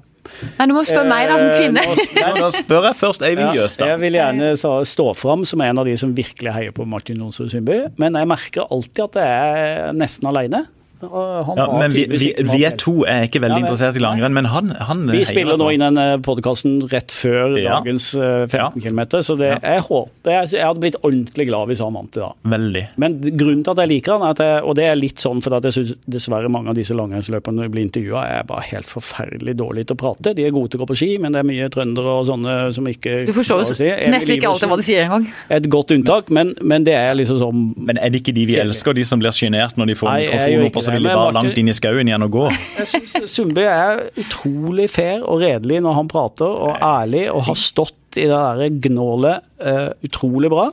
Nei, 0.57 0.67
Du 0.67 0.75
må 0.75 0.83
spørre 0.83 1.07
meg 1.07 1.29
da, 1.31 1.37
som 1.39 1.53
eh, 1.53 1.61
kvinne. 1.61 1.83
Nei, 2.17 2.31
da 2.35 2.49
spør 2.51 2.89
jeg 2.89 2.99
først 2.99 3.23
Eivind 3.23 3.45
ja, 3.47 3.61
Jøstad. 3.61 3.93
Jeg 3.93 4.03
vil 4.03 4.19
gjerne 4.19 4.53
stå 4.91 5.07
fram 5.15 5.45
som 5.47 5.63
en 5.63 5.79
av 5.79 5.87
de 5.87 5.95
som 5.99 6.11
virkelig 6.17 6.55
heier 6.57 6.75
på 6.75 6.87
Martin 6.89 7.23
Jonsrud 7.23 7.53
Sundby. 7.53 7.85
Men 8.01 8.19
jeg 8.19 8.27
merker 8.27 8.67
alltid 8.67 9.05
at 9.07 9.21
jeg 9.23 9.61
er 9.61 9.95
nesten 9.95 10.27
alene. 10.27 10.65
Han 11.01 11.57
Ja, 11.59 11.65
men 11.77 11.91
vi, 11.93 12.05
vi, 12.09 12.31
vi 12.41 12.63
er 12.65 12.75
to 12.79 13.03
er 13.05 13.27
ikke 13.27 13.41
veldig 13.43 13.57
Ja, 13.57 13.61
men- 13.61 13.65
interessert 13.67 13.95
i 13.99 14.01
langrenn, 14.01 14.33
men 14.33 14.45
han, 14.49 14.71
han 14.87 15.05
Vi 15.11 15.23
spiller 15.29 15.57
nå 15.59 15.69
inn 15.73 15.83
den 15.85 16.21
podkasten 16.25 16.79
rett 16.91 17.11
før 17.13 17.57
Ja. 17.61 17.77
dagens 17.79 18.13
eh, 18.15 18.47
15 18.47 18.81
km, 18.81 19.01
så 19.21 19.37
det, 19.37 19.51
jeg 19.61 19.81
håper 19.85 20.31
jeg, 20.33 20.49
jeg 20.57 20.65
hadde 20.65 20.79
blitt 20.81 20.97
ordentlig 21.03 21.47
glad 21.47 21.67
hvis 21.69 21.79
han 21.83 21.93
vant 21.93 22.17
i 22.17 22.19
dag. 22.23 22.33
Veldig. 22.43 22.83
Men 22.97 23.19
grunnen 23.37 23.63
til 23.63 23.71
at 23.75 23.81
jeg 23.83 23.91
liker 23.93 24.17
han, 24.17 24.25
er 24.27 24.33
at 24.35 24.41
jeg, 24.43 24.63
og 24.63 24.75
det 24.79 24.85
er 24.89 24.95
litt 24.99 25.21
sånn 25.23 25.41
fordi 25.43 25.61
jeg 25.69 25.77
syns 25.77 25.93
dessverre 26.17 26.49
mange 26.51 26.69
av 26.73 26.75
disse 26.79 26.97
langrennsløperne 26.97 27.69
blir 27.71 27.85
intervjua, 27.87 28.25
er 28.39 28.43
bare 28.49 28.65
helt 28.71 28.89
forferdelig 28.89 29.55
dårlige 29.59 29.91
til 29.91 29.97
å 29.97 30.01
prate. 30.01 30.33
De 30.37 30.45
er 30.47 30.51
gode 30.55 30.71
til 30.73 30.79
å 30.81 30.83
gå 30.85 30.89
på 30.93 30.97
ski, 30.97 31.11
men 31.21 31.31
det 31.35 31.43
er 31.43 31.47
mye 31.49 31.69
trøndere 31.73 32.17
og 32.19 32.25
sånne 32.29 32.57
som 32.75 32.87
ikke 32.89 33.25
Du 33.29 33.33
forstår 33.37 33.63
jo 33.63 33.69
si. 33.77 33.87
Nesten 34.11 34.35
ikke 34.37 34.49
alltid 34.51 34.69
hva 34.71 34.77
de 34.81 34.87
sier 34.87 35.05
engang. 35.05 35.27
Er 35.49 35.61
Et 35.61 35.69
godt 35.73 35.91
unntak, 35.95 36.29
men, 36.33 36.53
men 36.61 36.83
det 36.87 36.93
er 36.97 37.13
liksom 37.17 37.39
sånn 37.41 37.63
Men 37.77 37.97
er 38.01 38.09
det 38.13 38.21
ikke 38.21 38.33
de 38.35 38.45
vi 38.49 38.57
elsker, 38.61 38.93
de 38.97 39.03
som 39.07 39.19
blir 39.21 39.31
sjenert 39.35 39.77
når 39.77 39.91
de 39.93 39.95
får 39.99 40.09
Nei, 40.11 40.21
jeg 40.27 40.71
så 40.87 40.95
vil 40.95 41.03
de 41.05 41.11
bare 41.11 41.19
Martin- 41.27 41.37
langt 41.51 41.59
inn 41.61 41.69
i 41.69 41.75
skauen 41.77 42.07
igjen 42.11 42.25
og 42.27 42.31
gå? 42.37 42.45
Jeg 42.79 42.87
syns 42.93 43.35
Sundby 43.35 43.65
er 43.67 44.01
utrolig 44.23 44.87
fair 44.93 45.21
og 45.27 45.43
redelig 45.43 45.83
når 45.85 45.99
han 45.99 46.09
prater, 46.11 46.47
og 46.49 46.79
ærlig, 46.81 47.27
og 47.33 47.45
har 47.51 47.59
stått 47.59 47.93
i 48.17 48.25
det 48.25 48.33
derre 48.33 48.71
gnålet 48.87 49.45
uh, 49.61 49.91
utrolig 50.07 50.49
bra. 50.49 50.71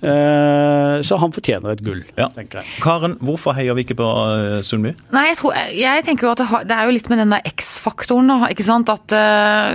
Eh, 0.00 1.02
så 1.04 1.16
han 1.20 1.32
fortjener 1.34 1.74
et 1.74 1.82
gull, 1.84 1.98
Ja. 2.16 2.28
tenker 2.32 2.62
jeg. 2.62 2.66
Karen, 2.80 3.18
hvorfor 3.20 3.52
heier 3.52 3.74
vi 3.76 3.82
ikke 3.84 3.98
på 3.98 4.06
uh, 4.08 4.60
Sundby? 4.64 4.94
Nei, 5.12 5.26
jeg, 5.28 5.36
tror, 5.36 5.52
jeg 5.76 6.04
tenker 6.06 6.24
jo 6.24 6.30
at 6.32 6.40
det, 6.40 6.46
har, 6.48 6.64
det 6.64 6.72
er 6.78 6.84
jo 6.88 6.94
litt 6.96 7.10
med 7.12 7.18
den 7.20 7.34
der 7.34 7.42
X-faktoren, 7.50 8.30
da. 8.32 8.48
Ikke 8.48 8.64
sant? 8.64 8.88
At 8.88 9.12
øh, 9.12 9.74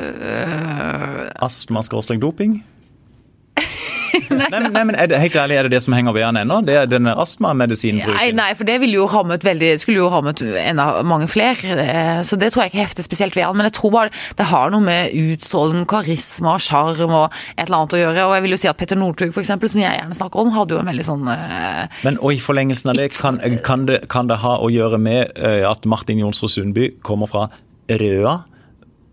Nei, 4.30 4.48
men- 4.60 4.74
nei, 4.74 4.84
men 4.84 4.96
det, 5.10 5.20
helt 5.20 5.36
ærlig, 5.36 5.58
er 5.60 5.64
det 5.68 5.72
det 5.76 5.82
som 5.86 5.94
henger 5.94 6.14
ved 6.16 6.24
han 6.26 6.36
ennå? 6.42 6.62
Det 6.66 6.76
er 6.76 7.00
Nei, 7.00 7.14
astmamedisinbruken? 7.14 8.36
nei, 8.36 8.54
for 8.58 8.64
det 8.68 8.80
ville 8.82 8.98
jo 9.00 9.08
rammet 9.12 9.44
veldig 9.46 9.74
Skulle 9.82 10.02
jo 10.04 10.10
rammet 10.10 10.42
enda 10.42 11.04
mange 11.04 11.28
flere. 11.32 11.76
eh, 11.80 12.22
Så 12.24 12.38
det 12.40 12.52
tror 12.54 12.64
jeg 12.66 12.72
ikke 12.74 12.86
hefter 12.88 13.04
spesielt 13.06 13.36
ved 13.36 13.44
han. 13.46 13.56
Men 13.58 13.66
jeg 13.70 13.74
tror 13.74 13.92
bare 13.92 14.10
det 14.38 14.46
har 14.48 14.70
noe 14.72 14.82
med 14.82 15.12
utstråling, 15.14 15.86
karisma 15.86 16.56
sjarm 16.60 17.12
og 17.12 17.32
et 17.58 17.68
eller 17.68 17.78
annet 17.84 17.94
å 17.98 18.02
gjøre. 18.02 18.26
Og 18.28 18.34
jeg 18.36 18.42
vil 18.48 18.52
jo 18.52 18.58
si 18.58 18.68
at 18.68 18.78
Petter 18.78 18.96
Northug, 19.00 19.34
eksempel, 19.36 19.70
som 19.70 19.82
jeg 19.82 20.00
gjerne 20.00 20.16
snakker 20.16 20.40
om, 20.42 20.52
hadde 20.52 20.76
jo 20.76 20.80
en 20.80 20.90
veldig 20.92 21.06
sånn 21.06 21.28
eh, 21.30 21.88
Men 22.04 22.18
og 22.22 22.34
i 22.34 22.40
forlengelsen 22.40 22.90
av 22.90 22.96
det, 22.98 23.12
kan, 23.20 23.40
kan, 23.64 23.86
det, 23.86 24.08
kan 24.10 24.28
det 24.28 24.38
ha 24.42 24.58
å 24.60 24.70
gjøre 24.72 25.00
med 25.00 25.32
eh, 25.36 25.64
at 25.70 25.86
Martin 25.86 26.20
Jonsrud 26.20 26.50
Sundby 26.50 26.92
kommer 27.04 27.28
fra 27.30 27.48
Røa? 27.90 28.44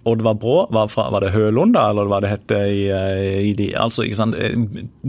Oddvar 0.05 0.35
Brå, 0.35 0.57
var, 0.75 0.88
fra, 0.91 1.05
var 1.15 1.23
det 1.23 1.31
Hølund 1.31 1.77
da, 1.77 1.85
eller 1.93 2.09
hva 2.11 2.19
det 2.25 2.33
het 2.33 2.55
i, 2.57 2.88
eh, 2.91 3.37
i 3.47 3.53
de 3.59 3.69
Altså, 3.79 4.03
ikke 4.03 4.19
sant 4.19 4.35
eh, 4.35 4.57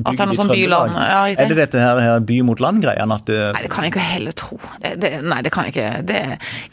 At 0.03 0.19
det 0.19 0.21
er 0.21 0.29
noe 0.29 0.37
sånn 0.37 0.53
byland, 0.53 0.93
ja. 0.93 1.23
Er 1.33 1.49
det 1.49 1.57
dette 1.57 1.81
her, 1.81 2.01
her 2.03 2.21
by 2.21 2.37
mot 2.45 2.61
land-greien? 2.61 3.15
At 3.15 3.25
det, 3.25 3.39
Nei, 3.55 3.63
det 3.65 3.71
kan 3.73 3.87
jeg 3.87 3.95
ikke 3.95 4.05
heller 4.05 4.37
tro. 4.37 4.59
Det, 4.83 4.93
det, 5.01 5.11
nei, 5.25 5.39
det 5.45 5.53
kan 5.55 5.65
jeg 5.67 5.73
ikke. 5.73 5.89
Det, 6.13 6.21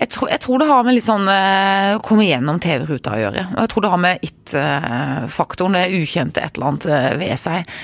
jeg, 0.03 0.13
tror, 0.13 0.31
jeg 0.35 0.45
tror 0.45 0.61
det 0.61 0.69
har 0.69 0.85
med 0.85 0.99
litt 0.99 1.09
sånn 1.09 1.27
uh, 1.33 1.97
komme 2.05 2.29
gjennom 2.29 2.61
TV-ruta 2.61 3.17
å 3.17 3.25
gjøre. 3.25 3.49
Og 3.57 3.61
jeg 3.65 3.73
tror 3.73 3.87
det 3.87 3.95
har 3.95 4.05
med 4.05 4.31
it-faktoren, 4.31 5.81
det 5.81 6.01
ukjente 6.01 6.45
et 6.45 6.57
eller 6.59 6.73
annet 6.75 6.89
eh, 6.91 7.11
ved 7.21 7.41
seg, 7.41 7.75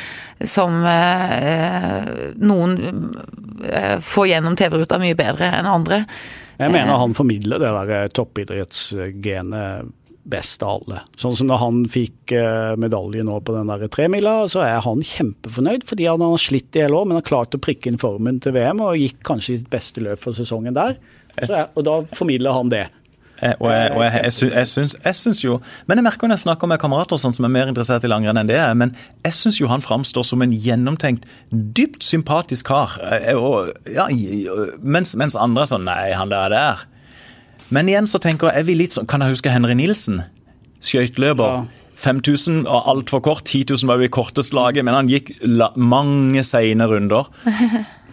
som 0.44 0.82
eh, 0.84 2.08
noen 2.36 2.76
eh, 3.64 3.96
får 4.04 4.32
gjennom 4.34 4.56
TV-ruta 4.58 4.98
mye 5.00 5.16
bedre 5.18 5.48
enn 5.60 5.68
andre. 5.70 6.04
Jeg 6.56 6.72
mener 6.72 7.00
han 7.00 7.14
formidler 7.16 7.60
det 7.60 7.72
der 7.72 7.94
eh, 7.96 8.10
toppidrettsgenet 8.16 9.94
best 10.26 10.62
av 10.66 10.80
alle. 10.80 11.00
Sånn 11.20 11.36
som 11.38 11.46
når 11.50 11.60
han 11.62 11.80
fikk 11.92 12.32
eh, 12.34 12.74
medalje 12.82 13.22
nå 13.26 13.38
på 13.46 13.54
den 13.54 13.70
der 13.70 13.86
tremila, 13.92 14.36
så 14.50 14.64
er 14.66 14.80
han 14.84 15.04
kjempefornøyd, 15.06 15.86
fordi 15.86 16.08
han 16.10 16.24
har 16.26 16.36
slitt 16.42 16.74
i 16.76 16.82
hele 16.84 16.98
år, 16.98 17.06
men 17.06 17.20
har 17.20 17.26
klart 17.28 17.54
å 17.54 17.62
prikke 17.62 17.92
inn 17.92 17.98
formen 18.02 18.40
til 18.42 18.56
VM, 18.58 18.82
og 18.82 18.98
gikk 18.98 19.22
kanskje 19.26 19.60
sitt 19.60 19.70
beste 19.72 20.02
løp 20.04 20.18
for 20.22 20.36
sesongen 20.36 20.74
der. 20.76 20.98
Jeg, 21.40 21.66
og 21.76 21.84
da 21.86 22.00
formidler 22.16 22.54
han 22.56 22.70
det. 22.72 22.86
Eh, 23.44 23.52
Og 23.60 23.68
jeg, 23.68 23.90
og 23.92 24.00
jeg, 24.00 24.12
jeg, 24.24 24.32
sy- 24.32 24.48
jeg, 24.54 24.66
syns, 24.70 24.94
jeg 25.04 25.16
syns 25.20 25.42
jo 25.44 25.58
Men 25.84 25.98
jeg 26.00 26.04
merker 26.06 26.24
når 26.24 26.38
jeg 26.38 26.44
snakker 26.46 26.70
med 26.72 26.78
kamerater 26.80 27.18
sånn 27.20 27.34
som 27.36 27.44
er 27.44 27.50
mer 27.52 27.68
interessert 27.68 28.06
i 28.06 28.08
langrenn 28.08 28.38
enn 28.40 28.48
det 28.48 28.56
er, 28.56 28.72
men 28.72 28.94
jeg 29.26 29.34
syns 29.36 29.58
jo 29.60 29.68
han 29.68 29.84
framstår 29.84 30.24
som 30.24 30.40
en 30.40 30.54
gjennomtenkt, 30.56 31.26
dypt 31.52 32.00
sympatisk 32.06 32.70
kar. 32.72 32.94
Eh, 33.04 33.36
Og, 33.36 33.74
ja, 33.92 34.06
mens, 34.80 35.12
mens 35.20 35.36
andre 35.36 35.66
er 35.66 35.70
sånn 35.74 35.84
Nei, 35.84 36.14
han 36.16 36.32
der 36.32 36.48
er 36.48 36.54
der. 36.56 36.86
Men 37.74 37.90
igjen 37.90 38.06
så 38.06 38.20
tenker 38.22 38.50
jeg, 38.50 38.62
er 38.62 38.68
vi 38.68 38.76
litt 38.78 38.94
sånn 38.94 39.08
Kan 39.10 39.24
jeg 39.24 39.34
huske 39.34 39.50
Henry 39.50 39.74
Nilsen? 39.78 40.22
Skøyteløper. 40.84 41.66
Ja. 41.66 41.86
5000 41.96 42.66
og 42.68 42.88
altfor 42.92 43.22
kort. 43.24 43.46
10 43.48 43.72
000 43.72 43.88
var 43.88 43.98
jo 44.00 44.06
i 44.06 44.12
kortest 44.12 44.52
laget, 44.54 44.84
men 44.84 44.94
han 44.94 45.08
gikk 45.08 45.32
mange 45.80 46.44
seine 46.44 46.86
runder. 46.90 47.30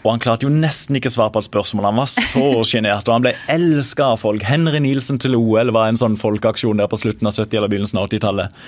Og 0.03 0.09
han 0.11 0.23
klarte 0.23 0.47
jo 0.47 0.51
nesten 0.51 0.97
ikke 0.99 1.11
svare 1.11 1.31
på 1.35 1.43
et 1.43 1.47
spørsmål. 1.47 1.89
Han 1.91 1.99
var 2.01 2.09
så 2.11 2.47
sjenert, 2.67 3.07
og 3.07 3.17
han 3.17 3.25
ble 3.27 3.35
elska 3.51 4.13
av 4.13 4.23
folk. 4.23 4.43
Henry 4.47 4.81
Nilsen 4.83 5.19
til 5.19 5.35
OL 5.37 5.71
var 5.75 5.91
en 5.91 5.99
sånn 5.99 6.17
folkeaksjon 6.19 6.79
der 6.79 6.89
på 6.91 6.99
slutten 6.99 7.29
av 7.29 7.35
70- 7.35 7.59
eller 7.59 7.71
begynnelsen 7.71 8.01
av 8.01 8.09
80-tallet. 8.09 8.63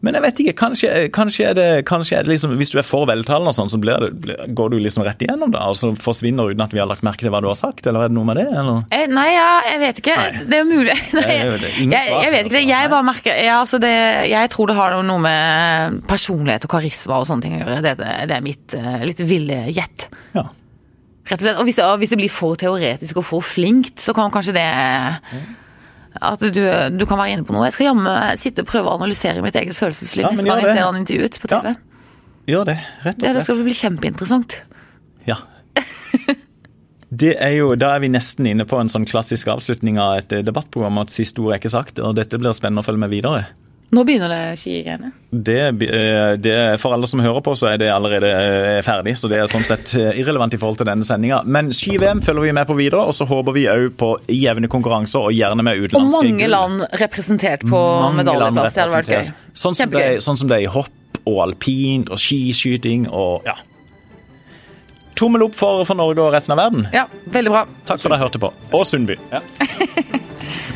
Men 0.00 0.16
jeg 0.16 0.24
vet 0.24 0.38
ikke, 0.42 0.54
kanskje, 0.56 0.90
kanskje, 1.12 1.44
er 1.50 1.56
det, 1.58 1.66
kanskje 1.88 2.16
er 2.16 2.24
det 2.24 2.32
liksom 2.32 2.54
Hvis 2.56 2.72
du 2.72 2.78
er 2.80 2.86
for 2.86 3.04
veltalende 3.08 3.52
og 3.52 3.56
sånn, 3.56 3.68
så 3.68 3.80
blir 3.80 4.00
det, 4.00 4.36
går 4.56 4.72
du 4.72 4.78
liksom 4.80 5.04
rett 5.04 5.20
igjennom 5.20 5.52
da, 5.52 5.66
og 5.68 5.76
så 5.76 5.92
forsvinner 6.00 6.48
uten 6.48 6.64
at 6.64 6.72
vi 6.72 6.80
har 6.80 6.88
lagt 6.88 7.04
merke 7.04 7.26
til 7.26 7.32
hva 7.34 7.42
du 7.44 7.50
har 7.50 7.58
sagt, 7.58 7.84
eller 7.84 8.06
er 8.06 8.12
det 8.12 8.16
noe 8.16 8.28
med 8.28 8.40
det? 8.40 8.46
eller? 8.48 8.86
Eh, 8.96 9.04
Nei, 9.10 9.26
ja, 9.34 9.50
jeg 9.68 9.82
vet 9.82 10.00
ikke. 10.02 10.16
Nei. 10.16 10.44
Det 10.46 10.56
er 10.56 10.62
jo 10.62 10.68
mulig. 10.70 10.96
Nei, 11.18 11.36
jo 11.36 11.58
det. 11.60 11.72
Ingen 11.82 11.96
jeg, 11.98 12.14
jeg 12.14 12.34
vet 12.36 12.48
ikke 12.48 12.56
det. 12.56 12.62
altså. 12.62 12.72
Jeg 12.72 12.92
bare 12.94 13.08
merker 13.10 13.42
ja, 13.44 13.58
altså 13.60 13.80
det, 13.82 13.94
Jeg 14.30 14.52
tror 14.54 14.70
det 14.70 14.78
har 14.80 14.96
noe 15.10 15.24
med 15.26 16.00
personlighet 16.08 16.64
og 16.64 16.74
karisma 16.78 17.20
og 17.20 17.28
sånne 17.28 17.46
ting 17.46 17.58
å 17.58 17.60
gjøre. 17.60 17.80
Det, 17.84 17.94
det, 18.00 18.38
er 18.38 18.44
mitt 18.44 18.78
eh, 18.78 19.04
litt 19.04 19.20
ville 19.28 19.62
gjett. 19.68 20.08
Ja. 20.32 20.46
Rett 21.28 21.42
og 21.42 21.44
slett. 21.44 21.60
Og 21.60 21.68
hvis, 21.68 21.80
og 21.84 22.00
hvis 22.00 22.14
det 22.14 22.22
blir 22.22 22.32
for 22.32 22.56
teoretisk 22.60 23.20
og 23.20 23.26
for 23.28 23.44
flinkt, 23.44 24.00
så 24.00 24.16
kan 24.16 24.32
kanskje 24.32 24.56
det 24.56 24.68
At 26.18 26.42
du, 26.42 26.62
du 26.98 27.04
kan 27.06 27.20
være 27.20 27.36
inne 27.36 27.46
på 27.46 27.54
noe. 27.54 27.68
Jeg 27.68 27.76
skal 27.76 27.90
jammen 27.92 28.38
sitte 28.40 28.64
og 28.64 28.70
prøve 28.72 28.90
å 28.90 28.96
analysere 28.98 29.44
mitt 29.44 29.54
eget 29.54 29.76
følelsesliv 29.78 30.24
Ja, 30.26 30.32
neste 30.34 30.48
gang 30.48 30.64
jeg 30.64 30.74
ser 30.74 30.88
han 30.88 30.98
intervjuet 30.98 31.38
på 31.38 31.50
TV. 31.52 31.70
Ja. 31.70 31.76
Gjør 32.50 32.66
det, 32.72 32.76
rett 32.80 33.14
og 33.14 33.20
slett. 33.20 33.26
Ja, 33.28 33.34
det 33.36 33.44
skal 33.46 33.62
bli 33.62 33.76
kjempeinteressant. 33.78 34.56
Ja. 35.28 35.38
Det 37.10 37.32
er 37.42 37.56
jo, 37.56 37.72
Da 37.74 37.94
er 37.96 38.02
vi 38.04 38.10
nesten 38.12 38.46
inne 38.46 38.66
på 38.70 38.78
en 38.78 38.90
sånn 38.90 39.06
klassisk 39.08 39.48
avslutning 39.50 39.98
av 39.98 40.20
et 40.20 40.34
debattprogram. 40.46 41.00
at 41.02 41.10
Siste 41.10 41.42
ord 41.42 41.54
er 41.54 41.58
ikke 41.58 41.72
sagt, 41.72 41.98
og 41.98 42.14
dette 42.18 42.38
blir 42.38 42.54
spennende 42.54 42.84
å 42.84 42.86
følge 42.86 43.02
med 43.02 43.10
videre. 43.10 43.48
Nå 43.90 44.04
begynner 44.06 44.30
det 44.30 44.58
skigreiene. 44.60 45.08
Det, 45.30 45.58
eh, 45.66 46.32
det, 46.38 46.56
for 46.78 46.94
alle 46.94 47.08
som 47.10 47.22
hører 47.22 47.42
på, 47.42 47.56
så 47.58 47.72
er 47.72 47.80
det 47.82 47.88
allerede 47.90 48.28
eh, 48.30 48.82
ferdig, 48.86 49.16
så 49.18 49.26
det 49.30 49.40
er 49.40 49.50
sånn 49.50 49.66
sett 49.66 49.96
eh, 49.98 50.20
irrelevant 50.20 50.54
i 50.54 50.60
forhold 50.62 50.78
til 50.78 50.86
denne 50.86 51.06
sendinga. 51.06 51.40
Men 51.42 51.72
ski-VM 51.74 52.22
følger 52.22 52.46
vi 52.46 52.52
med 52.54 52.68
på 52.68 52.76
videre, 52.78 53.02
og 53.10 53.16
så 53.18 53.26
håper 53.26 53.56
vi 53.56 53.66
òg 53.70 53.88
på 53.98 54.12
jevne 54.30 54.70
konkurranser, 54.70 55.26
og 55.26 55.34
gjerne 55.34 55.66
med 55.66 55.90
Og 55.90 56.06
mange 56.14 56.50
land 56.50 56.86
representert 57.02 57.66
på 57.66 57.82
medaljeplass. 58.14 58.78
Det 58.78 58.84
hadde 58.84 58.94
vært 58.94 59.12
gøy. 59.16 59.34
Sånn 59.58 59.78
som, 59.78 59.90
det, 59.98 60.06
sånn 60.22 60.38
som 60.38 60.50
det 60.50 60.60
er 60.60 60.68
i 60.68 60.70
hopp 60.70 61.20
og 61.26 61.42
alpint 61.48 62.14
og 62.14 62.20
skiskyting 62.20 63.08
og 63.10 63.46
ja. 63.48 63.58
Tommel 65.18 65.42
opp 65.44 65.58
for, 65.58 65.82
for 65.84 65.98
Norge 65.98 66.22
og 66.22 66.30
resten 66.32 66.54
av 66.54 66.62
verden. 66.62 66.86
Ja, 66.96 67.04
veldig 67.34 67.52
bra. 67.52 67.66
Takk 67.84 67.98
for 68.00 68.08
at 68.08 68.14
dere 68.14 68.22
hørte 68.22 68.40
på. 68.40 68.54
Og 68.72 68.86
Sundby. 68.88 69.18